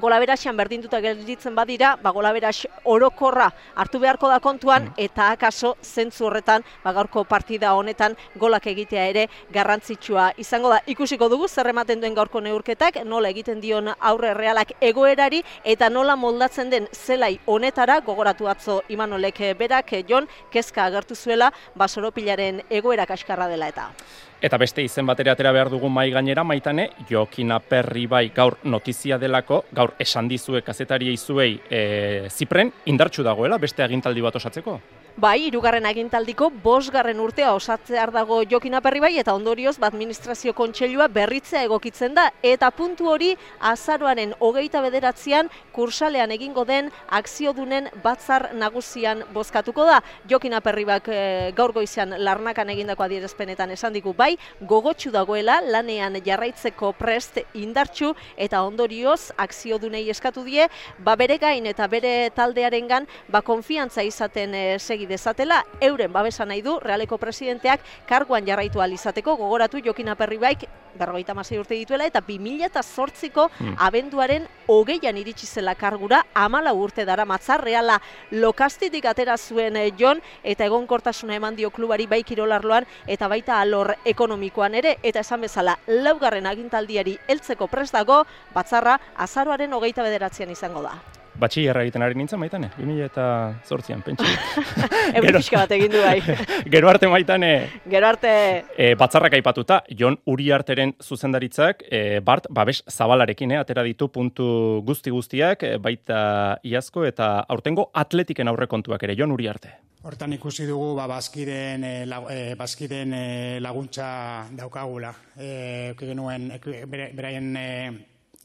golaberaxean 0.00 0.56
berdinduta 0.56 1.00
gelditzen 1.00 1.54
badira, 1.54 1.96
ba 2.02 2.10
golaberax 2.12 2.66
orokorra 2.84 3.50
hartu 3.74 3.98
beharko 3.98 4.28
da 4.28 4.40
kontuan 4.40 4.90
mm. 4.90 4.94
eta 5.06 5.30
akaso 5.32 5.76
zentzu 5.82 6.26
horretan 6.26 6.64
ba 6.84 6.92
gaurko 6.92 7.24
partida 7.24 7.74
honetan 7.74 8.16
golak 8.36 8.66
egitea 8.66 9.06
ere 9.12 9.26
garrantzitsua 9.52 10.32
izango 10.38 10.70
da. 10.72 10.80
Ikusiko 10.86 11.28
dugu 11.32 11.48
zer 11.48 11.70
ematen 11.72 12.00
duen 12.00 12.14
gaurko 12.14 12.40
neurketak, 12.40 13.02
nola 13.04 13.30
egiten 13.32 13.60
dion 13.60 13.90
aurre 14.00 14.34
realak 14.34 14.72
egoerari 14.80 15.42
eta 15.64 15.90
nola 15.90 16.16
moldatzen 16.16 16.70
den 16.70 16.88
zelai 16.92 17.38
honetara 17.46 18.00
gogoratu 18.00 18.48
atzo 18.48 18.82
Imanolek 18.88 19.40
berak 19.58 19.92
Jon 20.08 20.28
kezka 20.52 20.84
agertu 20.84 21.14
zuela 21.14 21.52
basoropilaren 21.74 22.62
egoera 22.70 23.06
kaskarra 23.06 23.48
dela 23.48 23.68
eta. 23.68 23.90
Eta 24.36 24.58
beste 24.60 24.82
izen 24.84 25.06
batera 25.08 25.32
atera 25.32 25.52
behar 25.52 25.70
dugu 25.72 25.88
mai 25.88 26.10
gainera 26.12 26.44
maitane, 26.44 26.90
Jokina 27.08 27.56
Perri 27.58 28.04
bai 28.06 28.26
gaur 28.36 28.58
notizia 28.64 29.16
delako, 29.18 29.62
gaur 29.72 29.94
esan 29.98 30.28
dizue 30.28 30.60
kazetaria 30.62 31.12
izuei 31.12 31.54
e, 31.70 32.28
zipren, 32.28 32.72
indartxu 32.92 33.24
dagoela 33.24 33.56
beste 33.56 33.82
agintaldi 33.82 34.20
bat 34.20 34.36
osatzeko? 34.36 34.76
Bai, 35.16 35.46
irugarren 35.48 35.86
agintaldiko 35.88 36.50
bosgarren 36.60 37.22
urtea 37.24 37.54
osatzear 37.56 38.10
dago 38.12 38.42
Jokina 38.44 38.82
Perri 38.84 39.00
bai 39.00 39.14
eta 39.16 39.32
ondorioz 39.32 39.78
bat 39.80 39.94
administrazio 39.94 40.52
kontseilua 40.52 41.06
berritzea 41.08 41.62
egokitzen 41.64 42.12
da 42.12 42.26
eta 42.44 42.68
puntu 42.68 43.08
hori 43.08 43.30
azaroaren 43.64 44.34
hogeita 44.44 44.82
bederatzean 44.84 45.48
kursalean 45.72 46.34
egingo 46.36 46.66
den 46.68 46.90
akziodunen 47.08 47.88
batzar 48.04 48.50
nagusian 48.60 49.22
bozkatuko 49.32 49.86
da. 49.88 50.02
Jokina 50.28 50.60
Perri 50.60 50.84
bak 50.84 51.08
e, 51.08 51.22
gaur 51.56 51.72
goizean 51.72 52.12
larnakan 52.20 52.74
egindako 52.76 53.06
adierazpenetan 53.08 53.72
esan 53.72 53.96
digu 53.96 54.12
bai, 54.12 54.34
gogotsu 54.60 55.14
dagoela 55.16 55.62
lanean 55.64 56.20
jarraitzeko 56.28 56.92
prest 57.00 57.40
indartxu 57.54 58.12
eta 58.36 58.60
ondorioz 58.68 59.32
akziodunei 59.38 60.04
eskatu 60.12 60.44
die, 60.44 60.68
ba 60.98 61.16
bere 61.16 61.40
gain 61.40 61.72
eta 61.72 61.88
bere 61.88 62.28
taldearengan 62.36 63.08
ba 63.32 63.40
konfiantza 63.40 64.04
izaten 64.04 64.52
e, 64.52 64.64
segi 64.78 65.05
dezatela, 65.08 65.64
euren 65.80 66.12
babesa 66.12 66.44
nahi 66.44 66.62
du 66.62 66.78
realeko 66.80 67.18
presidenteak 67.18 67.80
karguan 68.06 68.46
jarraitu 68.46 68.82
izateko 68.82 69.36
gogoratu 69.36 69.78
Jokina 69.84 70.14
Perribaik 70.14 70.68
berrogeita 70.96 71.34
masei 71.34 71.58
urte 71.58 71.74
dituela 71.74 72.06
eta 72.06 72.20
2000 72.20 72.66
eta 72.66 72.82
zortziko 72.82 73.48
hmm. 73.58 73.76
abenduaren 73.78 74.46
hogeian 74.66 75.16
iritsi 75.16 75.46
zela 75.46 75.74
kargura 75.74 76.24
amala 76.34 76.72
urte 76.72 77.04
dara 77.04 77.24
matzar 77.24 77.62
reala 77.62 78.00
lokastitik 78.30 79.04
atera 79.04 79.36
zuen 79.36 79.76
eh, 79.76 79.92
Jon 79.98 80.22
eta 80.42 80.64
egonkortasuna 80.64 81.36
eman 81.36 81.56
dio 81.56 81.70
klubari 81.70 82.06
bai 82.06 82.22
kirolarloan 82.24 82.86
eta 83.06 83.28
baita 83.28 83.60
alor 83.60 83.94
ekonomikoan 84.04 84.74
ere 84.74 84.96
eta 85.02 85.20
esan 85.20 85.44
bezala 85.46 85.78
laugarren 85.86 86.46
agintaldiari 86.46 87.18
heltzeko 87.28 87.68
prest 87.68 87.94
dago 87.94 88.24
batzarra 88.54 88.98
azaroaren 89.16 89.72
hogeita 89.72 90.02
bederatzean 90.02 90.50
izango 90.50 90.82
da 90.82 91.15
batxillerra 91.40 91.82
egiten 91.86 92.04
ari 92.04 92.16
nintzen 92.18 92.40
maitane, 92.40 92.70
2000 92.78 93.06
eta 93.06 93.26
zortzian, 93.66 94.02
pentsi. 94.06 94.26
Egun 95.16 95.38
bat 95.52 95.74
egin 95.76 95.92
du 95.92 96.02
bai. 96.02 96.18
Gero 96.74 96.90
arte 96.90 97.10
maitane. 97.10 97.52
Gero 97.88 98.08
arte. 98.08 98.32
E, 98.76 98.92
batzarrak 98.98 99.36
aipatuta, 99.38 99.82
Jon 99.98 100.18
Uriarteren 100.26 100.94
zuzendaritzak, 101.02 101.84
e, 101.90 102.20
Bart, 102.24 102.48
babes 102.50 102.82
zabalarekin, 102.90 103.52
e, 103.52 103.60
atera 103.62 103.84
ditu 103.86 104.08
puntu 104.12 104.82
guzti 104.86 105.12
guztiak, 105.14 105.62
e, 105.62 105.76
baita 105.82 106.20
iazko 106.64 107.04
eta 107.08 107.32
aurtengo 107.48 107.90
atletiken 107.94 108.48
aurrekontuak 108.52 109.06
ere, 109.06 109.18
Jon 109.18 109.34
Uriarte. 109.36 109.76
Hortan 110.06 110.36
ikusi 110.36 110.68
dugu 110.68 110.92
ba, 110.94 111.08
bazkiden, 111.10 111.82
e, 111.84 112.42
bazkiden 112.58 113.14
e, 113.14 113.24
laguntza 113.60 114.08
daukagula. 114.54 115.10
E, 115.34 115.94
genuen, 115.98 116.52
beraien 116.86 117.56
e, 117.58 117.70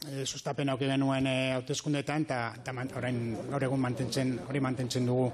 e, 0.10 0.26
sustapen 0.26 0.70
auki 0.70 0.90
genuen 0.90 1.28
e, 1.28 1.38
hauteskundetan 1.58 2.26
eta 2.26 2.74
orain 2.98 3.22
gaur 3.50 3.64
egun 3.70 3.80
mantentzen 3.80 4.38
hori 4.48 4.60
mantentzen 4.60 5.06
dugu. 5.06 5.32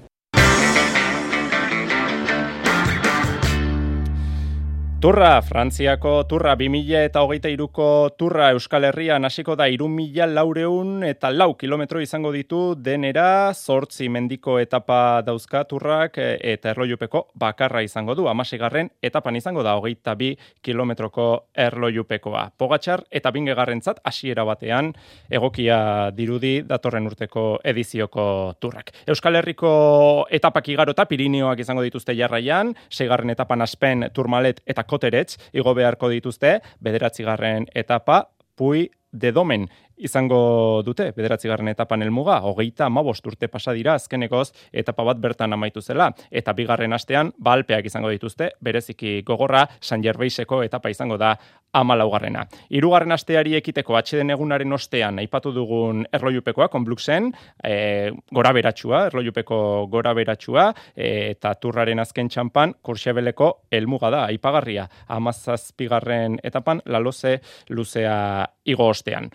Turra, 4.98 5.38
Frantziako 5.46 6.24
turra 6.26 6.56
2000 6.58 7.04
eta 7.06 7.20
hogeita 7.22 7.46
iruko 7.52 8.10
turra 8.18 8.48
Euskal 8.50 8.82
Herrian 8.88 9.22
hasiko 9.22 9.54
da 9.54 9.68
iru 9.70 9.86
mila 9.86 10.26
laureun 10.26 11.04
eta 11.06 11.30
lau 11.30 11.52
kilometro 11.54 12.00
izango 12.02 12.32
ditu 12.34 12.74
denera 12.74 13.54
zortzi 13.54 14.08
mendiko 14.10 14.56
etapa 14.58 15.22
dauzka 15.22 15.62
turrak 15.70 16.18
e, 16.18 16.26
eta 16.54 16.72
erlojupeko 16.72 17.28
bakarra 17.38 17.84
izango 17.86 18.16
du. 18.18 18.26
Amasigarren 18.26 18.90
etapan 19.00 19.38
izango 19.38 19.62
da 19.62 19.76
hogeita 19.78 20.16
bi 20.18 20.32
kilometroko 20.66 21.28
erlojupekoa. 21.54 22.42
Pogatxar 22.58 23.06
eta 23.06 23.30
bingegarrentzat 23.30 24.02
hasiera 24.02 24.42
batean 24.50 24.90
egokia 25.30 26.10
dirudi 26.10 26.64
datorren 26.66 27.06
urteko 27.06 27.60
edizioko 27.62 28.26
turrak. 28.58 28.90
Euskal 29.06 29.38
Herriko 29.38 30.26
etapak 30.26 30.74
igarota 30.74 31.06
Pirineoak 31.06 31.62
izango 31.62 31.86
dituzte 31.86 32.18
jarraian, 32.18 32.74
seigarren 32.90 33.30
etapan 33.30 33.62
aspen 33.62 34.08
turmalet 34.10 34.58
eta 34.66 34.87
koteretz, 34.88 35.36
igo 35.52 35.74
beharko 35.78 36.10
dituzte, 36.12 36.58
bederatzigarren 36.80 37.68
etapa, 37.78 38.24
pui 38.58 38.88
de 39.12 39.32
domen 39.32 39.68
izango 39.98 40.82
dute, 40.86 41.10
bederatzigarren 41.16 41.68
etapan 41.72 42.02
elmuga, 42.06 42.38
hogeita 42.46 42.86
amabost 42.86 43.26
urte 43.26 43.48
pasa 43.48 43.74
dira 43.76 43.94
azkenekoz 43.98 44.50
etapa 44.72 45.04
bat 45.04 45.20
bertan 45.20 45.52
amaitu 45.52 45.82
zela, 45.82 46.10
eta 46.30 46.52
bigarren 46.52 46.92
astean 46.92 47.32
balpeak 47.38 47.86
izango 47.90 48.10
dituzte, 48.14 48.52
bereziki 48.60 49.22
gogorra, 49.26 49.66
San 49.80 50.02
Jerbeiseko 50.02 50.62
etapa 50.62 50.90
izango 50.90 51.18
da 51.18 51.36
amalaugarrena. 51.72 52.46
Hirugarren 52.72 53.12
asteari 53.12 53.54
ekiteko 53.58 53.96
atxeden 53.98 54.32
egunaren 54.32 54.72
ostean, 54.72 55.18
aipatu 55.20 55.52
dugun 55.52 56.04
erlojupekoa, 56.16 56.68
konbluxen, 56.72 57.30
e, 57.64 58.10
gora 58.34 58.52
beratxua, 58.56 59.04
erlojupeko 59.10 59.58
gora 59.92 60.14
beratxua, 60.16 60.70
e, 60.96 61.34
eta 61.34 61.52
turraren 61.60 62.00
azken 62.00 62.30
txampan, 62.32 62.74
kursiabeleko 62.82 63.50
elmuga 63.70 64.10
da, 64.14 64.24
aipagarria, 64.32 64.88
amazazpigarren 65.18 66.38
etapan, 66.42 66.80
laloze 66.86 67.38
luzea 67.68 68.46
igo 68.68 68.88
bostean. 68.88 69.28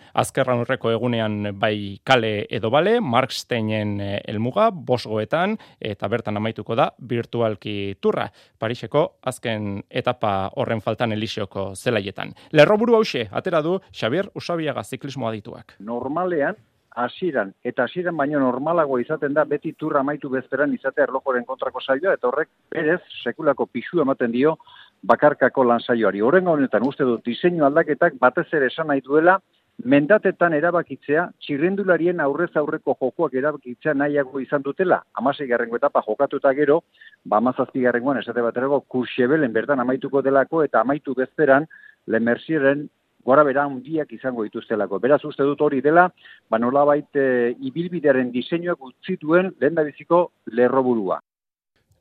Azkerran 0.54 0.62
horreko 0.62 0.90
egunean 0.94 1.58
bai 1.58 1.98
kale 2.06 2.46
edo 2.48 2.70
bale, 2.70 3.00
Marksteinen 3.00 3.98
elmuga, 4.24 4.70
bosgoetan, 4.70 5.56
eta 5.80 6.08
bertan 6.08 6.36
amaituko 6.36 6.76
da, 6.76 6.92
virtualki 7.00 7.96
turra, 8.00 8.28
Pariseko 8.58 9.18
azken 9.26 9.82
etapa 9.90 10.50
horren 10.56 10.80
faltan 10.80 11.12
elisioko 11.12 11.74
zelaietan. 11.74 12.34
Lerroburu 12.52 12.94
hause, 12.94 13.26
atera 13.32 13.62
du, 13.62 13.80
Xavier 13.90 14.30
Usabiaga 14.34 14.84
ziklismoa 14.84 15.32
dituak. 15.32 15.74
Normalean, 15.80 16.54
hasieran 16.94 17.50
eta 17.66 17.88
hasieran 17.88 18.16
baino 18.16 18.38
normalago 18.38 19.00
izaten 19.02 19.34
da 19.34 19.42
beti 19.44 19.72
turra 19.74 20.04
amaitu 20.04 20.30
bezperan 20.30 20.72
izate 20.74 21.02
erlojoren 21.02 21.44
kontrako 21.44 21.80
saioa 21.82 22.14
eta 22.14 22.28
horrek 22.28 22.48
berez 22.70 23.00
sekulako 23.24 23.66
pisu 23.66 24.00
ematen 24.04 24.30
dio 24.30 24.54
bakarkako 25.02 25.64
lan 25.66 25.82
saioari. 25.82 26.22
Horrengo 26.22 26.54
honetan 26.54 26.86
uste 26.86 27.02
dut 27.02 27.24
diseinu 27.26 27.66
aldaketak 27.66 28.14
batez 28.20 28.46
ere 28.52 28.70
esan 28.70 28.86
nahi 28.92 29.02
duela 29.02 29.40
mendatetan 29.82 30.54
erabakitzea 30.54 31.26
txirrendularien 31.42 32.20
aurrez 32.20 32.50
aurreko 32.56 32.94
jokoak 33.00 33.34
erabakitzea 33.34 33.94
nahiago 33.94 34.40
izan 34.40 34.62
dutela. 34.62 35.02
Amasei 35.18 35.46
garrengo 35.50 35.76
etapa 35.76 36.02
jokatu 36.06 36.38
eta 36.38 36.52
gero, 36.54 36.82
ba 37.24 37.38
amazazpi 37.42 37.82
garrengoan 37.82 38.18
esate 38.22 38.42
baterako 38.42 38.80
kursebelen 38.88 39.52
bertan 39.52 39.80
amaituko 39.80 40.22
delako 40.22 40.62
eta 40.64 40.80
amaitu 40.80 41.14
bezperan 41.14 41.66
Lemercieren 42.06 42.88
gora 43.24 43.42
bera 43.42 43.64
handiak 43.64 44.12
izango 44.12 44.44
dituztelako. 44.44 44.98
Beraz 45.00 45.22
uste 45.24 45.42
dut 45.48 45.60
hori 45.64 45.80
dela, 45.80 46.10
ba 46.50 46.58
nolabait 46.60 47.16
e, 47.16 47.54
ibilbidearen 47.70 48.30
diseinuak 48.32 48.82
utzi 48.84 49.16
duen 49.20 49.54
lehendabiziko 49.60 50.26
lerroburua. 50.52 51.20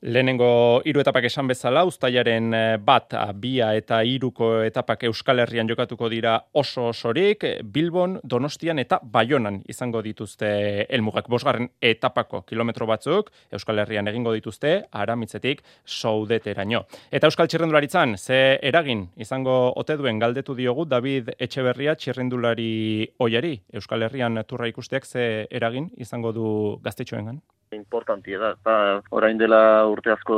Lehenengo 0.04 0.82
hiru 0.84 1.00
etapak 1.00 1.24
esan 1.30 1.48
bezala, 1.48 1.86
ustaiaren 1.88 2.50
eh, 2.58 2.76
bat, 2.76 3.14
bia 3.40 3.70
eta 3.78 4.02
hiruko 4.04 4.50
etapak 4.68 5.06
Euskal 5.08 5.40
Herrian 5.40 5.70
jokatuko 5.70 6.10
dira 6.12 6.34
oso 6.60 6.90
osorik, 6.90 7.46
Bilbon, 7.64 8.18
Donostian 8.20 8.84
eta 8.84 9.00
Baionan 9.00 9.62
izango 9.72 10.02
dituzte 10.04 10.50
elmugak. 10.90 11.32
Bosgarren 11.32 11.70
etapako 11.80 12.44
kilometro 12.44 12.90
batzuk 12.92 13.32
Euskal 13.56 13.80
Herrian 13.80 14.12
egingo 14.12 14.36
dituzte, 14.36 14.74
aramitzetik 14.92 15.64
soudeteraino. 15.86 16.84
Eta 17.08 17.32
Euskal 17.32 17.48
Txirrendularitzan, 17.48 18.18
ze 18.18 18.60
eragin 18.60 19.08
izango 19.16 19.72
ote 19.72 19.96
duen 19.96 20.20
galdetu 20.20 20.52
diogu 20.60 20.84
David 20.84 21.32
Etxeberria 21.40 21.96
Txirrendulari 21.96 23.08
oiari. 23.24 23.56
Euskal 23.72 24.04
Herrian 24.04 24.44
turra 24.44 24.68
ikusteak 24.68 25.08
ze 25.08 25.48
eragin 25.50 25.94
izango 25.96 26.36
du 26.36 26.48
gaztetxoengan? 26.84 27.40
Importantia 27.76 28.40
da. 28.40 28.54
Ba, 28.64 29.02
orain 29.12 29.38
dela 29.38 29.86
urte 29.90 30.12
asko 30.14 30.38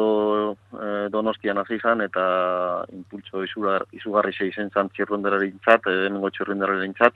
e, 0.55 1.09
donostian 1.13 1.57
hasi 1.61 1.75
izan 1.79 2.01
eta 2.05 2.25
impultso 2.93 3.43
izugar, 3.43 3.85
izugarri 3.91 4.33
sei 4.33 4.51
zen 4.51 4.69
zan 4.73 4.89
txirrundararen 4.89 5.59
txat, 5.63 5.87
e, 5.87 7.15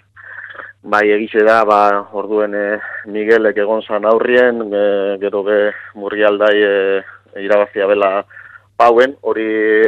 Bai, 0.81 1.09
egize 1.11 1.43
da, 1.43 1.63
ba, 1.67 2.07
orduen 2.15 2.53
e, 2.55 2.79
Miguelek 3.11 3.57
egon 3.59 3.81
zan 3.83 4.05
aurrien, 4.07 4.61
e, 4.63 4.83
gero 5.19 5.43
ge 5.43 5.59
murrialdai 5.95 6.55
e, 6.63 7.01
irabazia 7.43 7.87
bela 7.87 8.23
pauen, 8.79 9.15
hori 9.21 9.45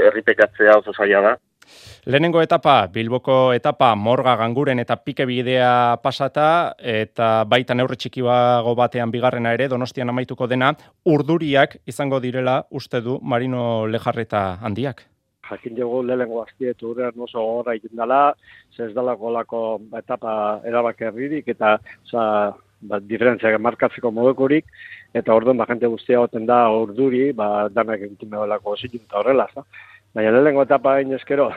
erripekatzea 0.10 0.78
oso 0.82 0.94
zaila 0.94 1.22
da. 1.28 1.34
Lehenengo 2.04 2.42
etapa, 2.42 2.88
Bilboko 2.90 3.54
etapa, 3.54 3.94
morga 3.94 4.34
ganguren 4.36 4.80
eta 4.82 4.96
pike 5.06 5.22
bidea 5.30 6.00
pasata, 6.02 6.74
eta 6.82 7.44
baita 7.46 7.76
neurri 7.78 7.94
txikiago 8.02 8.72
batean 8.74 9.12
bigarrena 9.14 9.52
ere, 9.54 9.68
donostian 9.70 10.10
amaituko 10.10 10.48
dena, 10.50 10.72
urduriak 11.06 11.76
izango 11.86 12.18
direla 12.20 12.64
uste 12.72 13.04
du 13.06 13.20
Marino 13.22 13.86
Lejarreta 13.86 14.58
handiak. 14.66 15.04
Jakin 15.52 15.76
dugu 15.78 16.00
lehenengo 16.08 16.40
aztietu 16.42 16.90
urrean 16.90 17.22
oso 17.22 17.44
gora 17.46 17.76
egin 17.78 17.94
dela, 18.02 18.34
ez 18.80 18.90
dela 18.96 19.14
golako 19.14 19.62
etapa 20.00 20.34
erabak 20.66 21.04
erririk, 21.06 21.52
eta 21.54 21.76
oza, 22.08 22.24
ba, 22.82 22.98
diferentziak 22.98 23.60
markatzeko 23.62 24.10
modukurik, 24.10 24.66
eta 25.14 25.36
orduan 25.36 25.62
ba, 25.62 25.70
jente 25.70 25.86
guztia 25.86 26.24
goten 26.24 26.50
da 26.50 26.64
urduri, 26.74 27.28
ba, 27.32 27.70
danak 27.70 28.02
egin 28.10 28.18
behar 28.26 28.58
horrela. 29.22 29.46
Baina 30.16 30.34
lehenengo 30.34 30.66
etapa 30.66 30.96
egin 30.98 31.14
eskero, 31.20 31.52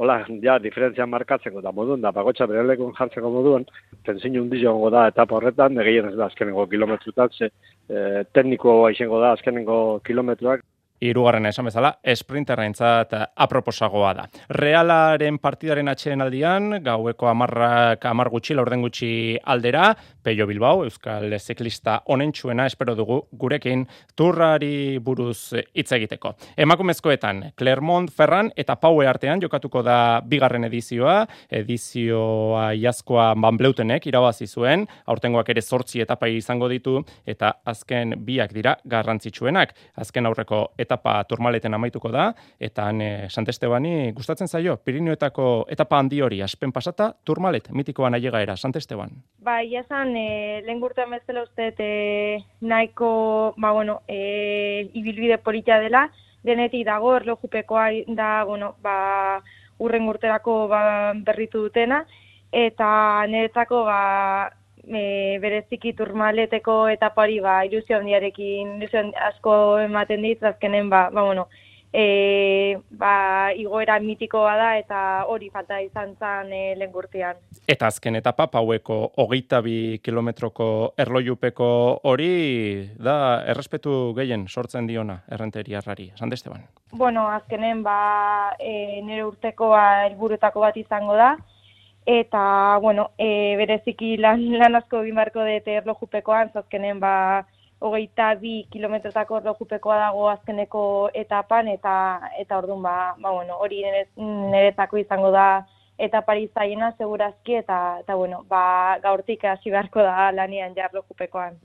hola, 0.00 0.16
ja, 0.40 0.54
diferentzia 0.58 1.04
markatzeko 1.06 1.60
da 1.60 1.72
modun, 1.76 2.00
da 2.00 2.12
pagotxa 2.16 2.46
berelekun 2.48 2.94
jartzeko 2.96 3.28
moduen, 3.34 3.66
tenzin 4.08 4.38
hundi 4.40 4.62
da 4.94 5.02
etapa 5.12 5.36
horretan, 5.36 5.76
egin 5.82 6.08
ez 6.08 6.16
da 6.16 6.28
azkenengo 6.30 6.66
kilometrutak, 6.66 7.34
ze 7.36 7.50
e, 7.88 8.24
tekniko 8.32 8.86
aixengo 8.86 9.20
da 9.20 9.32
azkenengo 9.36 10.00
kilometruak, 10.08 10.62
Irugarren 11.00 11.46
esan 11.48 11.64
bezala, 11.64 11.94
esprinterrentzat 12.04 13.14
aproposagoa 13.40 14.12
da. 14.18 14.26
Realaren 14.52 15.38
partidaren 15.40 15.88
atxeen 15.88 16.20
aldian, 16.20 16.82
gaueko 16.84 17.30
amarrak 17.30 18.04
amar 18.10 18.28
gutxi, 18.28 18.54
laurden 18.54 18.84
gutxi 18.84 19.12
aldera, 19.48 19.94
Peio 20.22 20.46
Bilbao, 20.46 20.84
Euskal 20.84 21.32
Ziklista 21.40 22.02
onentsuena, 22.12 22.66
espero 22.68 22.94
dugu 22.94 23.22
gurekin 23.32 23.86
turrari 24.16 24.98
buruz 25.00 25.54
hitz 25.72 25.88
egiteko. 25.96 26.34
Emakumezkoetan, 26.60 27.52
Clermont, 27.56 28.12
Ferran 28.12 28.50
eta 28.56 28.76
Paue 28.76 29.08
artean 29.08 29.40
jokatuko 29.40 29.82
da 29.86 30.20
bigarren 30.20 30.68
edizioa, 30.68 31.22
edizioa 31.48 32.70
iazkoa 32.76 33.30
banbleutenek 33.40 34.10
irabazi 34.12 34.46
zuen, 34.46 34.84
aurtengoak 35.08 35.48
ere 35.54 35.62
sortzi 35.62 36.04
etapa 36.04 36.28
izango 36.28 36.68
ditu, 36.68 36.98
eta 37.24 37.54
azken 37.64 38.18
biak 38.26 38.52
dira 38.52 38.76
garrantzitsuenak. 38.84 39.72
Azken 39.96 40.28
aurreko 40.28 40.66
etapa 40.90 41.22
turmaleten 41.30 41.74
amaituko 41.74 42.10
da, 42.10 42.30
eta 42.58 42.88
han 42.90 43.00
e, 43.04 43.10
Santestebani 43.30 44.10
gustatzen 44.16 44.50
zaio, 44.50 44.76
Pirineoetako 44.84 45.66
etapa 45.70 46.00
handi 46.02 46.20
hori, 46.22 46.40
aspen 46.42 46.72
pasata, 46.74 47.12
turmalet, 47.24 47.70
mitikoan 47.70 48.18
ailega 48.18 48.42
era, 48.42 48.56
Santesteban. 48.56 49.14
Ba, 49.38 49.60
ia 49.62 49.84
zan, 49.86 50.16
e, 50.16 50.60
lehen 50.66 50.80
gurtu 50.82 51.04
emezela 51.04 51.44
uste, 51.46 51.70
e, 51.78 52.40
nahiko, 52.60 53.54
ba, 53.56 53.72
bueno, 53.76 54.00
e, 54.08 54.90
ibilbide 54.98 55.38
polita 55.38 55.78
dela, 55.78 56.08
denetik 56.42 56.86
dago, 56.88 57.14
erlojupekoa 57.20 57.88
da, 58.16 58.30
bueno, 58.48 58.74
ba, 58.82 59.40
urren 59.78 60.08
urterako 60.08 60.66
ba, 60.68 60.82
berritu 61.26 61.68
dutena, 61.68 62.04
eta 62.50 63.26
niretzako, 63.30 63.84
ba, 63.86 64.00
e, 64.86 65.38
bereziki 65.42 65.92
turmaleteko 65.98 66.76
etapari 66.88 67.40
ba 67.40 67.62
ilusio 67.64 67.98
handiarekin 67.98 68.76
ilusio 68.78 69.04
asko 69.30 69.54
ematen 69.86 70.22
dit 70.22 70.42
azkenen 70.42 70.90
ba 70.90 71.08
ba 71.10 71.24
bueno 71.24 71.48
e, 71.92 72.78
ba, 72.90 73.50
igoera 73.56 73.98
mitikoa 74.00 74.54
da 74.56 74.68
eta 74.78 75.00
hori 75.28 75.50
falta 75.50 75.80
izan 75.82 76.14
zen 76.18 76.52
e, 76.52 76.62
lengurtean. 76.78 77.38
Eta 77.68 77.88
azken 77.90 78.16
etapa, 78.20 78.46
paueko 78.50 79.00
hogeita 79.18 79.60
bi 79.64 79.98
kilometroko 80.02 80.94
erloiupeko 80.98 81.70
hori 82.10 82.30
da 82.98 83.16
errespetu 83.50 84.12
gehien 84.16 84.46
sortzen 84.48 84.86
diona 84.86 85.20
errenteriarrari, 85.30 86.12
esan 86.14 86.32
Esteban? 86.32 86.66
Bueno, 86.92 87.26
azkenen 87.30 87.82
ba, 87.82 88.54
e, 88.58 89.00
nire 89.06 89.24
urtekoa 89.26 90.06
helburutako 90.06 90.66
bat 90.66 90.76
izango 90.78 91.18
da, 91.18 91.34
eta, 92.06 92.78
bueno, 92.82 93.10
e, 93.18 93.56
bereziki 93.56 94.16
lan, 94.16 94.42
lan 94.60 94.76
asko 94.76 95.02
bimarko 95.06 95.44
dut 95.46 95.68
erlojupekoan, 95.68 96.52
zazkenen, 96.54 97.00
ba, 97.00 97.46
hogeita 97.80 98.34
bi 98.40 98.66
kilometrotako 98.72 99.40
erlojupekoa 99.40 99.98
dago 100.04 100.28
azkeneko 100.28 100.84
etapan, 101.14 101.68
eta 101.68 101.94
eta 102.38 102.58
orduan, 102.58 102.82
ba, 102.82 102.96
ba 103.18 103.32
bueno, 103.32 103.56
hori 103.56 103.82
niretako 104.16 105.00
izango 105.00 105.30
da 105.32 105.66
etapari 105.98 106.48
zaiena, 106.54 106.92
segurazki, 106.98 107.58
eta, 107.60 107.98
eta 108.04 108.14
bueno, 108.16 108.44
ba, 108.48 108.98
gaurtik 109.02 109.44
hasi 109.44 109.70
beharko 109.70 110.04
da 110.04 110.30
lanian 110.32 110.74
jarlojupekoan. 110.76 111.60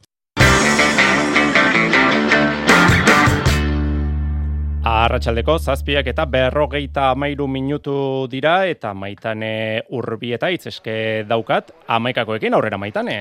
Arratxaldeko 4.86 5.55
zazpiak 5.57 6.05
eta 6.11 6.27
berrogeita 6.29 7.07
amairu 7.09 7.47
minutu 7.49 7.95
dira 8.29 8.67
eta 8.69 8.91
maitane 8.93 9.81
urbieta 9.97 10.51
itzeske 10.53 11.25
daukat 11.25 11.71
amaikakoekin 11.89 12.53
aurrera 12.53 12.77
maitane. 12.77 13.15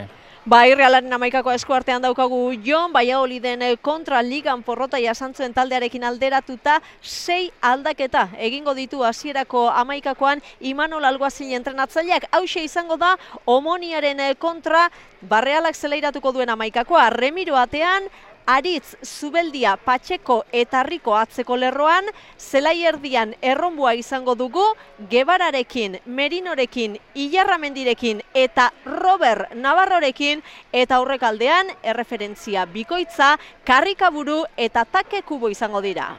Bai, 0.45 0.75
realaren 0.77 1.17
amaikako 1.17 1.55
eskuartean 1.57 2.03
daukagu 2.05 2.53
Jon, 2.67 2.93
holi 2.93 3.41
den 3.41 3.63
kontra 3.81 4.21
ligan 4.21 4.63
porrota 4.63 4.99
jasantzuen 4.99 5.55
taldearekin 5.55 6.05
alderatuta, 6.05 6.83
sei 7.01 7.51
aldaketa 7.63 8.29
egingo 8.37 8.75
ditu 8.75 9.03
hasierako 9.03 9.71
amaikakoan 9.71 10.43
Imanol 10.61 11.05
Alguazin 11.05 11.55
entrenatzaileak. 11.55 12.27
Hauxe 12.31 12.63
izango 12.63 12.99
da, 12.99 13.17
omoniaren 13.47 14.21
kontra, 14.39 14.91
barrealak 15.23 15.75
zeleiratuko 15.75 16.33
duen 16.33 16.51
amaikakoa, 16.51 17.09
remiro 17.09 17.57
atean, 17.57 18.03
Aritz, 18.47 18.97
Zubeldia, 19.03 19.77
Patxeko 19.81 20.43
eta 20.53 20.83
Riko 20.85 21.15
atzeko 21.17 21.57
lerroan, 21.57 22.11
zelai 22.39 22.85
erdian 22.85 23.33
erronbua 23.41 23.95
izango 23.97 24.35
dugu, 24.37 24.65
Gebararekin, 25.11 25.99
Merinorekin, 26.05 26.99
Ilarramendirekin 27.15 28.21
eta 28.35 28.71
Robert 28.85 29.55
Navarrorekin 29.57 30.45
eta 30.73 31.01
horrekaldean 31.01 31.73
erreferentzia 31.83 32.67
bikoitza, 32.67 33.39
karrikaburu 33.65 34.45
eta 34.57 34.85
takekubo 34.85 35.49
izango 35.49 35.81
dira. 35.81 36.13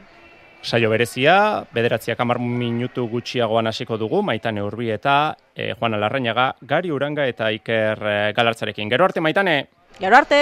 Saio 0.65 0.89
berezia, 0.89 1.61
bederatziak 1.77 2.19
amar 2.23 2.39
minutu 2.41 3.05
gutxiagoan 3.05 3.69
hasiko 3.69 3.99
dugu, 4.01 4.23
maitane 4.25 4.63
urbi 4.65 4.89
eta 4.89 5.35
e, 5.53 5.75
Juan 5.77 5.93
Alarrañaga, 5.93 6.55
Gari 6.61 6.89
Uranga 6.89 7.27
eta 7.29 7.51
Iker 7.53 8.01
e, 8.01 8.17
Galartzarekin. 8.33 8.89
Gero 8.89 9.05
arte, 9.05 9.21
maitane! 9.21 9.59
Gero 9.99 10.17
arte! 10.17 10.39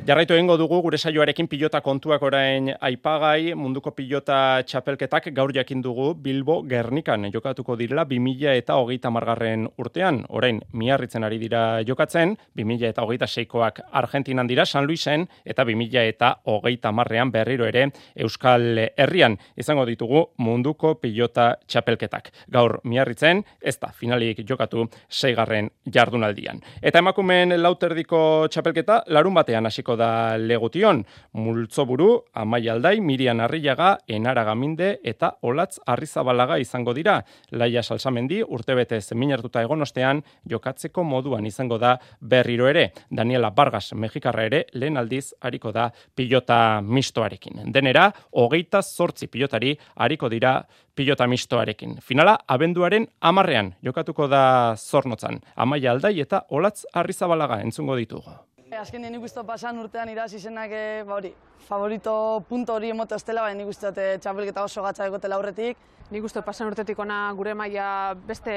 Jarraitu 0.00 0.32
egingo 0.32 0.54
dugu 0.56 0.78
gure 0.80 0.96
saioarekin 0.96 1.44
pilota 1.48 1.82
kontuak 1.84 2.22
orain 2.24 2.70
aipagai, 2.80 3.52
munduko 3.52 3.90
pilota 3.92 4.62
txapelketak 4.64 5.26
gaur 5.36 5.52
jakin 5.52 5.82
dugu 5.84 6.14
Bilbo 6.16 6.62
Gernikan 6.64 7.26
jokatuko 7.34 7.76
direla 7.76 8.06
2000 8.08 8.54
eta 8.62 8.78
hogeita 8.80 9.10
margarren 9.12 9.66
urtean. 9.76 10.22
Orain, 10.30 10.62
miarritzen 10.72 11.26
ari 11.26 11.36
dira 11.42 11.82
jokatzen, 11.84 12.32
2000 12.56 12.88
eta 12.88 13.04
hogeita 13.04 13.28
seikoak 13.28 13.82
Argentinan 14.00 14.48
dira, 14.48 14.64
San 14.64 14.86
Luisen, 14.88 15.26
eta 15.44 15.66
2000 15.68 16.06
eta 16.14 16.32
hogeita 16.48 16.94
marrean 16.96 17.30
berriro 17.30 17.68
ere 17.68 17.90
Euskal 18.16 18.80
Herrian 18.96 19.36
izango 19.56 19.84
ditugu 19.84 20.24
munduko 20.38 20.94
pilota 21.02 21.58
txapelketak. 21.66 22.32
Gaur 22.48 22.78
miarritzen, 22.84 23.44
ez 23.60 23.76
da 23.76 23.92
finalik 23.92 24.40
jokatu 24.48 24.88
seigarren 25.10 25.68
jardunaldian. 25.84 26.64
Eta 26.80 27.04
emakumen 27.04 27.60
lauterdiko 27.60 28.48
txapelketa, 28.48 29.02
larun 29.12 29.36
batean 29.36 29.68
hasiko 29.68 29.89
da 29.96 30.36
legotion. 30.38 31.04
Multzoburu, 31.32 32.24
Amai 32.34 32.68
Aldai, 32.68 33.00
Mirian 33.00 33.40
Arriaga, 33.40 33.98
Enara 34.06 34.44
Gaminde 34.44 34.98
eta 35.04 35.36
Olatz 35.42 35.78
Arrizabalaga 35.86 36.58
izango 36.58 36.94
dira. 36.94 37.20
Laia 37.52 37.82
Salsamendi, 37.82 38.42
urtebete 38.42 39.00
zeminartuta 39.00 39.62
egonostean, 39.62 40.22
jokatzeko 40.48 41.04
moduan 41.04 41.46
izango 41.46 41.78
da 41.78 41.96
berriro 42.20 42.68
ere. 42.68 42.90
Daniela 43.10 43.50
Vargas, 43.56 43.92
Mexikarra 43.94 44.44
ere, 44.50 44.64
lehen 44.74 44.96
aldiz, 44.96 45.32
hariko 45.40 45.72
da 45.72 45.90
pilota 46.14 46.80
mistoarekin. 46.82 47.64
Denera, 47.72 48.10
hogeita 48.32 48.82
zortzi 48.82 49.26
pilotari 49.26 49.76
hariko 49.96 50.28
dira 50.28 50.60
pilota 50.94 51.26
mistoarekin. 51.26 51.96
Finala, 52.04 52.36
abenduaren 52.46 53.06
amarrean, 53.20 53.74
jokatuko 53.84 54.28
da 54.28 54.42
zornotzan. 54.76 55.40
Amaia 55.56 55.94
Aldai 55.94 56.18
eta 56.20 56.44
Olatz 56.50 56.84
Arrizabalaga 56.92 57.60
entzungo 57.64 57.96
ditugu. 57.96 58.36
Azken 58.78 59.02
nik 59.02 59.24
uste 59.26 59.42
pasan 59.42 59.80
urtean 59.82 60.08
iraz 60.12 60.28
izenak, 60.36 60.70
e, 60.70 61.02
ba 61.02 61.16
hori, 61.16 61.32
favorito 61.66 62.12
punto 62.48 62.76
hori 62.78 62.92
emoto 62.94 63.16
estela, 63.18 63.42
baina 63.42 63.58
nik 63.58 63.70
uste 63.72 63.90
e, 63.90 64.18
txapelketa 64.22 64.62
oso 64.62 64.84
gatza 64.84 65.08
egotela 65.10 65.34
aurretik. 65.40 65.78
Nik 66.14 66.24
uste 66.24 66.42
pasan 66.46 66.70
urtetik 66.70 66.98
ona 67.02 67.32
gure 67.34 67.54
maila 67.58 68.14
beste, 68.28 68.54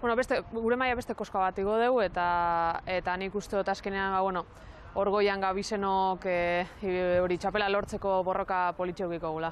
bueno, 0.00 0.16
beste, 0.18 0.40
gure 0.50 0.76
maila 0.76 0.98
beste 0.98 1.14
koska 1.14 1.38
bat 1.38 1.58
igo 1.62 1.76
dugu, 1.78 2.02
eta, 2.02 2.26
eta 2.90 3.14
nik 3.16 3.34
uste 3.38 3.56
dut 3.56 3.70
azkenean, 3.70 4.16
ba, 4.16 4.22
bueno, 4.26 4.44
orgoian 5.00 5.40
gabizenok 5.42 6.26
e, 6.30 7.18
hori 7.22 7.36
txapela 7.40 7.66
lortzeko 7.72 8.20
borroka 8.26 8.58
politxeukiko 8.76 9.32
gula. 9.34 9.50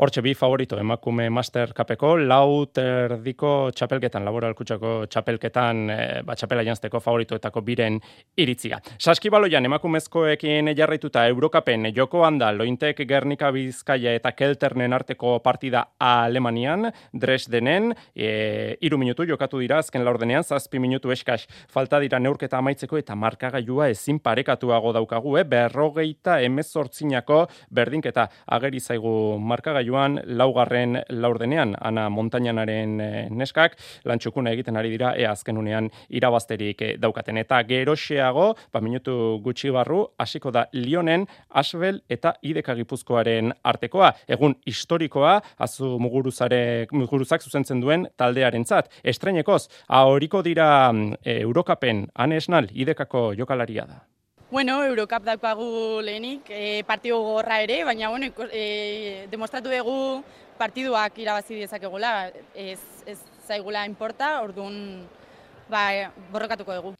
Hortxe 0.00 0.22
bi 0.24 0.32
favorito, 0.34 0.78
emakume 0.80 1.28
Master 1.30 1.74
Cupeko, 1.76 2.14
lau 2.16 2.64
terdiko 2.72 3.70
txapelketan, 3.76 4.24
laboral 4.24 4.54
kutsako 4.56 4.92
txapelketan, 5.10 5.82
e, 5.92 5.98
ba, 6.24 6.36
txapela 6.38 6.64
jantzteko 6.64 7.00
favoritoetako 7.04 7.62
biren 7.66 7.98
iritzia. 8.40 8.80
Saskibaloian 8.98 9.68
emakumezkoekin 9.68 10.72
jarraituta 10.76 11.26
Eurokapen 11.28 11.90
joko 11.96 12.24
handa 12.24 12.50
lointek 12.56 13.04
Gernika 13.08 13.52
Bizkaia 13.52 14.16
eta 14.16 14.32
Kelternen 14.32 14.96
arteko 14.96 15.36
partida 15.44 15.84
Alemanian, 15.98 16.88
Dresdenen, 17.12 17.92
e, 18.16 18.78
iru 18.80 18.98
minutu 19.00 19.28
jokatu 19.28 19.60
dira, 19.60 19.82
azken 19.84 20.04
laurdenean, 20.06 20.44
zazpi 20.44 20.80
minutu 20.80 21.12
eskaz, 21.12 21.42
falta 21.68 22.00
dira 22.00 22.18
neurketa 22.22 22.58
amaitzeko 22.58 22.96
eta 23.00 23.18
markagailua 23.18 23.90
ezin 23.92 24.20
parekatu 24.24 24.69
altuago 24.70 24.92
daukagu, 24.92 25.36
eh? 25.38 25.44
berrogeita 25.44 26.40
emezortzinako 26.40 27.46
berdinketa 27.74 28.28
ageri 28.46 28.80
zaigu 28.80 29.38
markagailuan 29.38 30.20
laugarren 30.26 31.00
laurdenean, 31.10 31.74
ana 31.80 32.08
montañanaren 32.10 33.00
eh, 33.00 33.28
neskak, 33.30 33.76
lantxukuna 34.04 34.52
egiten 34.52 34.76
ari 34.76 34.90
dira, 34.90 35.14
e 35.16 35.26
azken 35.26 35.58
unean 35.58 35.90
irabazterik 36.08 36.82
eh, 36.82 36.96
daukaten. 36.98 37.38
Eta 37.42 37.62
geroxeago, 37.66 38.54
ba 38.72 38.80
minutu 38.80 39.40
gutxi 39.42 39.70
barru, 39.70 40.06
hasiko 40.18 40.50
da 40.50 40.66
Lionen, 40.72 41.26
Asbel 41.50 42.02
eta 42.08 42.34
Ideka 42.42 42.74
Gipuzkoaren 42.74 43.52
artekoa. 43.64 44.12
Egun 44.28 44.54
historikoa, 44.66 45.40
azu 45.58 45.96
muguruzak 45.98 47.42
zuzentzen 47.42 47.80
duen 47.82 48.06
taldearentzat. 48.16 48.92
Estrenekoz, 49.02 49.66
ahoriko 49.88 50.42
dira 50.46 50.92
e, 51.24 51.40
Eurokapen, 51.40 52.06
anesnal, 52.14 52.70
Idekako 52.74 53.32
jokalaria 53.38 53.86
da. 53.88 54.09
Bueno, 54.50 54.82
Eurocup 54.82 55.22
daukagu 55.22 56.02
lehenik, 56.02 56.48
e, 56.50 56.82
partidu 56.82 57.20
gorra 57.22 57.60
ere, 57.62 57.84
baina 57.86 58.08
bueno, 58.10 58.26
e, 58.50 59.28
demostratu 59.30 59.70
dugu 59.70 60.24
partiduak 60.58 61.20
irabazi 61.22 61.60
dezakegula, 61.60 62.32
ez, 62.58 62.80
ez 63.06 63.18
zaigula 63.46 63.84
inporta, 63.86 64.40
orduan 64.42 65.06
ba, 65.70 66.10
borrokatuko 66.32 66.74
dugu. 66.76 66.92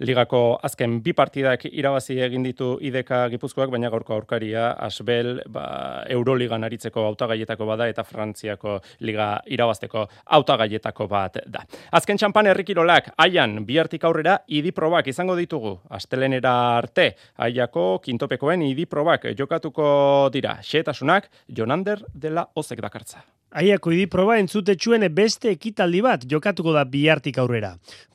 Ligako 0.00 0.58
azken 0.64 0.98
bi 1.04 1.12
partidak 1.16 1.66
irabazi 1.70 2.16
egin 2.24 2.44
ditu 2.46 2.74
ideka 2.80 3.24
gipuzkoak, 3.32 3.70
baina 3.72 3.90
gaurko 3.92 4.14
aurkaria 4.16 4.70
Asbel 4.86 5.42
ba, 5.50 5.66
Euroligan 6.10 6.64
aritzeko 6.64 7.04
autagaietako 7.10 7.68
bada 7.68 7.88
eta 7.90 8.04
Frantziako 8.04 8.78
liga 9.00 9.28
irabazteko 9.46 10.06
autagaietako 10.38 11.08
bat 11.10 11.38
da. 11.46 11.64
Azken 11.92 12.20
txampan 12.20 12.50
herrikirolak, 12.52 13.12
aian 13.18 13.60
bihartik 13.68 14.04
aurrera 14.04 14.38
idiprobak 14.48 15.08
izango 15.12 15.36
ditugu. 15.38 15.76
Astelenera 15.90 16.54
arte, 16.78 17.10
aiako 17.36 17.86
kintopekoen 18.04 18.66
idiprobak 18.70 19.30
jokatuko 19.38 19.86
dira. 20.32 20.58
Xetasunak, 20.62 21.30
Jonander 21.48 22.04
dela 22.14 22.48
ozek 22.54 22.82
dakartza. 22.84 23.24
Aiako 23.54 23.92
idi 23.94 24.08
proba 24.10 24.34
entzutetxuen 24.42 25.04
beste 25.14 25.52
ekitaldi 25.54 26.00
bat 26.02 26.24
jokatuko 26.26 26.72
da 26.74 26.80
bihartik 26.90 27.36
aurrera. 27.38 27.68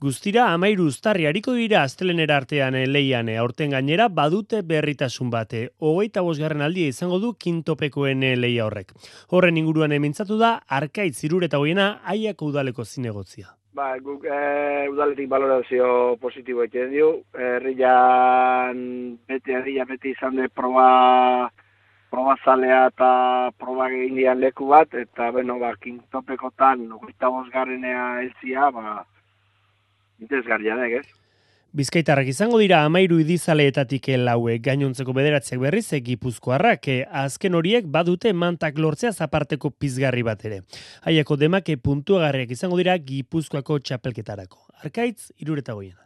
Guztira 0.04 0.50
amairu 0.52 0.90
ustarri 0.92 1.30
hariko 1.30 1.54
dira 1.56 1.86
astelenera 1.88 2.36
artean 2.42 2.76
leian 2.92 3.30
aurten 3.40 3.72
gainera 3.72 4.10
badute 4.10 4.60
berritasun 4.68 5.30
bate. 5.32 5.62
Hogeita 5.80 6.26
bosgarren 6.28 6.66
aldia 6.66 6.92
izango 6.92 7.22
du 7.24 7.32
kintopekoen 7.40 8.26
leia 8.42 8.66
horrek. 8.66 8.92
Horren 9.32 9.62
inguruan 9.62 9.96
emintzatu 9.96 10.36
da, 10.42 10.58
arkait 10.68 11.16
zirure 11.16 11.48
eta 11.48 11.64
hoiena 11.64 11.88
aiako 12.04 12.52
udaleko 12.52 12.84
zinegotzia. 12.84 13.48
Ba, 13.80 13.94
guk 14.04 14.28
e, 14.28 14.90
udaletik 14.92 15.32
balorazio 15.32 16.18
positibo 16.20 16.68
egiten 16.68 16.92
dio. 16.92 17.14
Herrian 17.32 18.84
bete, 19.24 19.56
herrian 19.56 19.88
beti 19.88 20.12
izan 20.18 20.36
de 20.36 20.50
proba 20.52 21.48
probazalea 22.10 22.88
eta 22.90 23.12
proba 23.62 23.90
egin 23.92 24.40
leku 24.40 24.68
bat, 24.74 24.94
eta 24.94 25.32
beno, 25.32 25.60
ba, 25.62 25.76
kintopekotan, 25.82 26.92
ogeita 26.98 27.30
bosgarrenea 27.30 28.22
elzia, 28.26 28.70
ba, 28.74 29.06
interesgarria 30.20 30.76
da, 30.76 30.88
ez? 30.88 31.08
Bizkaitarrak 31.70 32.32
izango 32.32 32.58
dira 32.58 32.80
amairu 32.82 33.20
idizaleetatik 33.22 34.08
laue 34.18 34.56
gainontzeko 34.66 35.14
bederatziak 35.14 35.60
berriz 35.62 35.84
egipuzkoarrak, 35.94 36.88
e, 36.90 37.04
azken 37.06 37.54
horiek 37.54 37.86
badute 37.86 38.32
mantak 38.34 38.80
lortzea 38.82 39.12
zaparteko 39.14 39.70
pizgarri 39.70 40.24
bat 40.26 40.42
ere. 40.50 40.64
Haiako 41.06 41.38
demake 41.38 41.78
puntuagarriak 41.78 42.56
izango 42.58 42.80
dira 42.82 42.98
gipuzkoako 42.98 43.78
txapelketarako. 43.86 44.66
Arkaitz, 44.82 45.30
irureta 45.38 45.78
goiena. 45.78 46.02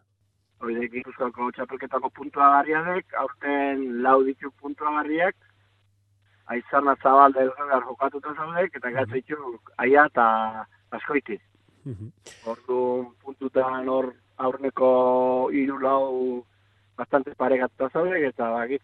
Hori 0.60 0.90
gipuzkoako 0.98 1.50
txapelketako 1.56 2.12
puntuagarriak, 2.12 3.16
aurten 3.24 3.88
lau 4.04 4.18
ditu 4.28 4.52
puntuagarriak, 4.60 5.40
aizarna 6.48 6.96
zabal 7.02 7.34
da 7.34 7.42
elgar 7.42 7.84
jokatuta 7.88 8.34
zaudek, 8.36 8.76
eta 8.76 8.92
gatzeitu 8.92 9.60
aia 9.78 10.06
eta 10.12 10.66
askoiti. 10.92 11.40
Ordu 12.46 13.14
puntutan 13.24 13.90
hor 13.90 14.14
aurreko 14.38 15.50
iru 15.52 15.80
lau 15.80 16.44
bastante 16.98 17.34
paregatuta 17.36 17.90
zaudek, 17.94 18.24
eta 18.34 18.50
bagit. 18.52 18.82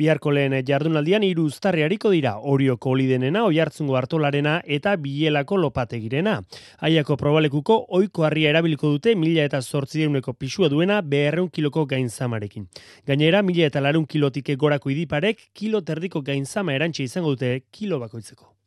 Biharko 0.00 0.30
lehen 0.32 0.54
jardunaldian 0.64 1.24
hiru 1.26 1.44
uztarri 1.50 1.82
hariko 1.84 2.10
dira, 2.14 2.36
Orioko 2.52 2.94
Olidenena, 2.94 3.42
Oihartzungo 3.44 3.98
Artolarena 3.98 4.54
eta 4.64 4.94
Bilelako 4.96 5.58
Lopategirena. 5.60 6.38
Aiako 6.88 7.18
probalekuko 7.20 7.76
ohiko 7.98 8.24
harria 8.24 8.54
erabiliko 8.54 8.94
dute 8.94 9.14
mila 9.14 9.44
eta 9.44 9.60
zortzideuneko 9.60 10.32
pisua 10.32 10.70
duena 10.72 11.02
beherreun 11.02 11.50
kiloko 11.50 11.84
gainzamarekin. 11.90 12.70
Gainera, 13.06 13.42
mila 13.42 13.68
eta 13.68 13.84
larun 13.84 14.06
kilotik 14.06 14.48
gorako 14.56 14.94
idiparek, 14.94 15.50
kilo 15.52 15.82
terdiko 15.84 16.24
gainzama 16.24 16.72
erantxe 16.78 17.04
izango 17.04 17.36
dute 17.36 17.52
kilo 17.70 18.00
bakoitzeko. 18.00 18.59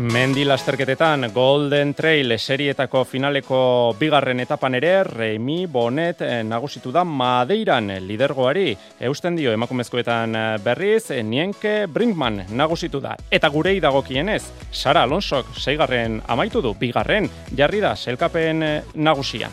Mendi 0.00 0.46
lasterketetan 0.48 1.26
Golden 1.34 1.90
Trail 1.92 2.32
serietako 2.38 3.02
finaleko 3.04 3.94
bigarren 4.00 4.38
etapan 4.40 4.78
ere 4.78 4.92
Remi 5.04 5.66
Bonet 5.68 6.22
eh, 6.24 6.38
nagusitu 6.40 6.88
da 6.88 7.02
Madeiran 7.04 7.90
lidergoari. 8.06 8.72
Eusten 9.04 9.36
dio 9.36 9.52
emakumezkoetan 9.52 10.38
eh, 10.40 10.44
berriz 10.64 11.10
Nienke 11.20 11.84
Brinkman 11.84 12.46
nagusitu 12.48 13.02
da. 13.04 13.12
Eta 13.30 13.50
gurei 13.52 13.76
dagokienez, 13.84 14.40
Sara 14.72 15.02
Alonsok 15.04 15.52
seigarren 15.60 16.22
amaitu 16.32 16.64
du, 16.64 16.72
bigarren 16.80 17.28
jarri 17.52 17.84
da 17.84 17.92
selkapen 17.92 18.62
eh, 18.62 18.80
nagusian. 18.94 19.52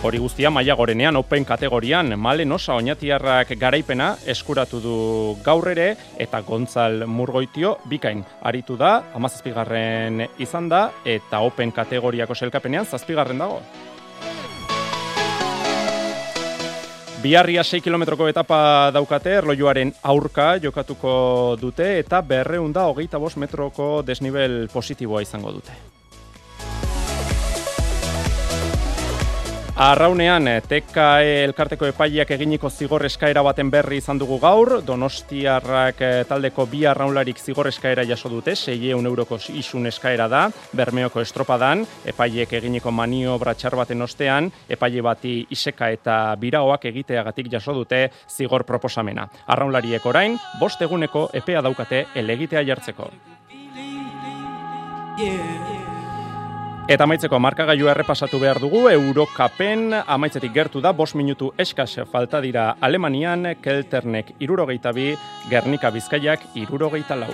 Hori 0.00 0.16
guztia 0.16 0.48
maila 0.48 0.72
gorenean 0.80 1.18
open 1.20 1.44
kategorian 1.44 2.14
male 2.16 2.46
nosa 2.48 2.72
oinatiarrak 2.80 3.50
garaipena 3.60 4.14
eskuratu 4.32 4.80
du 4.80 4.94
gaur 5.44 5.68
ere 5.68 5.90
eta 6.16 6.40
Gontzal 6.40 7.04
Murgoitio 7.04 7.74
bikain 7.84 8.22
aritu 8.40 8.78
da, 8.80 8.94
amazazpigarren 9.12 10.24
izan 10.40 10.72
da 10.72 10.86
eta 11.04 11.42
open 11.44 11.76
kategoriako 11.76 12.32
selkapenean 12.32 12.88
zazpigarren 12.88 13.44
dago. 13.44 13.60
Biarria 17.20 17.60
6 17.60 17.84
kilometroko 17.84 18.32
etapa 18.32 18.88
daukate, 18.96 19.36
erlojuaren 19.44 19.92
aurka 20.00 20.54
jokatuko 20.64 21.58
dute 21.60 21.98
eta 22.00 22.24
berreunda 22.24 22.88
hogeita 22.88 23.20
bost 23.20 23.36
metroko 23.36 23.98
desnivel 24.00 24.62
positiboa 24.72 25.20
izango 25.28 25.52
dute. 25.60 25.99
Arraunean, 29.80 30.44
TKE 30.68 31.44
elkarteko 31.46 31.86
epaileak 31.88 32.28
eginiko 32.34 32.68
zigor 32.68 33.00
eskaera 33.08 33.40
baten 33.40 33.70
berri 33.72 33.96
izan 33.96 34.18
dugu 34.20 34.36
gaur, 34.36 34.82
Donostiarrak 34.84 36.02
eh, 36.04 36.10
taldeko 36.28 36.66
bi 36.68 36.82
arraunlarik 36.84 37.38
zigor 37.40 37.70
eskaera 37.70 38.04
jaso 38.04 38.28
dute, 38.28 38.52
6 38.52 38.90
euroko 38.92 39.38
isun 39.56 39.88
eskaera 39.88 40.26
da, 40.28 40.42
Bermeoko 40.76 41.24
estropadan, 41.24 41.86
epaileek 42.04 42.52
eginiko 42.60 42.92
manio 42.92 43.38
txar 43.40 43.76
baten 43.80 44.02
ostean, 44.02 44.52
epaile 44.68 45.00
bati 45.00 45.46
iseka 45.48 45.88
eta 45.88 46.36
biraoak 46.36 46.84
egiteagatik 46.84 47.48
jaso 47.50 47.72
dute 47.72 48.10
zigor 48.28 48.66
proposamena. 48.68 49.30
Arraunlariek 49.46 50.04
orain, 50.04 50.36
bost 50.60 50.82
eguneko 50.82 51.30
epea 51.32 51.62
daukate 51.62 52.04
elegitea 52.14 52.66
jartzeko. 52.68 53.08
Eta 56.90 57.06
amaitzeko 57.06 57.38
markagailu 57.38 57.86
errepasatu 57.86 58.40
behar 58.42 58.58
dugu, 58.58 58.80
Eurokapen 58.90 59.92
amaitzetik 59.94 60.50
gertu 60.50 60.80
da, 60.82 60.90
bos 60.90 61.12
minutu 61.14 61.52
eskas 61.54 62.00
falta 62.10 62.40
dira 62.42 62.64
Alemanian, 62.82 63.46
Kelternek 63.62 64.32
irurogeita 64.42 64.90
bi, 64.90 65.12
Gernika 65.46 65.92
Bizkaiak 65.94 66.48
irurogeita 66.58 67.14
lau. 67.14 67.30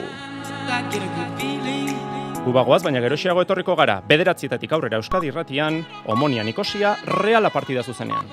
Gubagoaz, 2.45 2.83
baina 2.85 3.01
gerosiago 3.01 3.47
etorriko 3.47 3.79
gara, 3.81 4.03
bederatzietatik 4.05 4.77
aurrera 4.77 5.01
Euskadi 5.01 5.33
irratian, 5.33 5.81
Omonian 6.05 6.53
ikosia, 6.53 6.93
reala 7.25 7.49
partida 7.49 7.83
zuzenean. 7.83 8.29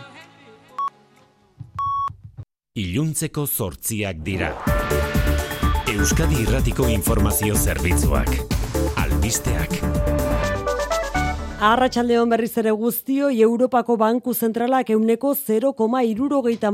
Iluntzeko 2.76 3.48
zortziak 3.48 4.20
dira. 4.28 4.52
Euskadi 5.88 6.44
irratiko 6.44 6.92
informazio 6.92 7.56
zerbitzuak. 7.56 8.36
Albisteak. 9.00 9.80
Arratxaldeon 11.64 12.28
berriz 12.28 12.58
ere 12.60 12.72
guztio, 12.76 13.30
Europako 13.46 13.96
Banku 13.96 14.34
Zentralak 14.34 14.90
euneko 14.92 15.30
0,irurogeita 15.34 16.72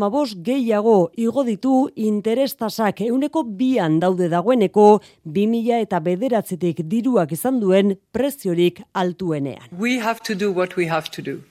gehiago 0.48 1.12
igo 1.16 1.44
ditu 1.44 1.90
interestasak 1.96 3.02
euneko 3.02 3.44
bian 3.44 4.00
daude 4.00 4.30
dagoeneko 4.30 5.02
2000 5.26 5.80
eta 5.86 6.00
bederatzetik 6.00 6.82
diruak 6.82 7.32
izan 7.32 7.60
duen 7.60 8.00
preziorik 8.12 8.82
altuenean. 8.94 9.70
We 9.78 10.00
have 10.00 10.22
to 10.24 10.34
do 10.34 10.52
what 10.52 10.76
we 10.76 10.88
have 10.88 11.12
to 11.12 11.22
do. 11.22 11.44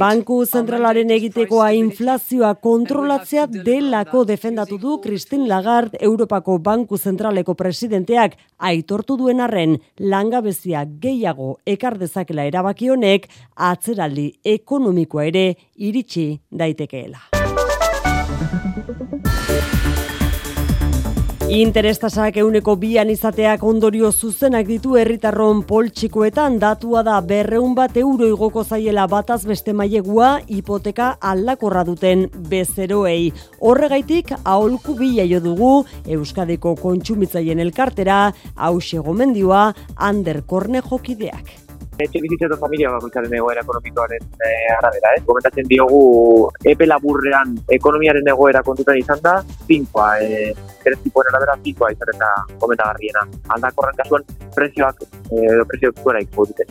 Banku 0.00 0.36
zentralaren 0.46 1.10
egitekoa 1.12 1.66
inflazioa 1.76 2.54
kontrolatzea 2.54 3.44
delako 3.66 4.22
defendatu 4.24 4.78
du 4.80 4.94
Christine 5.04 5.44
Lagarde 5.46 6.00
Europako 6.00 6.56
Banku 6.56 6.96
Zentraleko 6.96 7.52
presidenteak 7.54 8.38
aitortu 8.56 9.18
duen 9.20 9.44
arren. 9.44 9.76
Langabezia 10.00 10.86
gehiago 10.88 11.58
ekar 11.66 11.98
dezakela 12.00 12.48
erabaki 12.48 12.88
honek 12.88 13.28
atzeraldi 13.54 14.30
ekonomikoa 14.56 15.28
ere 15.28 15.46
iritsi 15.76 16.30
daitekeela. 16.50 17.20
Interestasak 21.46 22.40
euneko 22.42 22.72
bian 22.74 23.06
izateak 23.12 23.62
ondorio 23.62 24.08
zuzenak 24.10 24.66
ditu 24.66 24.96
herritarron 24.98 25.60
poltsikoetan 25.62 26.56
datua 26.58 27.04
da 27.06 27.20
berreun 27.22 27.76
bat 27.76 27.94
euro 28.00 28.26
igoko 28.26 28.64
zaiela 28.64 29.04
bataz 29.06 29.44
beste 29.46 29.70
mailegua 29.72 30.40
hipoteka 30.50 31.12
aldakorra 31.20 31.84
duten 31.86 32.24
bezeroei. 32.50 33.30
Horregaitik 33.60 34.32
aholku 34.42 34.96
bila 34.98 35.28
jo 35.30 35.38
dugu 35.44 35.70
Euskadiko 36.16 36.74
kontsumitzaien 36.82 37.62
elkartera 37.62 38.32
hause 38.56 38.98
gomendioa 38.98 39.68
Ander 39.94 40.42
Korne 40.42 40.82
jokideak 40.82 41.65
etxe 41.98 42.20
bizitza 42.22 42.48
eta 42.48 42.58
familia 42.60 42.90
bakoitzaren 42.94 43.34
egoera 43.38 43.62
ekonomikoaren 43.64 44.24
e, 44.40 44.50
arabera, 44.76 45.14
eh? 45.16 45.22
Komentatzen 45.26 45.68
diogu 45.70 46.00
epe 46.72 46.88
laburrean 46.88 47.54
ekonomiaren 47.78 48.32
egoera 48.34 48.62
kontutan 48.66 48.98
izan 49.00 49.22
da, 49.24 49.36
zinkoa, 49.66 50.08
e, 50.20 50.50
ere 50.86 50.98
zipoen 51.02 51.30
arabera 51.32 51.56
zinkoa 51.62 51.92
izan 51.94 52.12
eta 52.14 52.32
komentagarriena. 52.62 53.24
Aldakorren 53.56 54.02
kasuan 54.02 54.28
prezioak, 54.56 55.06
edo 55.30 55.64
prezioak 55.72 56.04
gora 56.04 56.22
dute. 56.36 56.68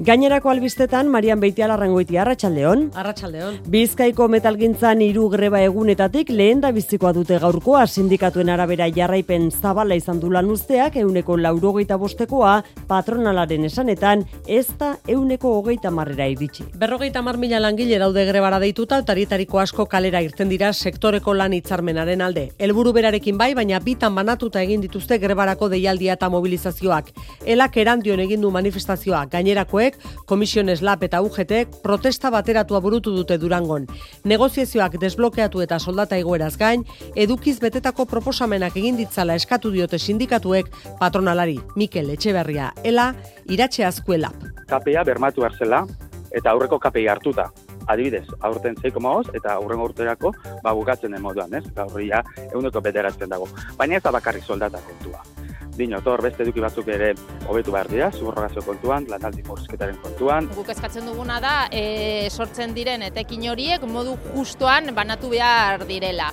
Gainerako 0.00 0.48
albistetan, 0.48 1.10
Marian 1.12 1.42
Beitiala 1.42 1.74
rangoiti, 1.76 2.16
Arratxaldeon. 2.16 2.86
Arratxaldeon. 2.96 3.58
Bizkaiko 3.68 4.30
metalgintzan 4.32 5.02
hiru 5.04 5.26
greba 5.28 5.58
egunetatik 5.60 6.30
lehen 6.32 6.62
da 6.62 6.70
bizikoa 6.72 7.10
dute 7.12 7.36
gaurkoa 7.42 7.82
sindikatuen 7.84 8.48
arabera 8.48 8.86
jarraipen 8.96 9.50
zabala 9.50 9.98
izan 10.00 10.22
du 10.22 10.30
lan 10.32 10.48
usteak 10.48 10.96
euneko 11.02 11.36
laurogeita 11.36 11.98
bostekoa 12.00 12.54
patronalaren 12.88 13.66
esanetan 13.68 14.22
ez 14.48 14.70
da 14.78 14.94
euneko 15.06 15.52
hogeita 15.58 15.92
marrera 15.92 16.30
iritsi. 16.32 16.64
Berrogeita 16.80 17.20
mar 17.20 17.36
mila 17.36 17.60
langile 17.60 18.00
daude 18.00 18.24
grebara 18.24 18.62
deituta 18.64 19.02
tarietariko 19.04 19.60
asko 19.60 19.84
kalera 19.84 20.24
irten 20.24 20.48
dira 20.48 20.72
sektoreko 20.72 21.36
lan 21.36 21.58
hitzarmenaren 21.58 22.24
alde. 22.24 22.46
Helburu 22.56 22.94
berarekin 22.96 23.36
bai, 23.36 23.50
baina 23.52 23.82
bitan 23.84 24.16
banatuta 24.16 24.64
egin 24.64 24.80
dituzte 24.80 25.20
grebarako 25.20 25.68
deialdia 25.68 26.16
eta 26.16 26.32
mobilizazioak. 26.32 27.12
Elak 27.44 27.76
erandion 27.84 28.24
egin 28.24 28.40
du 28.40 28.56
manifestazioa 28.56 29.26
gainerakoek 29.28 29.89
komisiones 30.26 30.82
lap 30.82 31.02
eta 31.02 31.20
UGT 31.22 31.82
protesta 31.82 32.30
bateratua 32.30 32.80
burutu 32.80 33.14
dute 33.16 33.38
Durangon. 33.38 33.86
Negoziazioak 34.24 34.98
desblokeatu 35.00 35.62
eta 35.64 35.78
soldata 35.78 36.18
igoeraz 36.18 36.56
gain, 36.60 36.84
edukiz 37.14 37.58
betetako 37.60 38.06
proposamenak 38.06 38.76
egin 38.76 38.96
ditzala 39.00 39.34
eskatu 39.34 39.70
diote 39.70 39.98
sindikatuek 39.98 40.70
patronalari 41.00 41.58
Mikel 41.76 42.10
Etxeberria 42.10 42.72
ela 42.84 43.14
iratxe 43.48 43.84
azkuela. 43.84 44.32
KPA 44.70 45.04
bermatu 45.04 45.44
hartzela 45.44 45.84
eta 46.30 46.52
aurreko 46.52 46.78
KPI 46.78 47.08
hartuta. 47.10 47.50
Adibidez, 47.90 48.26
aurten 48.46 48.76
6,5 48.78 49.34
eta 49.34 49.56
aurrengo 49.56 49.88
urterako 49.90 50.34
ba 50.62 50.74
bukatzen 50.76 51.16
den 51.16 51.22
moduan, 51.22 51.54
ez? 51.58 51.64
Gaurria 51.74 52.22
eguneko 52.46 52.80
bederatzen 52.84 53.32
dago. 53.32 53.48
Baina 53.78 53.98
ez 53.98 54.04
da 54.06 54.14
bakarrik 54.14 54.46
soldata 54.46 54.82
kontua 54.86 55.39
dino, 55.76 56.00
tor, 56.04 56.22
beste 56.22 56.44
eduki 56.44 56.62
batzuk 56.64 56.88
ere 56.92 57.12
hobetu 57.46 57.72
behar 57.74 57.88
dira, 57.92 58.10
zuborrogazio 58.12 58.62
kontuan, 58.66 59.06
lanaldi 59.10 59.44
murrizketaren 59.46 59.98
kontuan. 60.02 60.50
Guk 60.56 60.68
eskatzen 60.74 61.08
duguna 61.08 61.40
da, 61.40 61.54
e, 61.72 62.28
sortzen 62.30 62.74
diren 62.76 63.02
etekin 63.08 63.48
horiek 63.50 63.86
modu 63.88 64.16
justuan 64.34 64.94
banatu 64.94 65.32
behar 65.32 65.86
direla. 65.88 66.30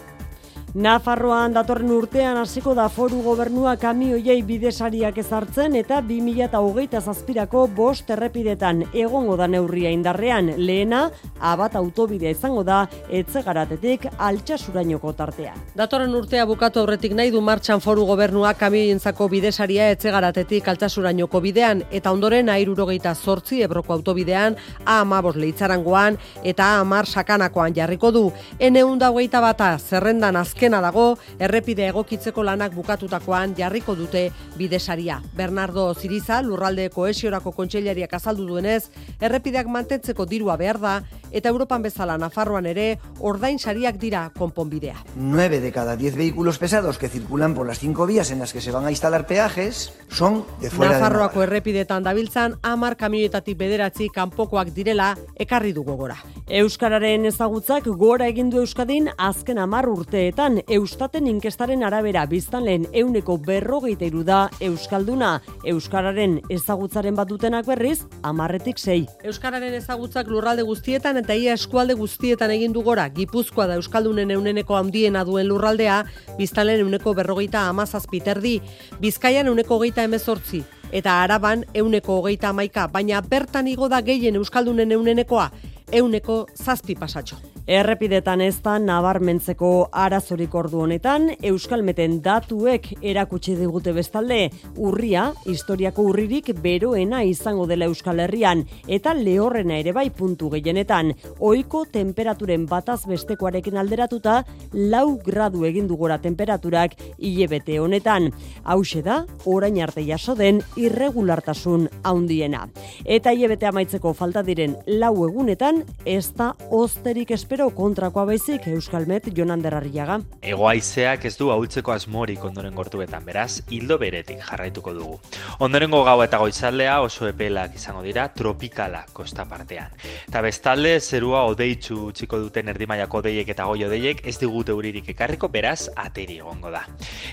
Nafarroan 0.76 1.54
datorren 1.56 1.92
urtean 1.96 2.36
hasiko 2.42 2.74
da 2.76 2.90
foru 2.92 3.22
gobernua 3.24 3.78
kamioiei 3.80 4.42
bidesariak 4.44 5.16
ezartzen 5.22 5.78
eta 5.80 6.02
2008 6.04 7.00
zazpirako 7.00 7.62
bost 7.72 8.10
errepidetan 8.12 8.84
egongo 8.92 9.38
da 9.40 9.48
neurria 9.48 9.94
indarrean 9.96 10.52
lehena 10.58 11.06
abat 11.40 11.78
autobidea 11.80 12.34
izango 12.36 12.66
da 12.68 12.82
etzegaratetik 13.10 14.10
altxasurainoko 14.18 15.14
tartean. 15.16 15.56
Datorren 15.74 16.14
urtea 16.20 16.44
bukatu 16.46 16.84
aurretik 16.84 17.16
nahi 17.16 17.32
du 17.32 17.40
martxan 17.42 17.80
foru 17.80 18.04
gobernua 18.06 18.54
kamioientzako 18.60 19.30
bidesaria 19.32 19.88
etzegaratetik 19.96 20.68
altxasurainoko 20.68 21.42
bidean 21.48 21.86
eta 21.92 22.12
ondoren 22.12 22.52
airurogeita 22.52 23.16
zortzi 23.16 23.62
ebroko 23.64 23.94
autobidean 23.94 24.60
A 24.84 25.00
amabos 25.00 25.36
leitzarangoan 25.38 26.18
eta 26.44 26.74
A 26.76 26.80
amar 26.82 27.08
sakanakoan 27.08 27.74
jarriko 27.74 28.12
du. 28.12 28.32
Ene 28.60 28.84
hogeita 28.84 29.40
bata 29.40 29.78
zerrendan 29.80 30.36
azken 30.36 30.57
azkena 30.58 30.80
dago, 30.82 31.20
errepide 31.38 31.86
egokitzeko 31.92 32.42
lanak 32.42 32.74
bukatutakoan 32.74 33.54
jarriko 33.54 33.94
dute 33.94 34.32
bidesaria. 34.58 35.20
Bernardo 35.38 35.94
Ziriza, 35.94 36.42
lurralde 36.42 36.90
koesiorako 36.90 37.52
kontseilariak 37.54 38.16
azaldu 38.18 38.48
duenez, 38.48 38.90
errepideak 39.22 39.70
mantentzeko 39.70 40.26
dirua 40.26 40.58
behar 40.58 40.80
da, 40.82 40.96
eta 41.30 41.52
Europan 41.54 41.84
bezala 41.84 42.18
Nafarroan 42.18 42.66
ere 42.66 42.88
ordain 43.20 43.60
sariak 43.60 44.00
dira 44.02 44.32
konponbidea. 44.34 44.96
9 45.16 45.60
de 45.62 45.72
cada 45.72 45.96
10 45.96 46.16
vehículos 46.16 46.58
pesados 46.58 46.98
que 46.98 47.10
circulan 47.10 47.54
por 47.54 47.68
las 47.68 47.78
5 47.78 48.08
vías 48.08 48.32
en 48.32 48.40
las 48.40 48.54
que 48.54 48.62
se 48.62 48.72
van 48.72 48.86
a 48.86 48.90
instalar 48.90 49.28
peajes 49.28 49.94
son 50.10 50.44
de 50.62 50.72
fuera 50.72 50.94
Nafarroako 50.94 51.40
de 51.40 51.46
errepidetan 51.46 52.04
dabiltzan 52.04 52.58
amar 52.64 52.98
kamioetatik 52.98 53.58
bederatzi 53.58 54.10
kanpokoak 54.10 54.74
direla 54.74 55.14
ekarri 55.36 55.74
du 55.74 55.84
gogora. 55.84 56.18
Euskararen 56.48 57.26
ezagutzak 57.28 57.86
gora 58.00 58.28
egin 58.28 58.50
du 58.50 58.62
Euskadin 58.64 59.10
azken 59.18 59.60
amar 59.60 59.90
urteetan 59.90 60.47
Eustaten 60.48 61.28
inkestaren 61.28 61.82
arabera 61.84 62.22
biztanleen 62.26 62.86
euneko 62.96 63.36
berrogeita 63.44 64.06
iru 64.08 64.22
da 64.24 64.38
Euskalduna. 64.64 65.42
Euskararen 65.68 66.38
ezagutzaren 66.54 67.18
bat 67.18 67.28
dutenak 67.28 67.68
berriz, 67.68 68.06
amarretik 68.24 68.80
sei. 68.80 69.02
Euskararen 69.28 69.76
ezagutzak 69.76 70.32
lurralde 70.32 70.64
guztietan 70.64 71.20
eta 71.20 71.36
ia 71.36 71.58
eskualde 71.60 71.98
guztietan 72.00 72.54
egin 72.56 72.72
du 72.72 72.86
gora. 72.86 73.10
Gipuzkoa 73.12 73.68
da 73.68 73.76
Euskaldunen 73.82 74.32
euneneko 74.32 74.80
handiena 74.80 75.26
duen 75.28 75.50
lurraldea, 75.52 76.04
biztanleen 76.40 76.86
euneko 76.86 77.14
berrogeita 77.18 77.68
amazazpiterdi, 77.68 78.62
Bizkaian 79.04 79.52
euneko 79.52 79.82
hogeita 79.82 80.08
emezortzi, 80.08 80.64
eta 80.92 81.22
Araban 81.24 81.66
euneko 81.74 82.22
hogeita 82.22 82.54
amaika, 82.56 82.88
baina 82.88 83.20
bertan 83.22 83.68
igo 83.68 83.90
da 83.92 84.00
gehien 84.02 84.40
Euskaldunen 84.40 84.96
eunenekoa, 84.96 85.52
euneko 85.92 86.46
zazpi 86.56 86.96
pasatxo. 86.96 87.38
Errepidetan 87.68 88.40
ez 88.40 88.62
da 88.64 88.78
nabarmentzeko 88.80 89.90
arazorik 89.92 90.54
ordu 90.56 90.80
honetan, 90.86 91.34
Euskalmeten 91.44 92.22
datuek 92.24 92.86
erakutsi 93.04 93.58
digute 93.60 93.92
bestalde, 93.92 94.38
urria, 94.80 95.26
historiako 95.44 96.06
urririk 96.14 96.54
beroena 96.64 97.26
izango 97.28 97.66
dela 97.68 97.90
Euskal 97.92 98.22
Herrian, 98.24 98.62
eta 98.88 99.12
lehorrena 99.18 99.82
ere 99.82 99.92
bai 99.92 100.06
puntu 100.16 100.48
gehienetan, 100.54 101.12
ohiko 101.44 101.84
temperaturen 101.92 102.64
bataz 102.72 103.02
bestekoarekin 103.10 103.76
alderatuta, 103.84 104.38
lau 104.72 105.18
gradu 105.26 105.66
egin 105.68 105.92
dugora 105.92 106.22
temperaturak 106.24 106.96
hilebete 107.18 107.82
honetan. 107.84 108.32
Hauxe 108.64 109.04
da, 109.04 109.26
orain 109.44 109.82
arte 109.84 110.06
jaso 110.08 110.38
den 110.40 110.64
irregulartasun 110.80 111.90
haundiena. 112.08 112.64
Eta 113.04 113.36
hilebete 113.36 113.68
amaitzeko 113.68 114.16
falta 114.16 114.46
diren 114.48 114.80
lau 114.88 115.14
egunetan, 115.28 115.77
ez 116.06 116.34
da 116.38 116.54
osterik 116.72 117.32
espero 117.36 117.70
kontrakoa 117.76 118.26
baizik 118.30 118.68
Euskalmet 118.72 119.30
Jonan 119.36 119.62
Derrarriaga. 119.62 120.20
Egoaizeak 120.42 121.26
ez 121.30 121.36
du 121.38 121.50
ahultzeko 121.52 121.92
asmorik 121.94 122.44
ondoren 122.48 122.76
gortuetan, 122.76 123.26
beraz, 123.26 123.62
hildo 123.72 123.98
beretik 124.02 124.42
jarraituko 124.46 124.94
dugu. 124.96 125.18
Ondorengo 125.64 126.04
gau 126.08 126.18
eta 126.24 126.40
goizaldea 126.42 127.00
oso 127.02 127.28
epelak 127.28 127.76
izango 127.76 128.02
dira 128.06 128.28
tropikala 128.34 129.04
kosta 129.14 129.46
partean. 129.50 129.94
Eta 130.28 130.42
bestalde, 130.46 130.98
zerua 131.00 131.44
odeitzu 131.52 132.12
txiko 132.18 132.40
duten 132.46 132.70
erdimaiako 132.74 133.22
odeiek 133.24 133.50
eta 133.56 133.68
goi 133.70 133.84
odeiek 133.88 134.24
ez 134.28 134.38
digute 134.42 134.76
uririk 134.76 135.10
ekarriko, 135.16 135.52
beraz, 135.54 135.90
ateri 135.96 136.40
egongo 136.42 136.72
da. 136.74 136.84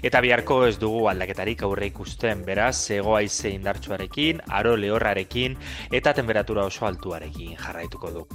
Eta 0.03 0.20
biharko 0.24 0.62
ez 0.68 0.76
dugu 0.80 1.07
aldaketarik 1.12 1.62
aurre 1.66 1.90
ikusten, 1.92 2.45
beraz, 2.47 2.90
egoaize 2.95 3.55
indartsuarekin, 3.55 4.42
aro 4.49 4.76
lehorrarekin 4.76 5.59
eta 5.92 6.14
temperatura 6.14 6.64
oso 6.70 6.86
altuarekin 6.86 7.57
jarraituko 7.61 8.11
du. 8.14 8.26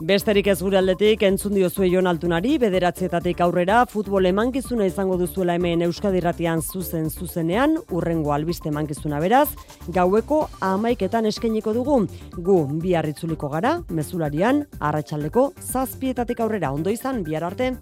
Besterik 0.00 0.46
ez 0.48 0.62
gure 0.62 0.78
aldetik 0.78 1.20
entzun 1.28 1.52
diozue 1.52 1.90
Jon 1.92 2.06
Altunari, 2.08 2.54
bederatzietatik 2.58 3.42
aurrera 3.44 3.82
futbol 3.84 4.24
emankizuna 4.30 4.86
izango 4.88 5.18
duzuela 5.20 5.58
hemen 5.58 5.82
Euskadirratian 5.84 6.62
zuzen 6.62 7.10
zuzenean, 7.10 7.76
urrengo 7.92 8.32
albiste 8.32 8.70
emankizuna 8.72 9.20
beraz, 9.20 9.50
gaueko 9.92 10.46
amaiketan 10.64 11.28
eskeniko 11.28 11.74
dugu, 11.76 11.98
gu 12.32 12.56
biarritzuliko 12.80 13.50
gara, 13.52 13.74
mezularian, 13.90 14.64
arratsaldeko 14.80 15.50
zazpietatik 15.60 16.40
aurrera, 16.40 16.72
ondo 16.72 16.88
izan, 16.88 17.20
bihar 17.22 17.44
arte. 17.50 17.74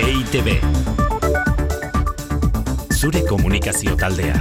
EITB 0.00 0.56
Zure 2.96 3.20
komunikazio 3.28 3.92
taldea 4.00 4.40